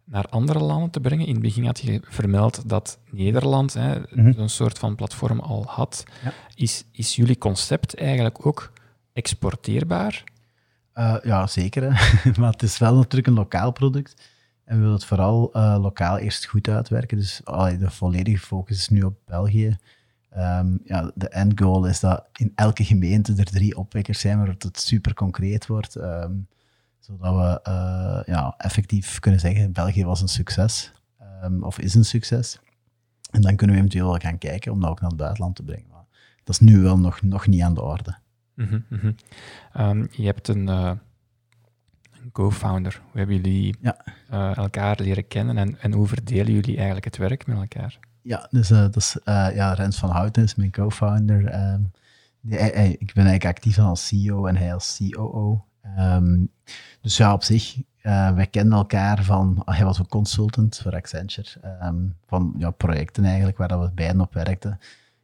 [0.05, 1.27] naar andere landen te brengen?
[1.27, 5.65] In het begin had je vermeld dat Nederland hè, mm zo'n soort van platform al
[5.67, 6.05] had.
[6.25, 6.33] Ja.
[6.55, 8.73] Is, is jullie concept eigenlijk ook
[9.13, 10.25] exporteerbaar?
[10.99, 11.83] Uh, ja, zeker.
[12.41, 14.31] maar het is wel natuurlijk een lokaal product.
[14.65, 17.19] En we willen het vooral uh, lokaal eerst goed uitwerken.
[17.19, 17.41] Dus
[17.79, 19.77] de volledige focus is nu op België.
[20.31, 24.55] Ehm, ja, de end goal is dat in elke gemeente er drie opwekkers zijn, waar
[24.59, 25.97] het super concreet wordt.
[25.97, 26.33] Ehm,
[26.99, 30.93] zodat we eh, ja, effectief kunnen zeggen, België was een succes.
[31.45, 32.61] Um, of is een succes.
[33.31, 35.63] En dan kunnen we eventueel wel gaan kijken om dat ook naar het buitenland te
[35.63, 35.89] brengen.
[35.91, 36.05] Maar
[36.45, 38.17] dat is nu wel nog, nog niet aan de orde.
[38.57, 40.93] Mm -hmm, je hebt een, uh,
[42.23, 43.01] een co-founder.
[43.11, 43.97] Hoe hebben jullie ja.
[44.33, 47.99] uh, elkaar leren kennen en, en hoe verdelen jullie eigenlijk het werk met elkaar?
[48.23, 51.73] Ja, dus uh, dat is ja, Rens van Houten is mijn co-founder.
[51.73, 51.91] Um,
[52.99, 55.65] ik ben eigenlijk actief als CEO en hij als COO.
[55.99, 56.51] Um,
[57.01, 61.49] dus ja, op zich, wij kennen elkaar van, hij was een consultant voor Accenture,
[62.27, 64.79] van ja, projecten eigenlijk, waar dat we beiden op werkten.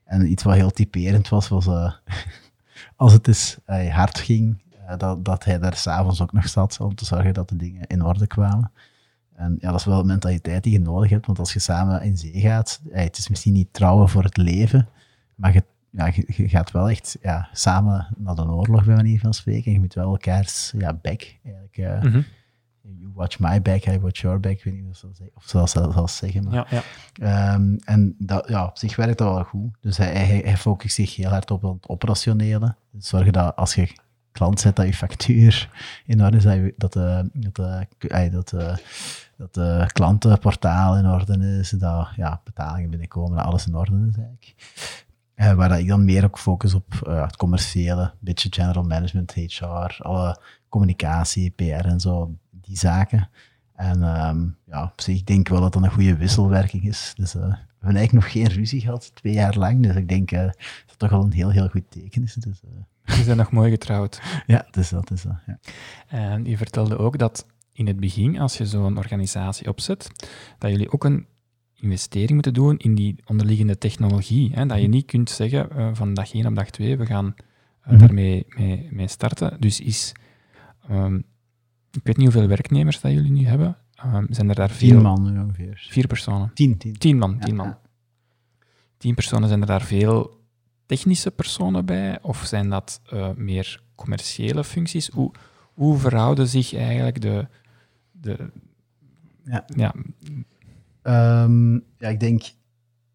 [0.04, 1.66] En iets wat heel typerend was, was
[2.96, 4.62] als het is uh, hard ging,
[4.96, 8.04] dat, dat hij daar s'avonds ook nog zat om te zorgen dat de dingen in
[8.04, 8.72] orde kwamen.
[9.34, 12.02] En ja, dat is wel een mentaliteit die je nodig hebt, want als je samen
[12.02, 14.88] in zee gaat, het is misschien niet trouwen voor het leven,
[15.34, 19.34] maar je ja, je, gaat wel echt ja, samen naar de oorlog, bij manier van
[19.34, 19.72] spreken.
[19.72, 22.02] Je moet wel elkaars ja, back eigenlijk.
[22.12, 22.24] -hmm.
[22.82, 24.52] You watch my back, I watch your back.
[24.52, 25.04] Ik weet niet
[25.34, 26.44] of ze dat zal zeggen.
[26.44, 26.66] Maar, ja,
[27.14, 27.54] ja.
[27.54, 29.70] Um, en dat, ja, op zich werkt dat wel goed.
[29.80, 32.74] Dus hij, hij, hij focust zich heel hard op het operationele.
[32.90, 33.88] Dus zorgen dat als je
[34.32, 35.70] klant zet, dat je factuur
[36.06, 38.82] in orde is, dat, je, dat, de, dat, de, dat, de,
[39.36, 44.16] dat de klantenportaal in orde is, dat ja, betalingen binnenkomen, dat alles in orde is
[44.16, 44.54] eigenlijk.
[45.56, 49.96] Waar ik dan meer ook focus op uh, het commerciële, een beetje general management, HR,
[49.98, 52.34] alle communicatie, PR en zo,
[52.72, 53.28] die zaken.
[53.74, 57.12] En um, ja, op zich denk ik wel dat dat een goede wisselwerking is.
[57.16, 57.48] Dus uh, we
[57.78, 59.82] hebben eigenlijk nog geen ruzie gehad, twee jaar lang.
[59.82, 60.56] Dus ik denk dat
[60.86, 62.34] dat toch wel een heel, heel goed teken is.
[62.34, 62.60] Dus,
[63.04, 64.22] Ze zijn nog mooi getrouwd.
[64.46, 65.36] ja, dus dat is dat.
[65.46, 65.58] Ja.
[66.08, 70.10] En je vertelde ook dat in het begin, als je zo'n organisatie opzet,
[70.58, 71.26] dat jullie ook een
[71.74, 74.50] investering moeten doen in die onderliggende technologie.
[74.52, 74.66] Hè?
[74.66, 77.32] Dat je niet kunt zeggen uh, van dag 1 op dag 2, we gaan uh,
[77.32, 77.36] mm
[77.82, 77.98] -hmm.
[77.98, 79.60] daarmee mee, mee, starten.
[79.60, 80.12] Dus is,
[80.90, 81.24] um,
[81.92, 83.76] ik weet niet hoeveel werknemers dat jullie nu hebben.
[84.04, 84.88] Um, zijn er daar veel?
[84.88, 85.86] Tien man ongeveer.
[85.90, 86.50] Vier personen?
[86.54, 86.78] Tien.
[86.78, 87.76] Tien, tien man, tien man.
[88.96, 90.40] Tien personen, zijn er daar veel
[90.86, 92.22] technische personen bij?
[92.22, 95.08] Of zijn dat uh, meer commerciële functies?
[95.08, 95.30] Hoe,
[95.74, 97.46] hoe verhouden zich eigenlijk de...
[98.12, 98.50] de
[99.44, 99.64] ja.
[99.76, 99.94] ja
[101.02, 102.42] Um, ja, ik denk,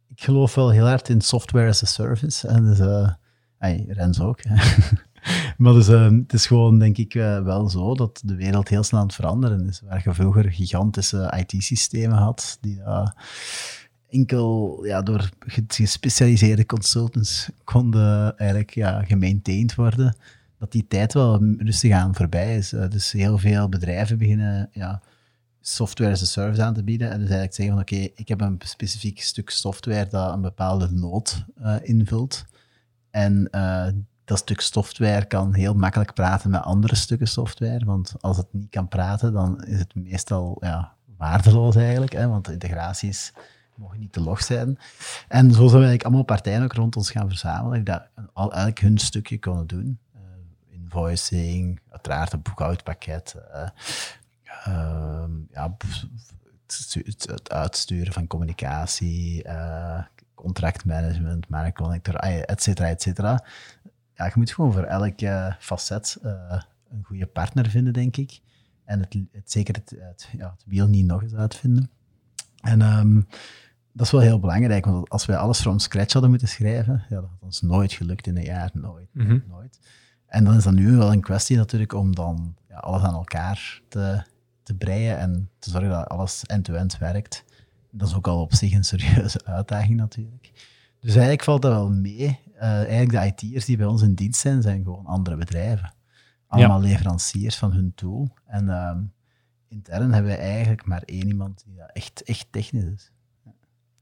[0.07, 2.47] ik geloof wel heel hard in software as a service.
[2.47, 3.09] En dus, uh,
[3.57, 4.39] hey, Rens ook.
[5.57, 8.84] maar dus, uh, het is gewoon, denk ik, uh, wel zo dat de wereld heel
[8.84, 9.82] snel aan het veranderen is.
[9.88, 12.82] Waar je vroeger gigantische IT-systemen had, die
[14.09, 15.30] enkel ja, door
[15.68, 20.15] gespecialiseerde consultants konden eigenlijk ja, gemaintained worden.
[20.59, 22.70] Dat die tijd wel rustig aan voorbij is.
[22.70, 24.70] dus heel veel bedrijven beginnen...
[24.72, 25.01] Ja,
[25.61, 27.07] software as a service aan te bieden.
[27.07, 30.91] En dus eigenlijk zeggen van oké, ik heb een specifiek stuk software dat een bepaalde
[30.91, 31.45] nood
[31.82, 32.45] invult.
[33.11, 33.49] En
[34.28, 37.86] dat stuk software kan heel makkelijk praten met andere stukken software.
[37.86, 42.11] Want als het niet kan praten, dan is het meestal ja, waardeloos eigenlijk.
[42.11, 43.34] Hè, want de integraties
[43.75, 44.80] mogen niet te log zijn.
[45.28, 47.84] En zo zijn we eigenlijk allemaal partijen ook rond ons gaan verzamelen.
[47.84, 49.99] Dat al elk hun stukje kunnen doen.
[50.15, 50.21] Uh,
[50.69, 53.36] invoicing, uiteraard een boekhoudpakket.
[53.53, 53.69] Uh,
[55.51, 55.78] ja,
[56.65, 59.99] het, uitsturen van communicatie, uh,
[60.34, 63.43] contractmanagement, marktconnector, et cetera, et cetera.
[64.18, 68.39] Ja, je moet gewoon voor elk uh, facet uh, een goede partner vinden, denk ik.
[68.84, 71.89] En het, het zeker het, het, ja, het wiel niet nog eens uitvinden.
[72.61, 73.28] En um,
[73.93, 77.15] dat is wel heel belangrijk, want als wij alles from scratch hadden moeten schrijven, ja,
[77.15, 79.44] dat had ons nooit gelukt in een jaar, nooit, mm -hmm.
[79.48, 79.80] nooit.
[80.26, 83.81] En dan is dat nu wel een kwestie natuurlijk om dan ja, alles aan elkaar
[83.89, 84.23] te
[84.68, 87.44] te breien en te zorgen dat alles end-to-end werkt.
[87.91, 90.52] Dat is ook al op zich een serieuze uitdaging natuurlijk.
[90.99, 92.39] Dus eigenlijk valt dat wel mee.
[92.57, 95.93] Uh, eigenlijk de IT'ers die bij ons in dienst zijn, zijn gewoon andere bedrijven.
[96.47, 96.88] Allemaal ja.
[96.88, 98.29] leveranciers van hun tool.
[98.45, 98.97] En uh,
[99.67, 103.11] intern hebben we eigenlijk maar één iemand die dat echt, echt technisch is.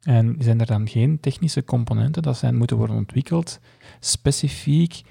[0.02, 3.60] En zijn er dan geen technische componenten dat zijn moeten worden ontwikkeld,
[4.00, 5.02] specifiek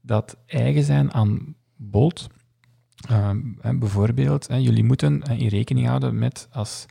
[0.00, 2.26] dat eigen zijn aan Bolt?
[3.10, 6.86] Uh, bijvoorbeeld, jullie moeten in rekening houden met als,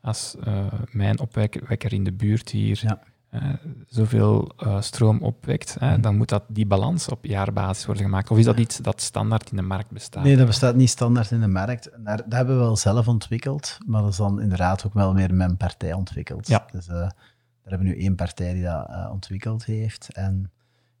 [0.00, 3.02] als uh, mijn opwekker in de buurt hier ja.
[3.34, 3.54] Uh,
[3.86, 8.30] zoveel uh, stroom opwekt, hè, dan moet dat, die balans op jaarbasis worden gemaakt.
[8.30, 10.24] Of is dat iets dat standaard in de markt bestaat?
[10.24, 11.90] Nee, dat bestaat niet standaard in de markt.
[11.98, 15.34] Daar, dat hebben we wel zelf ontwikkeld, maar dat is dan inderdaad ook wel meer
[15.34, 16.46] mijn partij ontwikkeld.
[16.46, 16.66] Ja.
[16.70, 17.14] Dus daar
[17.62, 20.08] hebben we nu één partij die dat ontwikkeld heeft.
[20.12, 20.50] En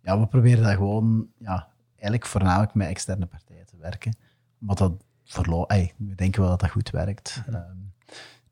[0.02, 4.16] ja, we proberen dat gewoon ja, eigenlijk voornamelijk met externe partijen te werken.
[4.58, 4.92] Maar dat
[5.24, 5.66] verlo-
[5.96, 7.42] we denken wel dat dat goed werkt.
[7.48, 7.92] Um,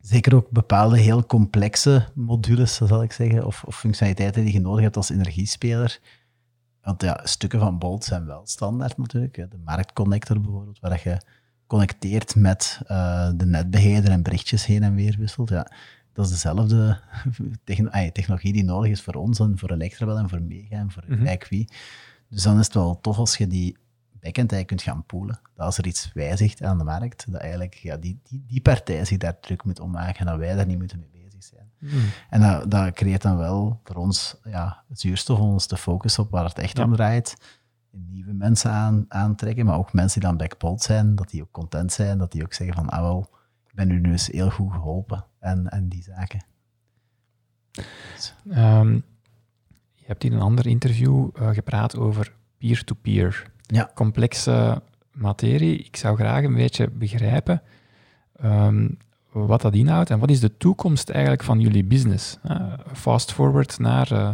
[0.02, 4.82] zeker ook bepaalde heel complexe modules, zal ik zeggen, of, of functionaliteiten die je nodig
[4.82, 6.00] hebt als energiespeler.
[6.82, 9.34] Want ja, stukken van Bolt zijn wel standaard natuurlijk.
[9.34, 11.20] De marktconnector bijvoorbeeld, waar je
[11.66, 15.48] connecteert met uh, de netbeheerder en berichtjes heen en weer wisselt.
[15.48, 15.70] Ja,
[16.12, 16.98] dat is dezelfde
[18.12, 21.36] technologie die nodig is voor ons en voor Electrabel en voor Mega en voor mm
[21.48, 21.68] wie.
[22.28, 23.76] Dus dan is het wel tof als je die
[24.22, 25.40] backend eigenlijk kunt gaan poelen.
[25.54, 29.04] Dat als er iets wijzigt aan de markt, dat eigenlijk ja, die, die, die partij
[29.04, 31.70] zich daar druk moet om maken en dat wij daar niet moeten mee bezig zijn.
[31.78, 32.08] Mm.
[32.30, 36.22] En dat, dat, creëert dan wel voor ons ja, het zuurstof om ons te focussen
[36.22, 37.60] op waar het echt om draait.
[37.90, 41.92] Nieuwe mensen aan, aantrekken, maar ook mensen die dan backpolt zijn, dat die ook content
[41.92, 43.30] zijn, dat die ook zeggen van, ah wel,
[43.66, 46.44] ik ben u nu eens heel goed geholpen en, en die zaken.
[48.50, 48.94] Ehm,
[49.94, 53.51] je hebt in een ander interview uh, gepraat over peer-to-peer.
[53.72, 53.90] Ja.
[53.94, 54.82] Complexe
[55.12, 55.78] materie.
[55.78, 57.62] Ik zou graag een beetje begrijpen
[58.36, 58.88] ehm,
[59.32, 62.38] wat dat inhoudt en wat is de toekomst eigenlijk van jullie business?
[62.44, 64.30] Uh, fast forward naar uh,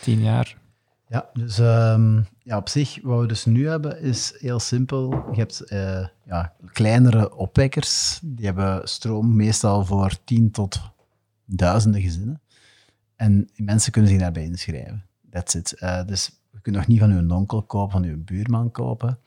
[0.00, 0.56] tien jaar.
[1.08, 5.10] Ja, dus um, ja, op zich, wat we dus nu hebben, is heel simpel.
[5.10, 10.80] Je hebt uh, ja, kleinere opwekkers, die hebben stroom meestal voor tien tot
[11.44, 12.40] duizenden gezinnen.
[13.16, 15.04] En mensen kunnen zich daarbij inschrijven.
[15.30, 15.76] That's it.
[15.80, 19.18] Uh, dus kunt nog niet van uw onkel kopen, van uw buurman kopen.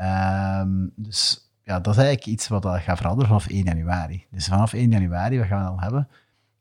[0.00, 4.26] Um, dus ja, dat is eigenlijk iets wat gaat veranderen vanaf 1 januari.
[4.30, 6.08] Dus vanaf 1 januari, wat gaan we dan hebben?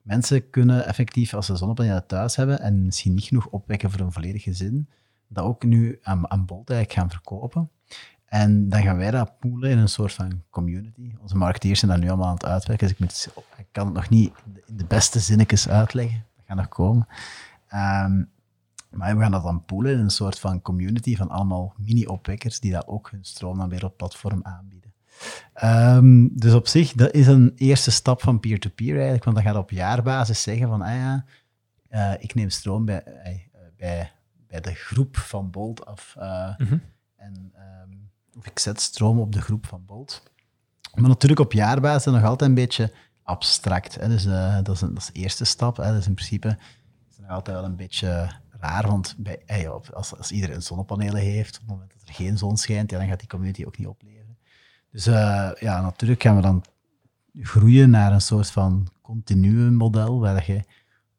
[0.02, 4.12] Mensen kunnen effectief, als ze zonnepanelen thuis hebben en misschien niet genoeg opwekken voor een
[4.12, 4.88] volledig gezin,
[5.28, 7.70] dat ook nu aan, aan eigenlijk gaan verkopen.
[8.26, 11.12] En dan gaan wij dat poelen in een soort van community.
[11.22, 13.28] Onze marketeers zijn daar nu allemaal aan het uitwerken, dus
[13.58, 14.34] ik, kan het nog niet
[14.66, 16.26] in de beste zinnetjes uitleggen.
[16.36, 17.08] Dat gaat nog komen.
[17.74, 18.32] Um,
[18.94, 22.72] maar we gaan dat dan poelen in een soort van community van allemaal mini-opwekkers die
[22.72, 24.94] dat ook hun stroom dan weer op platform aanbieden.
[25.64, 29.56] Um, dus op zich, dat is een eerste stap van peer-to-peer eigenlijk, want dan gaat
[29.56, 31.26] op jaarbasis zeggen van, ah ja,
[31.90, 34.12] uh, ik neem stroom bij, uh, bij,
[34.48, 36.16] bij de groep van Bolt af.
[36.20, 36.82] Uh, mm -hmm.
[37.16, 37.54] En
[37.84, 40.24] um, of ik zet stroom op de groep van Bolt.
[40.94, 42.94] Maar natuurlijk op jaarbasis nog altijd een beetje
[43.24, 43.96] abstract.
[43.96, 44.08] Hè.
[44.08, 44.24] Dus
[44.64, 45.78] dat, is een, dat is de eerste stap.
[45.78, 45.94] Hè.
[45.94, 46.48] Dus in principe
[47.10, 48.42] is het nog altijd wel een beetje
[48.72, 52.92] want bij, als, als iedereen zonnepanelen heeft, op het moment dat er geen zon schijnt,
[52.92, 54.38] ja, dan gaat die community ook niet opleveren.
[54.92, 56.64] Dus uh, ja, natuurlijk gaan we dan
[57.42, 60.64] groeien naar een soort van continue model, waar je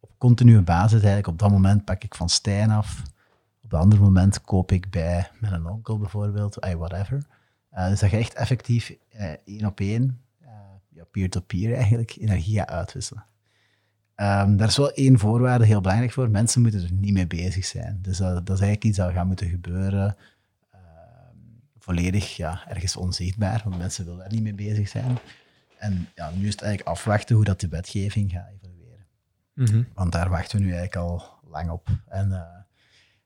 [0.00, 3.02] op continue basis eigenlijk op dat moment pak ik van Stijn af,
[3.62, 7.26] op dat andere moment koop ik bij mijn onkel bijvoorbeeld, whatever.
[7.72, 10.20] Uh, dus dat je echt effectief uh, één op één,
[11.10, 13.24] peer-to-peer -peer eigenlijk, energie uitwisselen.
[14.16, 16.30] Um, daar is wel één voorwaarde heel belangrijk voor.
[16.30, 17.98] Mensen moeten er niet mee bezig zijn.
[18.02, 20.16] Dus dat, dat is eigenlijk iets dat gaat moeten gebeuren.
[20.74, 20.80] Uh,
[21.78, 25.18] volledig ja, ergens onzichtbaar, want mensen willen daar niet mee bezig zijn.
[25.78, 29.06] En ja, nu is het eigenlijk afwachten hoe dat de wetgeving gaat evolueren.
[29.54, 31.88] Mm Want daar wachten we nu eigenlijk al lang op.
[32.08, 32.42] En uh,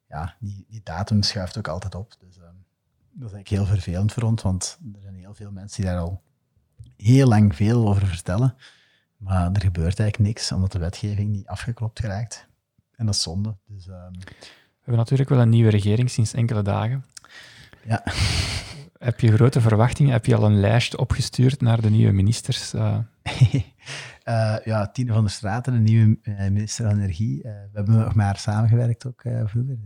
[0.08, 2.16] ja, die, die datum schuift ook altijd op.
[2.20, 5.82] Dus uh, dat is eigenlijk heel vervelend voor ons, want er zijn heel veel mensen
[5.82, 6.22] die daar al
[6.96, 8.54] heel lang veel over vertellen.
[9.18, 12.48] Maar er gebeurt eigenlijk niks, omdat de wetgeving niet afgeklopt geraakt.
[12.94, 13.56] En dat is zonde.
[13.66, 14.12] Dus, um...
[14.18, 17.04] We hebben natuurlijk wel een nieuwe regering sinds enkele dagen.
[17.84, 18.02] Ja.
[18.98, 20.12] Heb je grote verwachtingen?
[20.12, 22.74] Heb je al een lijst opgestuurd naar de nieuwe ministers?
[22.74, 22.98] Uh...
[24.24, 27.40] uh, ja, Tine van der Straten, de nieuwe uh, minister van Energie.
[27.42, 29.78] we hebben nog maar samengewerkt ook vroeger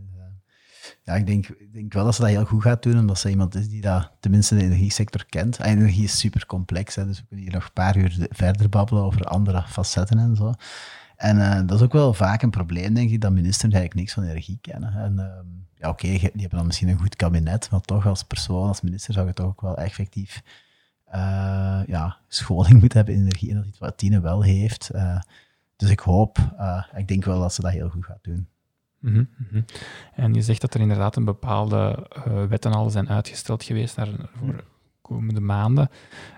[1.04, 3.30] ja, ik denk, ik denk wel dat ze dat heel goed gaat doen, omdat ze
[3.30, 5.59] iemand is die dat tenminste de energiesector kent.
[5.59, 8.68] En energie is super complex, hè, dus we kunnen hier nog een paar uur verder
[8.68, 10.54] babbelen over andere facetten en zo.
[11.16, 14.12] En uh, dat is ook wel vaak een probleem, denk ik, dat ministers eigenlijk niks
[14.12, 14.94] van energie kennen.
[14.94, 15.24] En uh,
[15.74, 19.14] ja, oké, die hebben dan misschien een goed kabinet, maar toch als persoon, als minister,
[19.14, 20.42] zou je toch ook wel effectief
[21.14, 23.50] uh, ja, scholing moeten hebben in energie.
[23.50, 24.90] En dat iets wat Tine wel heeft.
[24.90, 25.20] Eh,
[25.76, 26.38] dus ik hoop,
[26.96, 28.48] ik denk wel dat ze dat heel goed gaat doen.
[29.03, 29.65] Mm -hmm.
[30.15, 34.09] En je zegt dat er inderdaad een bepaalde uh, wetten al zijn uitgesteld geweest naar,
[34.37, 34.65] voor de
[35.01, 35.91] komende maanden.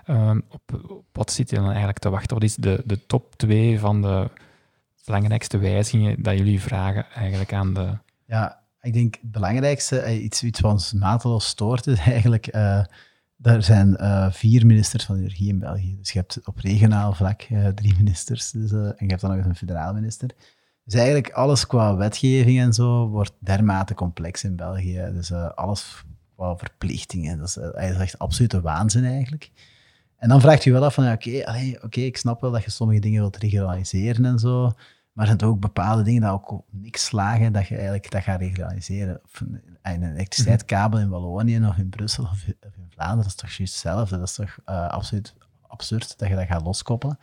[0.09, 2.33] Uh, op, op, wat zit je dan eigenlijk te wachten?
[2.33, 4.29] Wat is de, de top twee van de
[5.05, 7.97] belangrijkste wijzigingen dat jullie vragen eigenlijk aan de...
[8.25, 12.55] Ja, ik denk het belangrijkste, eh, iets, iets wat ons mateloos stoort, is eigenlijk...
[12.55, 12.83] Uh,
[13.41, 15.95] er zijn uh, vier ministers van energie in België.
[15.97, 17.41] Dus je hebt op regionaal vlak
[17.75, 18.51] drie ministers.
[18.51, 20.29] Dus, en je hebt dan nog eens een federaal minister.
[20.85, 25.09] Dus eigenlijk alles qua wetgeving en zo wordt dermate complex in België.
[25.13, 26.03] Dus uh, alles
[26.35, 27.37] qua verplichtingen.
[27.37, 29.51] Dat is, dat is echt absolute waanzin eigenlijk.
[30.17, 31.43] En dan vraagt je wel af van, oké,
[31.81, 34.73] oké, ik snap wel dat je sommige dingen wilt regionaliseren en zo,
[35.11, 38.23] maar er zijn ook bepaalde dingen dat ook op niks slagen dat je eigenlijk dat
[38.23, 39.21] gaat regionaliseren.
[39.81, 42.55] Een elektriciteitskabel in Wallonië of in Brussel of in
[42.89, 44.17] Vlaanderen, dat is toch juist hetzelfde.
[44.17, 45.33] Dat is toch uh, absoluut
[45.67, 47.19] absurd dat je dat gaat loskoppelen.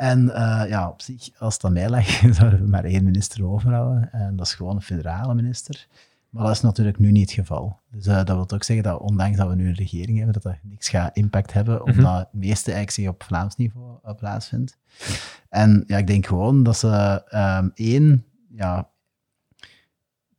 [0.00, 2.06] En uh, ja, op zich, als het aan mij lag,
[2.38, 4.12] zouden we maar één minister overhouden.
[4.12, 5.86] En dat is gewoon een federale minister.
[6.30, 7.80] Maar dat is natuurlijk nu niet het geval.
[7.90, 10.42] Dus uh, dat wil ook zeggen dat ondanks dat we nu een regering hebben, dat
[10.42, 14.14] dat niks gaat impact hebben, omdat mm het meeste eigenlijk zich op Vlaams niveau uh,
[14.14, 14.78] plaatsvindt.
[15.48, 18.88] En ja, ik denk gewoon dat ze um, één ja,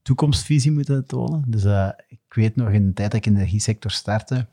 [0.01, 1.43] toekomstvisie moeten tonen.
[1.47, 1.63] Dus
[2.07, 4.47] ik weet nog in de tijd dat ik in de energiesector startte,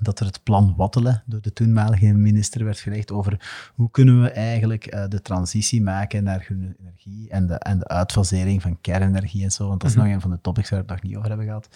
[0.00, 4.30] dat er het plan Wattelen door de toenmalige minister werd gelegd over hoe kunnen we
[4.30, 9.44] eigenlijk uh, de transitie maken naar groene energie en de, en de uitfasering van kernenergie
[9.44, 10.10] en zo, want dat is mm -hmm.
[10.10, 11.68] nog een van de topics waar we het nog niet over hebben gehad.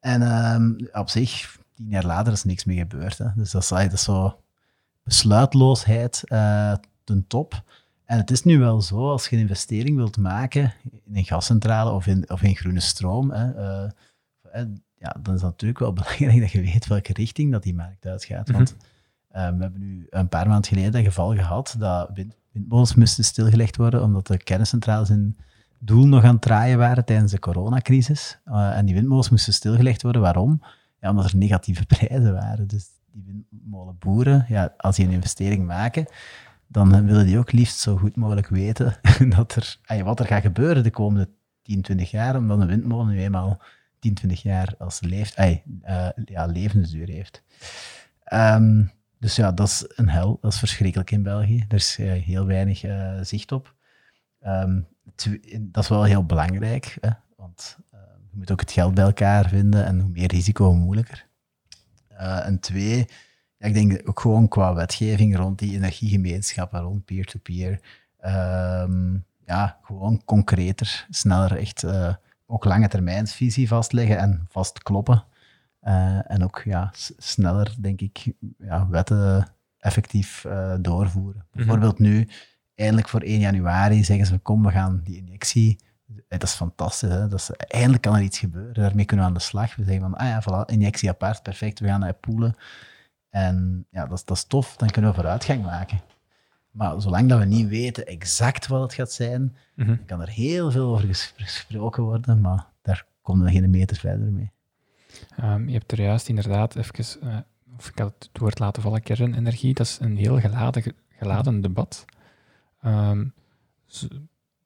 [0.00, 0.22] En
[0.54, 3.18] um, op zich, tien jaar later is niks meer gebeurd.
[3.18, 3.26] Hè.
[3.36, 4.40] Dus dat is, dat is zo
[5.02, 6.74] besluitloosheid uh,
[7.04, 7.62] ten top.
[8.04, 10.74] En het is nu wel zo, als je een investering wilt maken
[11.04, 13.90] in een gascentrale of in, of in groene stroom, hè, uh,
[15.00, 18.06] ja, dan is het natuurlijk wel belangrijk dat je weet welke richting dat die markt
[18.06, 18.48] uitgaat.
[18.48, 18.56] -hmm.
[18.56, 18.76] Want uh,
[19.32, 23.76] we hebben nu een paar maanden geleden een geval gehad dat wind, windmolens moesten stilgelegd
[23.76, 25.36] worden omdat de kerncentrales in
[25.78, 28.38] doel nog aan het draaien waren tijdens de coronacrisis.
[28.46, 30.22] Uh, en die windmolens moesten stilgelegd worden.
[30.22, 30.62] Waarom?
[31.00, 32.66] Ja, omdat er negatieve prijzen waren.
[32.66, 36.06] Dus die windmolenboeren, ja, als die een investering maken,
[36.66, 38.96] dan willen die ook liefst zo goed mogelijk weten
[39.36, 41.28] dat er, wat er gaat gebeuren de komende
[41.62, 43.60] 10, 20 jaar, omdat een windmolen nu eenmaal
[44.00, 45.56] 10, 20 jaar als leeft, uh,
[46.24, 47.42] ja, levensduur heeft.
[48.32, 50.38] Um, dus ja, dat is een hel.
[50.40, 51.64] Dat is verschrikkelijk in België.
[51.68, 53.74] Er is uh, heel weinig uh, zicht op.
[54.46, 54.86] Um,
[55.60, 57.78] dat is wel heel belangrijk, hè, want
[58.30, 61.26] je moet ook het geld bij elkaar vinden en hoe meer risico, hoe moeilijker.
[62.16, 63.06] en twee,
[63.56, 67.80] ja, ik denk ook gewoon qua wetgeving rond die energiegemeenschappen, rond peer-to-peer,
[68.16, 71.84] -peer, ja, gewoon concreter, sneller echt
[72.50, 75.24] ook lange termijnsvisie vastleggen en vastkloppen.
[75.82, 79.48] Uh, en ook ja, sneller, denk ik, ja, wetten
[79.78, 81.40] effectief uh, doorvoeren.
[81.40, 81.50] Mm -hmm.
[81.52, 82.28] Bijvoorbeeld nu,
[82.74, 85.78] eindelijk voor 1 januari, zeggen ze, kom, we gaan die injectie...
[86.28, 87.28] Dat is fantastisch, hè?
[87.28, 88.74] Dat is, eindelijk kan er iets gebeuren.
[88.74, 89.76] Daarmee kunnen we aan de slag.
[89.76, 92.54] We zeggen van, ah ja, voilà, injectie apart, perfect, we gaan naar poelen.
[93.28, 96.00] En ja, dat, dat is tof, dan kunnen we vooruitgang maken.
[96.70, 100.04] Maar zolang dat we niet weten exact wat het gaat zijn, mm -hmm.
[100.04, 104.50] kan er heel veel over gesproken worden, maar daar komen we geen meter verder mee.
[105.42, 107.36] Um, je hebt er juist inderdaad even, uh,
[107.76, 109.74] of ik had het woord laten vallen, kernenergie.
[109.74, 112.04] Dat is een heel geladen, geladen debat.
[112.84, 113.32] Um,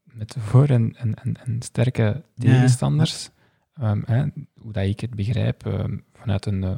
[0.05, 1.15] met voor- en, en,
[1.45, 3.31] en sterke tegenstanders.
[3.75, 3.91] Ja.
[3.91, 4.25] Um, hè,
[4.61, 6.75] hoe dat ik het begrijp, vanuit een uh,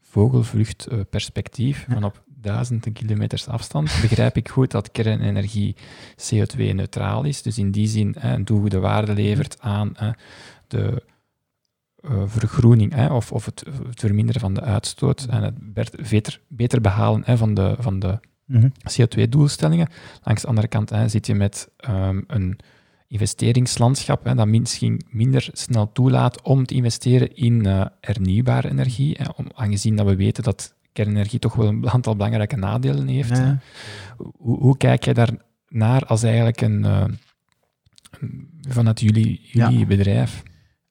[0.00, 1.92] vogelvluchtperspectief, ja.
[1.92, 5.76] van op duizenden kilometers afstand, begrijp ik goed dat kernenergie
[6.16, 7.42] CO2-neutraal is.
[7.42, 9.92] Dus in die zin een toegevoegde waarde levert aan
[10.66, 11.02] de
[12.00, 15.72] uh, vergroening of, of het, het, verminderen van de uitstoot en het
[16.08, 18.72] beter, beter behalen van de, van de -hmm.
[18.72, 19.88] CO2-doelstellingen.
[20.22, 22.58] Langs de andere kant zit je met um, een
[23.08, 29.16] investeringslandschap hè, dat misschien minder snel toelaat om te investeren in uh, hernieuwbare energie.
[29.18, 33.38] Hè, om, aangezien dat we weten dat kernenergie toch wel een aantal belangrijke nadelen heeft.
[34.16, 35.30] Hoe, hoe, kijk jij daar
[35.68, 37.04] naar als eigenlijk een, uh,
[38.68, 39.86] vanuit jullie, jullie ja.
[39.86, 40.42] bedrijf?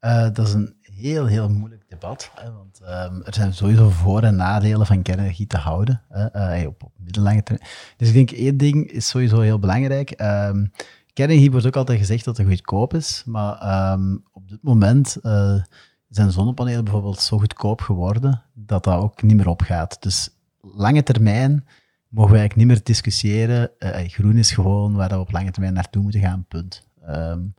[0.01, 2.31] Uh, dat is een heel, heel moeilijk debat.
[2.35, 6.67] Hè, want um, er zijn sowieso voor- en nadelen van kernenergie te houden hè, uh,
[6.67, 7.69] op, op middellange termijn.
[7.97, 10.09] Dus ik denk één ding is sowieso heel belangrijk.
[10.21, 10.71] Um,
[11.13, 15.17] kernenergie wordt ook altijd gezegd dat het goedkoop is, maar um, op dit moment
[16.09, 20.01] zijn zonnepanelen bijvoorbeeld zo goedkoop geworden dat dat ook niet meer opgaat.
[20.01, 20.29] Dus
[20.61, 21.67] lange termijn
[22.07, 23.71] mogen we eigenlijk niet meer discussiëren.
[23.79, 26.87] Uh, groen is gewoon waar we op lange termijn naartoe moeten gaan, punt.
[27.09, 27.53] Um,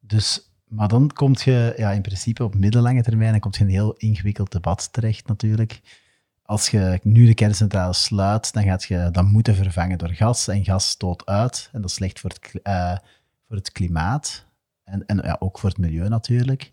[0.00, 3.70] dus, maar dan kom je ja, in principe op middellange termijn dan komt je een
[3.70, 5.80] heel ingewikkeld debat terecht natuurlijk.
[6.42, 10.48] Als je nu de kerncentrale sluit, dan gaat je dat moeten vervangen door gas.
[10.48, 11.68] En gas stoot uit.
[11.72, 12.96] En dat is slecht voor het, uh,
[13.46, 14.44] voor het klimaat.
[14.84, 16.70] En, en ja, ook voor het milieu natuurlijk.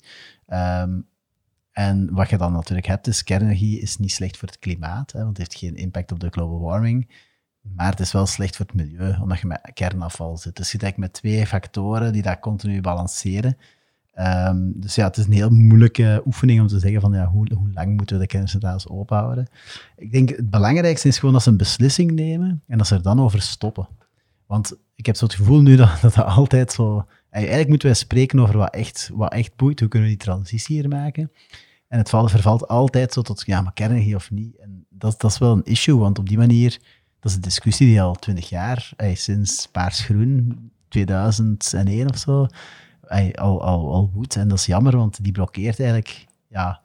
[0.54, 1.08] Um,
[1.72, 5.24] en wat je dan natuurlijk hebt, is kernenergie is niet slecht voor het klimaat, hè,
[5.24, 7.10] want het heeft geen impact op de global warming.
[7.62, 10.56] Maar het is wel slecht voor het milieu, omdat je met kernafval zit.
[10.56, 13.58] Dus je eigenlijk met twee factoren die dat continu balanceren.
[14.20, 17.54] Um, dus ja, het is een heel moeilijke oefening om te zeggen van ja, hoe,
[17.54, 19.48] hoe lang moeten we de kerncentrales openhouden.
[19.96, 23.02] Ik denk het belangrijkste is gewoon dat ze een beslissing nemen en dat ze er
[23.02, 23.88] dan over stoppen.
[24.46, 27.06] Want ik heb zo het gevoel nu dat, dat altijd zo...
[27.38, 29.80] Eigenlijk moeten wij spreken over wat echt, wat echt boeit.
[29.80, 31.32] Hoe kunnen we die transitie hier maken?
[31.88, 34.56] En het vervalt altijd zo tot, ja, maar kernenergie of niet.
[34.56, 36.80] En dat, dat is wel een issue, want op die manier,
[37.20, 42.48] dat is een discussie die al twintig jaar, ey, sinds Paarsgroen, 2001 of zo,
[43.08, 44.36] ey, al, al, al woedt.
[44.36, 46.82] En dat is jammer, want die blokkeert eigenlijk, ja,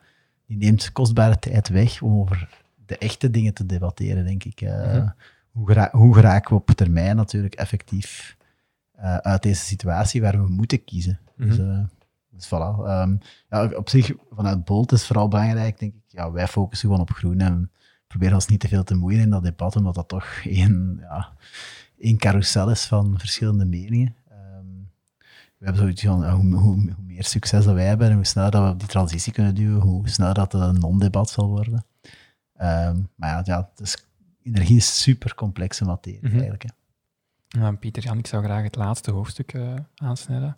[0.46, 2.48] die neemt kostbare tijd weg om over
[2.86, 4.60] de echte dingen te debatteren, denk ik.
[4.60, 5.08] Eh, Mhm.
[5.50, 8.36] hoe, hoe geraken we op termijn natuurlijk effectief
[9.02, 11.20] eh, uit deze situatie waar we moeten kiezen?
[11.36, 11.78] Dus, eh,
[12.30, 12.84] dus voilà.
[12.86, 13.16] Ehm,
[13.48, 16.00] ja, op zich, vanuit Bolt is vooral belangrijk, denk ik.
[16.06, 17.70] Ja, wij focussen gewoon op groen en
[18.06, 21.32] proberen ons niet te veel te moeien in dat debat, omdat dat toch één, ja,
[21.98, 24.14] één carousel is van verschillende meningen.
[24.28, 24.66] Ehm,
[25.58, 28.24] we hebben zoiets van, ja, hoe, hoe, hoe meer succes dat wij hebben en hoe
[28.24, 31.48] sneller dat we op die transitie kunnen duwen, hoe sneller dat het een non-debat zal
[31.48, 31.84] worden.
[32.56, 34.06] Ehm, maar ja, ja het is,
[34.42, 36.32] energie is super complexe materie Mhm.
[36.32, 36.62] eigenlijk.
[36.62, 36.68] Hè.
[37.58, 40.56] Ja, Pieter Jan, ik zou graag het laatste hoofdstuk eh, aansnijden.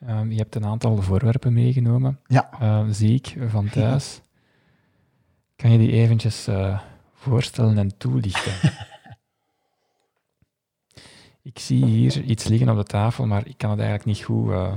[0.00, 2.50] Ehm, je hebt een aantal voorwerpen meegenomen, Ja.
[2.60, 4.20] eh, zie ik, van thuis.
[5.56, 6.80] Kan je die eventjes eh,
[7.14, 8.52] voorstellen en toelichten?
[11.42, 14.50] ik zie hier iets liggen op de tafel, maar ik kan het eigenlijk niet goed...
[14.50, 14.74] eh,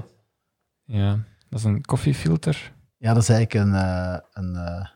[0.84, 1.20] ja,
[1.50, 2.74] dat is een koffiefilter.
[2.98, 3.74] Ja, dat is eigenlijk een,
[4.34, 4.88] een,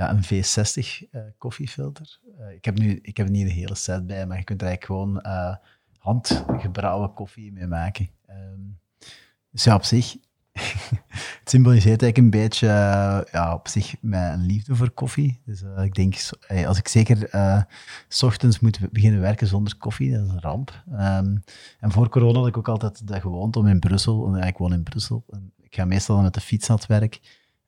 [0.00, 2.18] ja, een V60 eh, koffiefilter.
[2.38, 4.66] Eh, ik, heb nu, ik heb niet de hele set bij, maar je kunt er
[4.66, 5.56] eigenlijk gewoon eh,
[5.98, 8.10] handgebrouwen koffie mee maken.
[8.26, 8.60] Ehm,
[9.50, 10.16] dus ja, op zich,
[11.40, 12.66] het symboliseert eigenlijk een beetje
[13.32, 15.40] ja, op zich mijn liefde voor koffie.
[15.44, 16.16] Dus ik denk,
[16.66, 17.28] als ik zeker
[18.08, 20.84] s ochtends moet beginnen werken zonder koffie, dat is een ramp.
[20.92, 21.36] Ehm,
[21.80, 24.72] en voor corona had ik ook altijd de gewoonte om in Brussel, en ik woon
[24.72, 25.24] in Brussel,
[25.60, 27.20] ik ga meestal met de fiets naar het werk,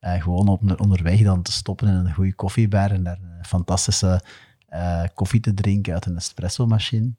[0.03, 4.23] eh, gewoon op, onderweg dan te stoppen in een goede koffiebar en daar een fantastische
[4.69, 7.11] eh, koffie te drinken uit een espresso-machine.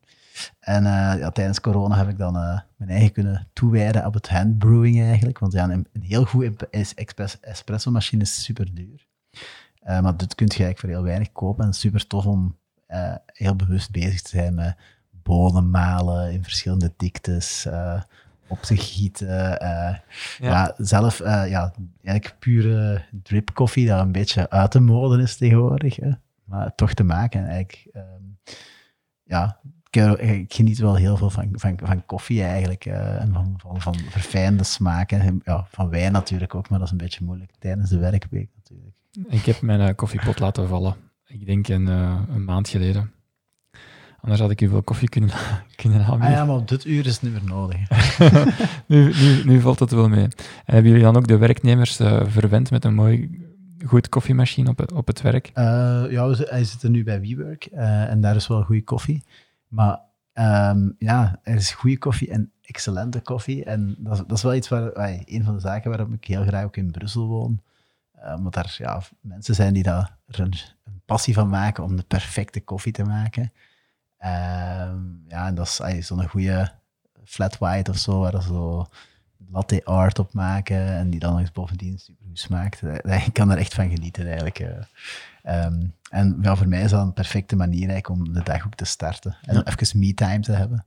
[0.60, 2.34] En eh, tijdens corona heb ik dan
[2.76, 5.40] mijn eigen kunnen toewijden op het handbrewing eigenlijk.
[5.40, 6.68] Want ja, een, een heel goede
[7.42, 9.08] espresso-machine is super duur.
[9.84, 11.66] Maar dit kun je eigenlijk voor heel weinig kopen.
[11.66, 12.58] En super tof om
[13.26, 14.76] heel bewust bezig te zijn met
[15.12, 17.68] bonen malen in verschillende diktes,
[18.48, 19.60] op te gieten.
[19.60, 19.96] eh,
[20.40, 20.74] ja.
[20.78, 25.96] zelf eh, ja, eigenlijk pure drip koffie, dat een beetje uit de mode is tegenwoordig.
[25.96, 26.12] Hè.
[26.44, 27.40] Maar toch te maken.
[27.40, 28.24] En eigenlijk, ehm,
[29.24, 29.60] ja,
[29.90, 32.86] ik, ik geniet wel heel veel van, van, van koffie eigenlijk.
[32.86, 35.20] eh, en van, van, van verfijnde smaken.
[35.20, 38.50] En, Ja, van wijn natuurlijk ook, maar dat is een beetje moeilijk tijdens de werkweek
[38.56, 38.96] natuurlijk.
[39.28, 40.96] Ik heb mijn eh, koffiepot laten vallen.
[41.26, 43.13] Ik denk een, eh, een maand geleden.
[44.24, 45.30] Anders had ik u wel koffie kunnen,
[45.76, 46.38] kunnen Ah aanbieden.
[46.38, 47.78] ja, maar op dit uur is het niet meer nodig.
[48.88, 50.24] nu, nu, nu valt het wel mee.
[50.24, 50.34] En
[50.66, 53.42] hebben jullie dan ook de werknemers eh, verwend met een mooi,
[53.86, 55.52] goed koffiemachine op, het- op het werk?
[55.54, 55.64] Eh,
[56.10, 59.24] ja, we hij zit er nu bij WeWork eh, en daar is wel goede koffie.
[59.68, 60.00] Maar
[60.34, 63.64] ehm, ja, er is goede koffie en excellente koffie.
[63.64, 66.26] En dat, is- dat is wel iets waar, ai, een van de zaken waarom ik
[66.26, 67.62] heel graag ook in Brussel woon.
[68.36, 70.54] Omdat daar ja, mensen zijn die daar een
[71.06, 73.52] passie van maken om de perfecte koffie te maken.
[74.24, 74.98] Ehm,
[75.28, 76.72] ja, en dat is zo'n goede
[77.26, 78.86] flat white of zo, waar ze zo
[79.50, 82.84] latte art op maken en die dan nog eens bovendien super goed smaakt.
[82.84, 84.60] Eh, Ik kan er echt van genieten eigenlijk.
[84.60, 84.70] eh.
[85.44, 88.76] Ehm, en ja, voor mij is dat een perfecte manier eigenlijk om de dag ook
[88.76, 89.36] te starten.
[89.42, 89.64] En Ja.
[89.66, 90.86] even me-time te hebben.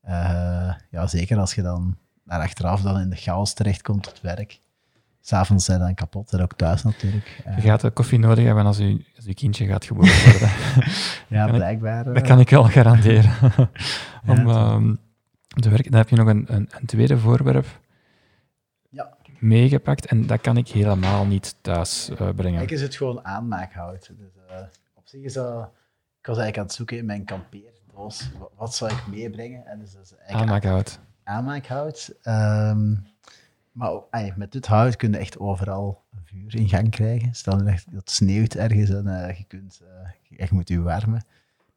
[0.00, 4.22] Eh, ja, zeker als je dan naar achteraf dan in de chaos terechtkomt op het
[4.22, 4.58] werk.
[5.22, 7.42] S'avonds zijn dan kapot, en ook thuis natuurlijk.
[7.44, 10.48] Eh, Je gaat de koffie nodig hebben als, u, als uw kindje gaat geboren worden.
[11.28, 12.04] ja, kan ik- blijkbaar.
[12.04, 13.30] dat eh, kan ik wel garanderen.
[14.26, 14.94] Om Ja, ehm,
[15.60, 15.90] te werken.
[15.90, 17.66] Dan heb je nog een, een, een tweede voorwerp
[18.90, 19.16] Ja.
[19.38, 22.34] meegepakt en dat kan ik helemaal niet thuis eh, brengen.
[22.36, 24.10] Eigenlijk is het gewoon aanmaakhout.
[24.18, 24.56] Dus, eh,
[24.94, 25.70] op zich is dat...
[26.20, 28.30] Ik was eigenlijk aan het zoeken in mijn kampeerdoos.
[28.38, 29.66] Wat, wat zou ik meebrengen?
[29.66, 30.98] En dus dat is eigenlijk Aanmaakhout.
[31.24, 32.14] aanmaakhout.
[32.22, 32.94] Ehm,
[33.72, 37.34] maar ook- met dit hout kun je echt overal een vuur in gang krijgen.
[37.34, 40.80] Stel nu dat het sneeuwt ergens en eh, je, kunt, eh, je echt moet je
[40.80, 41.24] warmen.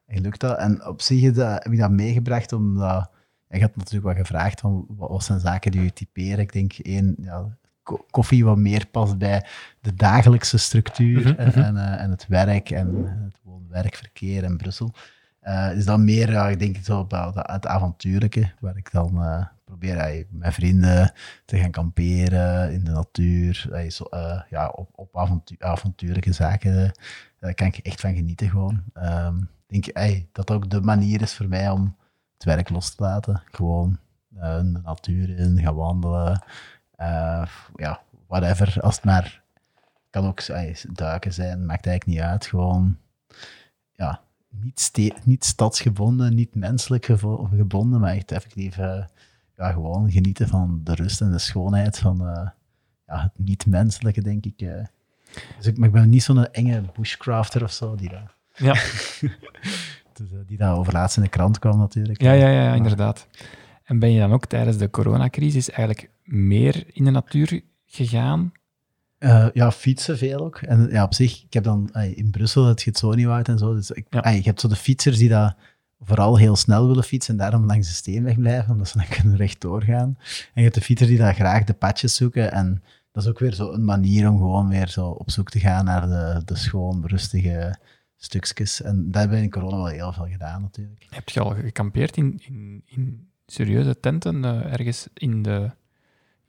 [0.06, 0.58] En lukt dat.
[0.58, 3.10] En op zich is dat- heb ik dat meegebracht omdat...
[3.50, 6.40] Je had natuurlijk wat gevraagd van wat, zijn zaken die je typeren.
[6.40, 9.46] Ik denk één, ja, ko- koffie wat meer past bij
[9.82, 11.60] de dagelijkse structuur Mhm, en, mhm.
[11.60, 14.94] en, eh, en het werk en het woon-werkverkeer in Brussel.
[15.76, 19.18] Is dan meer, ik denk zo dat- het avontuurlijke, waar ik dan
[19.64, 21.14] probeer eh, met vrienden
[21.46, 23.68] te gaan kamperen in de natuur.
[23.72, 26.92] eh, zo, eh, ja, op, op avontu avontuurlijke zaken, eh,
[27.40, 28.84] daar kan ik echt van genieten gewoon.
[28.94, 31.96] Ehm, denk eh, dat ook de manier is voor mij om
[32.34, 33.42] het werk los te laten.
[33.52, 33.98] Gewoon
[34.36, 36.44] eh, de natuur in, gaan wandelen,
[36.96, 37.46] eh,
[37.76, 38.82] ja, whatever.
[38.82, 39.42] Als het maar,
[40.10, 42.46] kan ook eh, duiken zijn, maakt eigenlijk niet uit.
[42.46, 42.98] Gewoon,
[43.92, 44.92] ja, niet,
[45.24, 49.06] niet stadsgebonden, niet menselijk gebonden, maar echt effectief eh,
[49.58, 52.48] ja, gewoon genieten van de rust en de schoonheid van eh,
[53.08, 54.62] ja, het niet-menselijke, denk ik.
[54.62, 54.86] eh.
[55.58, 58.74] Dus ik, maar ik ben niet zo'n enge bushcrafter of zo, die daar, Ja,
[60.18, 62.22] dus, eh, die daar overlaatst in de krant kwam natuurlijk.
[62.22, 63.28] ja, ja, ja, inderdaad.
[63.84, 68.52] En ben je dan ook tijdens de coronacrisis eigenlijk meer in de natuur gegaan?
[69.20, 70.58] Uh, ja, fietsen veel ook.
[70.58, 73.74] En ja, op zich, ik heb dan in Brussel het Getsoniwoud en zo.
[73.74, 74.30] Dus ik, ja.
[74.30, 75.56] je hebt zo de fietsers die dat
[76.04, 79.36] vooral heel snel willen fietsen en daarom langs de steenweg blijven, omdat ze dan kunnen
[79.36, 80.18] rechtdoor gaan.
[80.18, 82.52] En je hebt de fietsers die daar graag de padjes zoeken.
[82.52, 85.60] En dat is ook weer zo een manier om gewoon weer zo op zoek te
[85.60, 87.76] gaan naar de, de schoon, rustige
[88.18, 88.82] stukjes.
[88.82, 91.06] En daar hebben we in corona wel heel veel gedaan natuurlijk.
[91.10, 95.70] Heb je al gekampeerd in, in, in serieuze tenten uh, ergens in, de,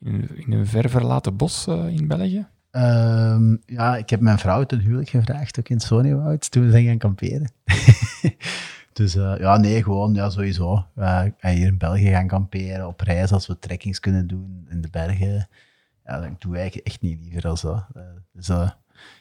[0.00, 2.46] in, in, een ver verlaten bos uh, in België?
[2.70, 6.84] Um, ja, ik heb mijn vrouw ten huwelijk gevraagd, ook in Soniewoud, toen we zijn
[6.84, 7.50] gaan kamperen.
[8.94, 10.86] dus uh, ja, nee, gewoon ja, sowieso.
[11.40, 15.48] hier in België gaan kamperen, op reis als we trekkings kunnen doen in de bergen.
[16.04, 17.86] Ja, dat doe ik echt niet liever als dat.
[18.32, 18.76] dus ja,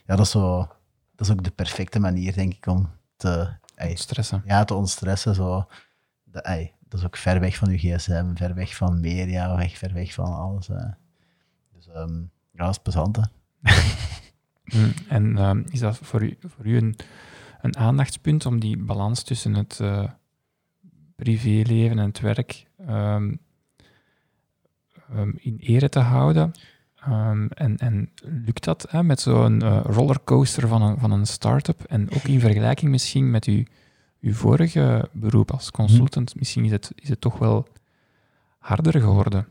[0.06, 0.68] dat is zo
[1.16, 3.48] dat is ook de perfecte manier, denk ik, om te...
[3.78, 4.42] Ontstressen.
[4.46, 5.34] Ja, te ontstressen.
[5.34, 5.66] Zo.
[6.24, 9.92] De, dat is ook ver weg van je gsm, ver weg van media, weg, ver
[9.92, 10.66] weg van alles.
[11.72, 13.18] Dus um, ja, dat is plezant,
[14.74, 16.96] mm, en um, is dat voor u, voor u een,
[17.64, 20.08] een aandachtspunt om die balans tussen het uh,
[21.16, 23.40] privéleven en het werk um,
[25.36, 26.52] in ere te houden?
[27.08, 31.82] Um, en, en lukt dat hè, met zo'n uh, rollercoaster van een, van een start-up?
[31.82, 33.64] En ook in vergelijking misschien met uw,
[34.20, 36.38] uw vorige beroep als consultant, hmm.
[36.38, 37.68] misschien is het, is het toch wel
[38.58, 39.48] harder geworden.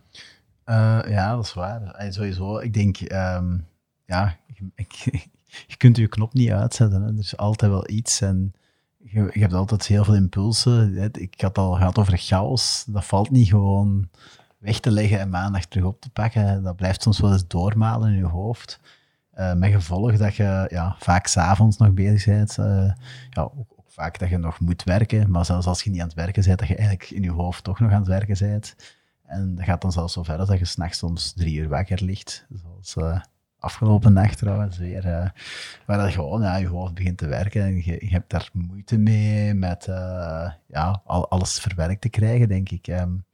[0.65, 2.05] Uh, ja, dat is waar.
[2.09, 2.97] sowieso, ik denk,
[4.05, 4.37] ja,
[4.75, 5.27] ik,
[5.67, 7.01] je kunt je knop niet uitzetten.
[7.01, 7.07] Hè.
[7.07, 8.53] Er is altijd wel iets en
[8.97, 11.11] je, je hebt altijd heel veel impulsen.
[11.13, 12.83] Ik had al gehad over chaos.
[12.87, 14.09] Dat valt niet gewoon
[14.63, 18.11] weg te leggen en maandag terug op te pakken, dat blijft soms wel eens doormalen
[18.11, 18.79] in je hoofd.
[19.37, 22.57] Uh, met gevolg dat je ja, vaak s'avonds nog bezig bent.
[22.59, 22.91] Uh,
[23.29, 26.15] ja, ook, vaak dat je nog moet werken, maar zelfs als je niet aan het
[26.15, 28.75] werken bent, dat je eigenlijk in je hoofd toch nog aan het werken bent.
[29.25, 32.45] En dat gaat dan zelfs zo ver dat je s'nachts soms drie uur wakker ligt.
[32.49, 33.21] Zoals uh,
[33.63, 35.05] afgelopen nacht trouwens weer.
[35.05, 35.27] Uh,
[35.85, 38.97] waar dat gewoon ja, je hoofd begint te werken en je, je hebt daar moeite
[38.97, 39.85] mee met
[40.67, 42.87] ja, al, alles verwerkt te krijgen, denk ik.
[42.87, 43.25] Um,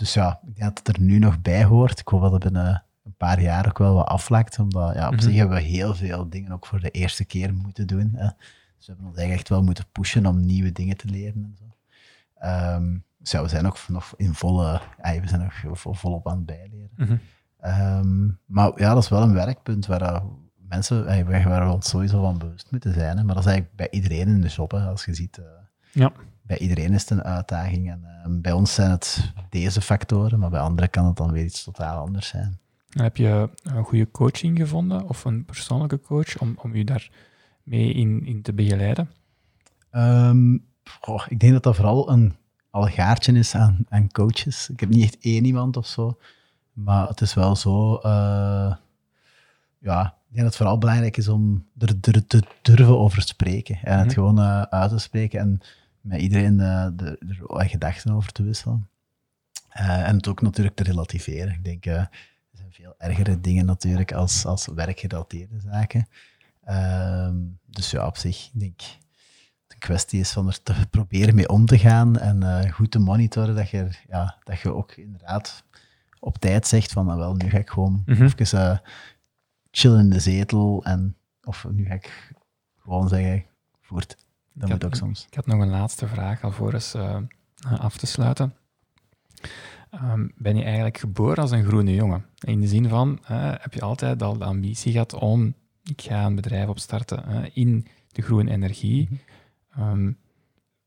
[0.00, 1.98] dus ja, ik denk dat het er nu nog bij hoort.
[1.98, 4.58] Ik hoop dat het binnen een paar jaar ook wel wat aflakt.
[4.58, 5.22] Omdat ja, op mhm.
[5.22, 8.10] zich hebben we heel veel dingen ook voor de eerste keer moeten doen.
[8.14, 8.26] Hè.
[8.76, 11.44] Dus we hebben ons eigenlijk echt wel moeten pushen om nieuwe dingen te leren.
[11.44, 11.64] En zo.
[12.76, 16.36] Um, dus ja, we zijn nog, nog in volle, ja, we zijn nog volop aan
[16.36, 16.90] het bijleren.
[16.96, 17.16] Mhm.
[17.60, 20.22] Ehm, maar ja, dat is wel een werkpunt waar
[20.68, 21.04] mensen,
[21.48, 23.16] waar we ons sowieso van bewust moeten zijn.
[23.16, 23.24] Hè.
[23.24, 25.38] Maar dat is eigenlijk bij iedereen in de shop, hè, als je ziet.
[25.38, 25.44] Uh,
[25.92, 26.12] ja
[26.50, 27.90] bij iedereen is het een uitdaging.
[27.90, 31.44] En ehm, bij ons zijn het deze factoren, maar bij anderen kan het dan weer
[31.44, 32.58] iets totaal anders zijn.
[32.88, 37.10] Heb je een goede coaching gevonden of een persoonlijke coach om, om je daar
[37.62, 39.10] mee in, in te begeleiden?
[39.92, 40.54] Um,
[41.28, 42.34] ik denk dat dat vooral een
[42.70, 44.70] algaartje is aan, aan coaches.
[44.70, 46.18] Ik heb niet echt één iemand of zo,
[46.84, 47.94] maar het is wel zo.
[47.94, 48.74] Uh,
[49.78, 53.26] ja, ik denk dat het vooral belangrijk is om er, er te durven over te
[53.26, 54.14] spreken en het mhm.
[54.14, 55.40] gewoon uh, uit te spreken.
[55.40, 55.60] En
[56.00, 58.88] met iedereen uh, de, de, gedachten over te wisselen.
[59.80, 61.52] Uh, en het ook natuurlijk te relativeren.
[61.52, 62.08] Ik denk, er
[62.52, 66.08] zijn veel ergere dingen natuurlijk als, als werkgerelateerde zaken.
[66.64, 67.36] Ehm,
[67.66, 71.48] dus ja, op zich, ik denk het een kwestie is van er te proberen mee
[71.48, 75.64] om te gaan en goed te monitoren dat je, ja, dat je ook inderdaad
[76.20, 78.28] op tijd zegt van, nou wel, nu ga ik gewoon mm -hmm.
[78.36, 78.82] even
[79.70, 82.32] chillen in de zetel en of nu ga ik
[82.78, 83.44] gewoon zeggen,
[83.80, 84.16] voert
[84.52, 85.26] dat moet ook soms.
[85.30, 87.16] Ik had nog een laatste vraag alvorens uh,
[87.78, 88.54] af te sluiten.
[89.94, 92.24] Um, ben je eigenlijk geboren als een groene jongen?
[92.38, 96.24] In de zin van, uh, heb je altijd al de ambitie gehad om, ik ga
[96.24, 99.08] een bedrijf opstarten uh, in de groene energie.
[99.78, 100.18] um,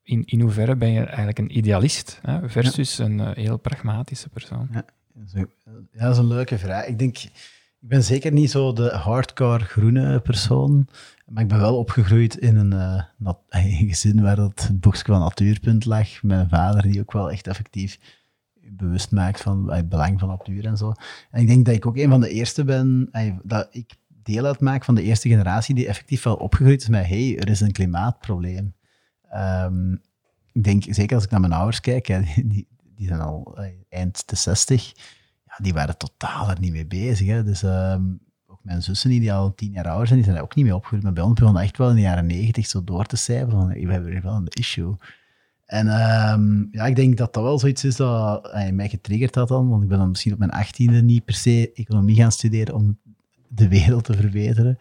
[0.01, 3.05] in, in hoeverre ben je eigenlijk een idealist hè, versus ja.
[3.05, 4.67] een heel pragmatische persoon?
[4.71, 4.85] Ja.
[5.33, 5.45] Ja,
[5.91, 6.85] dat is een leuke vraag.
[6.85, 10.87] Ik denk, ik ben zeker niet zo de hardcore groene persoon.
[11.25, 12.73] Maar ik ben wel opgegroeid in een,
[13.19, 13.33] uh,
[13.89, 16.23] gezin waar dat het boekje van Natuurpunt lag.
[16.23, 17.99] Mijn vader die ook wel echt effectief
[18.69, 20.93] bewust maakt van het belang van natuur en zo.
[21.31, 23.09] En ik denk dat ik ook een van de eerste ben,
[23.43, 27.37] dat ik deel uitmaak van de eerste generatie die effectief wel opgegroeid is met hey,
[27.37, 28.73] er is een klimaatprobleem.
[29.35, 30.01] Um,
[30.51, 32.07] ik denk, zeker als ik naar mijn ouders kijk,
[32.51, 32.67] die
[33.07, 33.57] zijn al
[33.89, 34.93] eind de 60,
[35.45, 37.27] ja, die waren totaal er niet mee bezig.
[37.27, 37.43] Hè.
[37.43, 38.19] Dus um,
[38.61, 41.03] mijn zussen, die al tien jaar ouder zijn, die zijn ook niet mee opgegroeid.
[41.03, 43.67] Maar bij ons begon echt wel in de jaren negentig zo door te cijferen van,
[43.67, 44.95] we hebben hier wel een issue.
[45.65, 49.69] En um, ja, ik denk dat dat wel zoiets is dat mij getriggerd had dan,
[49.69, 52.99] want ik ben dan misschien op mijn achttiende niet per se economie gaan studeren om
[53.47, 54.77] de wereld te verbeteren.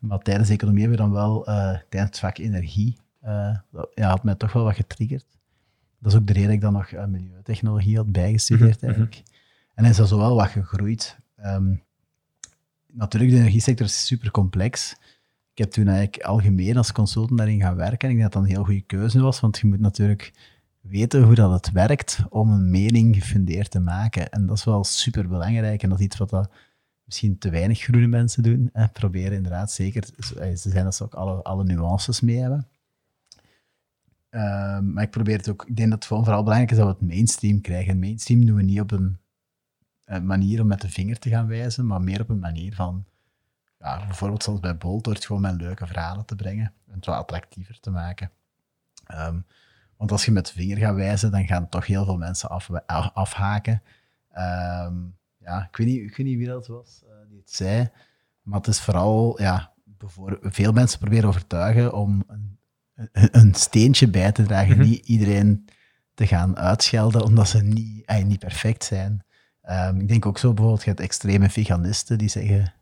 [0.00, 2.96] Maar tijdens economie hebben we dan wel, uh, tijdens het vak energie,
[3.70, 5.26] dat ja, had mij toch wel wat getriggerd.
[6.04, 8.84] Dat is ook de reden dat ik dan nog uh, milieutechnologie had bijgestudeerd mhm, mhm.
[8.84, 9.22] eigenlijk.
[9.74, 11.18] En is dat zo wel wat gegroeid.
[11.44, 11.82] Um,
[12.92, 14.96] natuurlijk, de energiesector is super complex.
[15.52, 18.08] Ik heb toen eigenlijk algemeen als consultant daarin gaan werken.
[18.08, 20.32] En ik denk dat dat een heel goede keuze was, want je moet natuurlijk
[20.80, 24.30] weten hoe dat het werkt om een mening gefundeerd te maken.
[24.30, 25.82] En dat is wel super belangrijk.
[25.82, 26.50] En dat is iets wat dat
[27.04, 28.70] misschien te weinig groene mensen doen.
[28.72, 28.88] Hè.
[28.88, 30.04] Proberen inderdaad zeker,
[30.56, 32.66] ze zijn dat ze ook alle, alle nuances mee hebben.
[34.34, 36.92] Ehm, maar ik probeer het ook, ik denk dat het vooral belangrijk is dat we
[36.92, 37.98] het mainstream krijgen.
[37.98, 39.18] mainstream doen we niet op een,
[40.04, 43.06] een, manier om met de vinger te gaan wijzen, maar meer op een manier van,
[43.78, 47.06] ja, bijvoorbeeld zoals bij Bolt, door het gewoon met leuke verhalen te brengen en het
[47.06, 48.30] wat attractiever te maken.
[49.06, 49.40] Ehm,
[49.96, 52.70] want als je met de vinger gaat wijzen, dan gaan toch heel veel mensen af,
[53.14, 53.82] afhaken.
[54.30, 54.94] Ehm,
[55.38, 57.90] ja, ik weet, niet, ik weet niet wie dat was uh, die het zei,
[58.42, 59.72] maar het is vooral, ja,
[60.40, 62.58] veel mensen proberen overtuigen om een
[63.12, 64.76] een steentje bij te dragen.
[64.76, 64.88] Mhm.
[64.88, 65.64] Niet iedereen
[66.14, 69.24] te gaan uitschelden omdat ze niet, niet perfect zijn.
[69.70, 72.74] Um, ik denk ook zo bijvoorbeeld, je hebt extreme veganisten die zeggen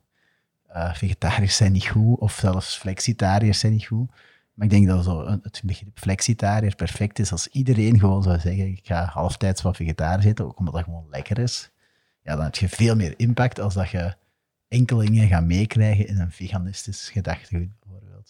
[0.77, 4.11] uh, vegetariërs zijn niet goed, of zelfs flexitariërs zijn niet goed.
[4.55, 8.67] Maar ik denk dat zo het begrip flexitariër perfect is als iedereen gewoon zou zeggen,
[8.67, 11.71] ik ga halftijds wat vegetarisch eten, ook omdat dat gewoon lekker is.
[12.23, 14.15] Ja, dan heb je veel meer impact als dat je
[14.69, 17.69] enkelingen gaat meekrijgen in een veganistisch gedachtegoed.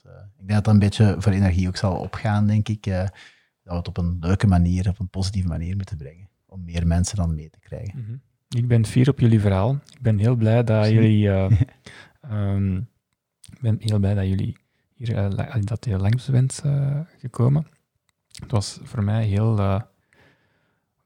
[0.03, 2.87] Eh, ik denk dat dat een beetje voor energie ook zal opgaan, denk ik.
[2.87, 3.11] Uh, dat
[3.63, 6.29] we het op een leuke manier, op een positieve manier moeten brengen.
[6.47, 8.01] Om meer mensen dan mee te krijgen.
[8.01, 8.17] Mhm.
[8.49, 9.73] Ik ben fier op jullie verhaal.
[9.73, 11.29] Ik ben heel blij dat jullie...
[11.29, 12.89] Um,
[13.55, 14.57] ik ben heel blij dat jullie
[14.95, 16.63] hier dat je langs bent
[17.19, 17.67] gekomen.
[18.41, 19.83] Het was voor mij heel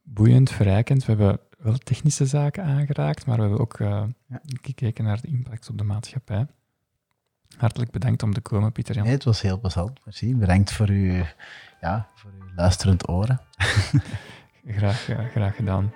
[0.02, 1.04] boeiend, verrijkend.
[1.04, 4.08] We hebben wel technische zaken aangeraakt, maar we hebben ook ja.
[4.62, 6.46] gekeken naar de impact op de maatschappij.
[7.56, 9.04] Hartelijk bedankt om te komen, Pieter Jan.
[9.04, 10.00] Nee, het was heel plezant.
[10.04, 10.36] Merci.
[10.36, 11.24] Bedankt voor uw,
[11.80, 13.40] ja, voor uw luisterend oren.
[14.76, 15.92] graag, graag gedaan.